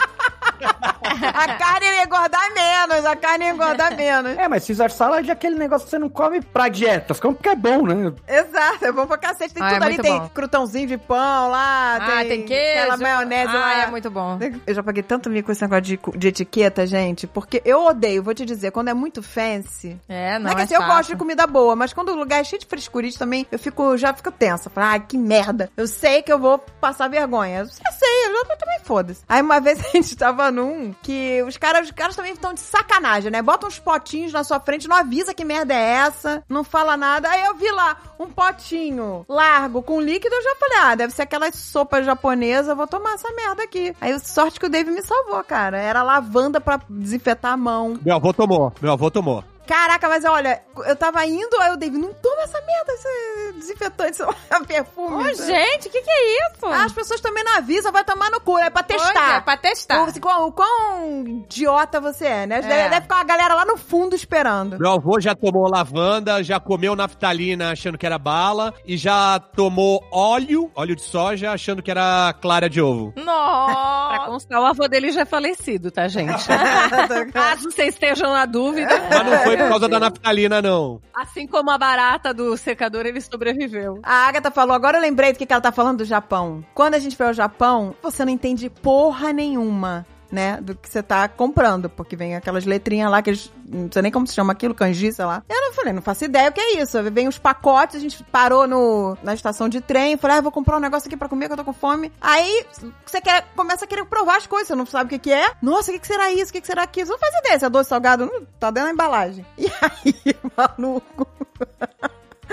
[0.84, 4.38] A carne ia engordar menos, a carne ia engordar menos.
[4.38, 7.36] É, mas Caesar salad é aquele negócio que você não come pra dieta, você come
[7.36, 8.14] porque é bom, né?
[8.28, 9.54] Exato, é bom pra cacete.
[9.54, 10.30] Tem Ah, é tudo ali, muito tem bom.
[10.30, 12.80] crutãozinho de pão lá, Ah, tem, tem queijo.
[12.82, 13.82] aquela maionese ah, lá.
[13.84, 14.40] é muito bom.
[14.66, 18.24] Eu já paguei tanto mico com esse negócio de, de etiqueta, gente, porque eu odeio,
[18.24, 20.00] vou te dizer, quando é muito fancy.
[20.08, 22.16] É, não, Não, é que é assim, eu gosto de comida boa, mas quando o
[22.16, 24.70] lugar é cheio de frescurite também, eu fico, já fico tensa.
[24.70, 25.70] Falo, ah, que merda.
[25.78, 27.60] Eu sei que eu vou passar vergonha.
[27.60, 29.22] Eu sei, eu já também foda-se.
[29.28, 32.60] Aí uma vez a gente tava num que os caras, os caras também estão de
[32.60, 33.42] sacanagem, né?
[33.42, 37.30] Bota uns potinhos na sua frente, não avisa que merda é essa, não fala nada.
[37.30, 41.24] Aí eu vi lá um potinho largo com líquido, eu já falei, ah, deve ser
[41.24, 43.96] aquela sopa japonesa, vou tomar essa merda aqui.
[44.00, 45.78] Aí sorte que o Dave me salvou, cara.
[45.78, 48.00] Era lavanda pra desinfetar a mão.
[48.04, 49.44] Meu avô tomou, meu avô tomou.
[49.66, 54.12] Caraca, mas olha, eu tava indo, aí o David, não toma essa merda, esse desinfetante,
[54.52, 55.24] esse perfume.
[55.24, 56.66] Ô, gente, o que, que é isso?
[56.66, 59.36] Ah, As pessoas também não avisam, vai tomar no cu, é pra Pois testar.
[59.38, 60.04] É, pra testar.
[60.04, 62.58] O quão, o quão idiota você é, né?
[62.58, 62.62] É.
[62.62, 64.78] Deve, deve ficar uma galera lá no fundo esperando.
[64.80, 70.04] Meu avô já tomou lavanda, já comeu naftalina achando que era bala e já tomou
[70.12, 73.12] óleo, óleo de soja, achando que era clara de ovo.
[73.14, 74.26] Pra Nossa.
[74.26, 76.44] constar, o avô dele já é falecido, tá, gente?
[77.34, 81.02] Caso vocês estejam na dúvida, Mas não foi por causa da naftalina, não.
[81.16, 84.00] assim como a barata do secador, ele sobreviveu.
[84.04, 86.64] A Agatha falou, agora eu lembrei do que, que ela tá falando do Japão.
[86.74, 90.06] Quando a gente foi ao Japão, você não entende porra nenhuma.
[90.34, 94.02] Né, do que você tá comprando, porque vem aquelas letrinhas lá que eles, não sei
[94.02, 95.44] nem como se chama aquilo, kanji, sei lá.
[95.48, 96.98] Eu não falei, não faço ideia o que é isso.
[97.12, 100.78] Vem os pacotes, a gente parou no, na estação de trem, falei, ah, vou comprar
[100.78, 102.12] um negócio aqui pra comer que eu tô com fome.
[102.20, 102.66] Aí
[103.06, 105.52] você quer, começa a querer provar as coisas, você não sabe o que, que é.
[105.62, 106.50] Nossa, o que, que será isso?
[106.50, 107.06] O que, que será aquilo?
[107.06, 109.46] Você não faz ideia se é doce salgado, não, tá dentro da embalagem.
[109.56, 111.28] E aí, maluco.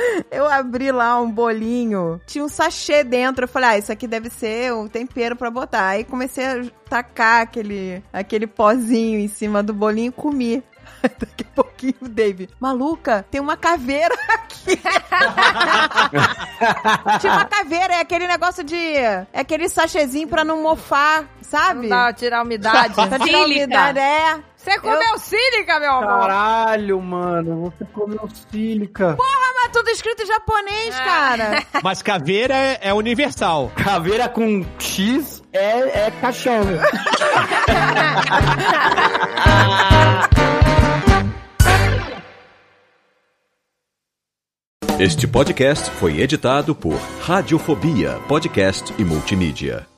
[0.30, 3.44] Eu abri lá um bolinho, tinha um sachê dentro.
[3.44, 5.88] Eu falei, ah, isso aqui deve ser o tempero pra botar.
[5.88, 10.62] Aí comecei a tacar aquele, aquele pozinho em cima do bolinho e comi.
[11.02, 14.78] Daqui a pouquinho, o Dave, maluca, tem uma caveira aqui.
[17.20, 18.76] Tinha uma caveira, é aquele negócio de.
[18.76, 21.88] É aquele sachêzinho pra não mofar, sabe?
[21.88, 22.94] Não dá, tirar a umidade.
[22.94, 24.40] Pra tirar a umidade, é.
[24.62, 26.28] Você comeu sílica, meu amor.
[26.28, 29.16] Caralho, mano, você comeu sílica.
[29.18, 31.64] Mas tudo escrito em japonês, cara.
[31.82, 33.72] Mas caveira é, é universal.
[33.74, 36.60] Caveira com X é, é caixão.
[44.98, 49.89] Este podcast foi editado por Radiofobia, podcast e multimídia.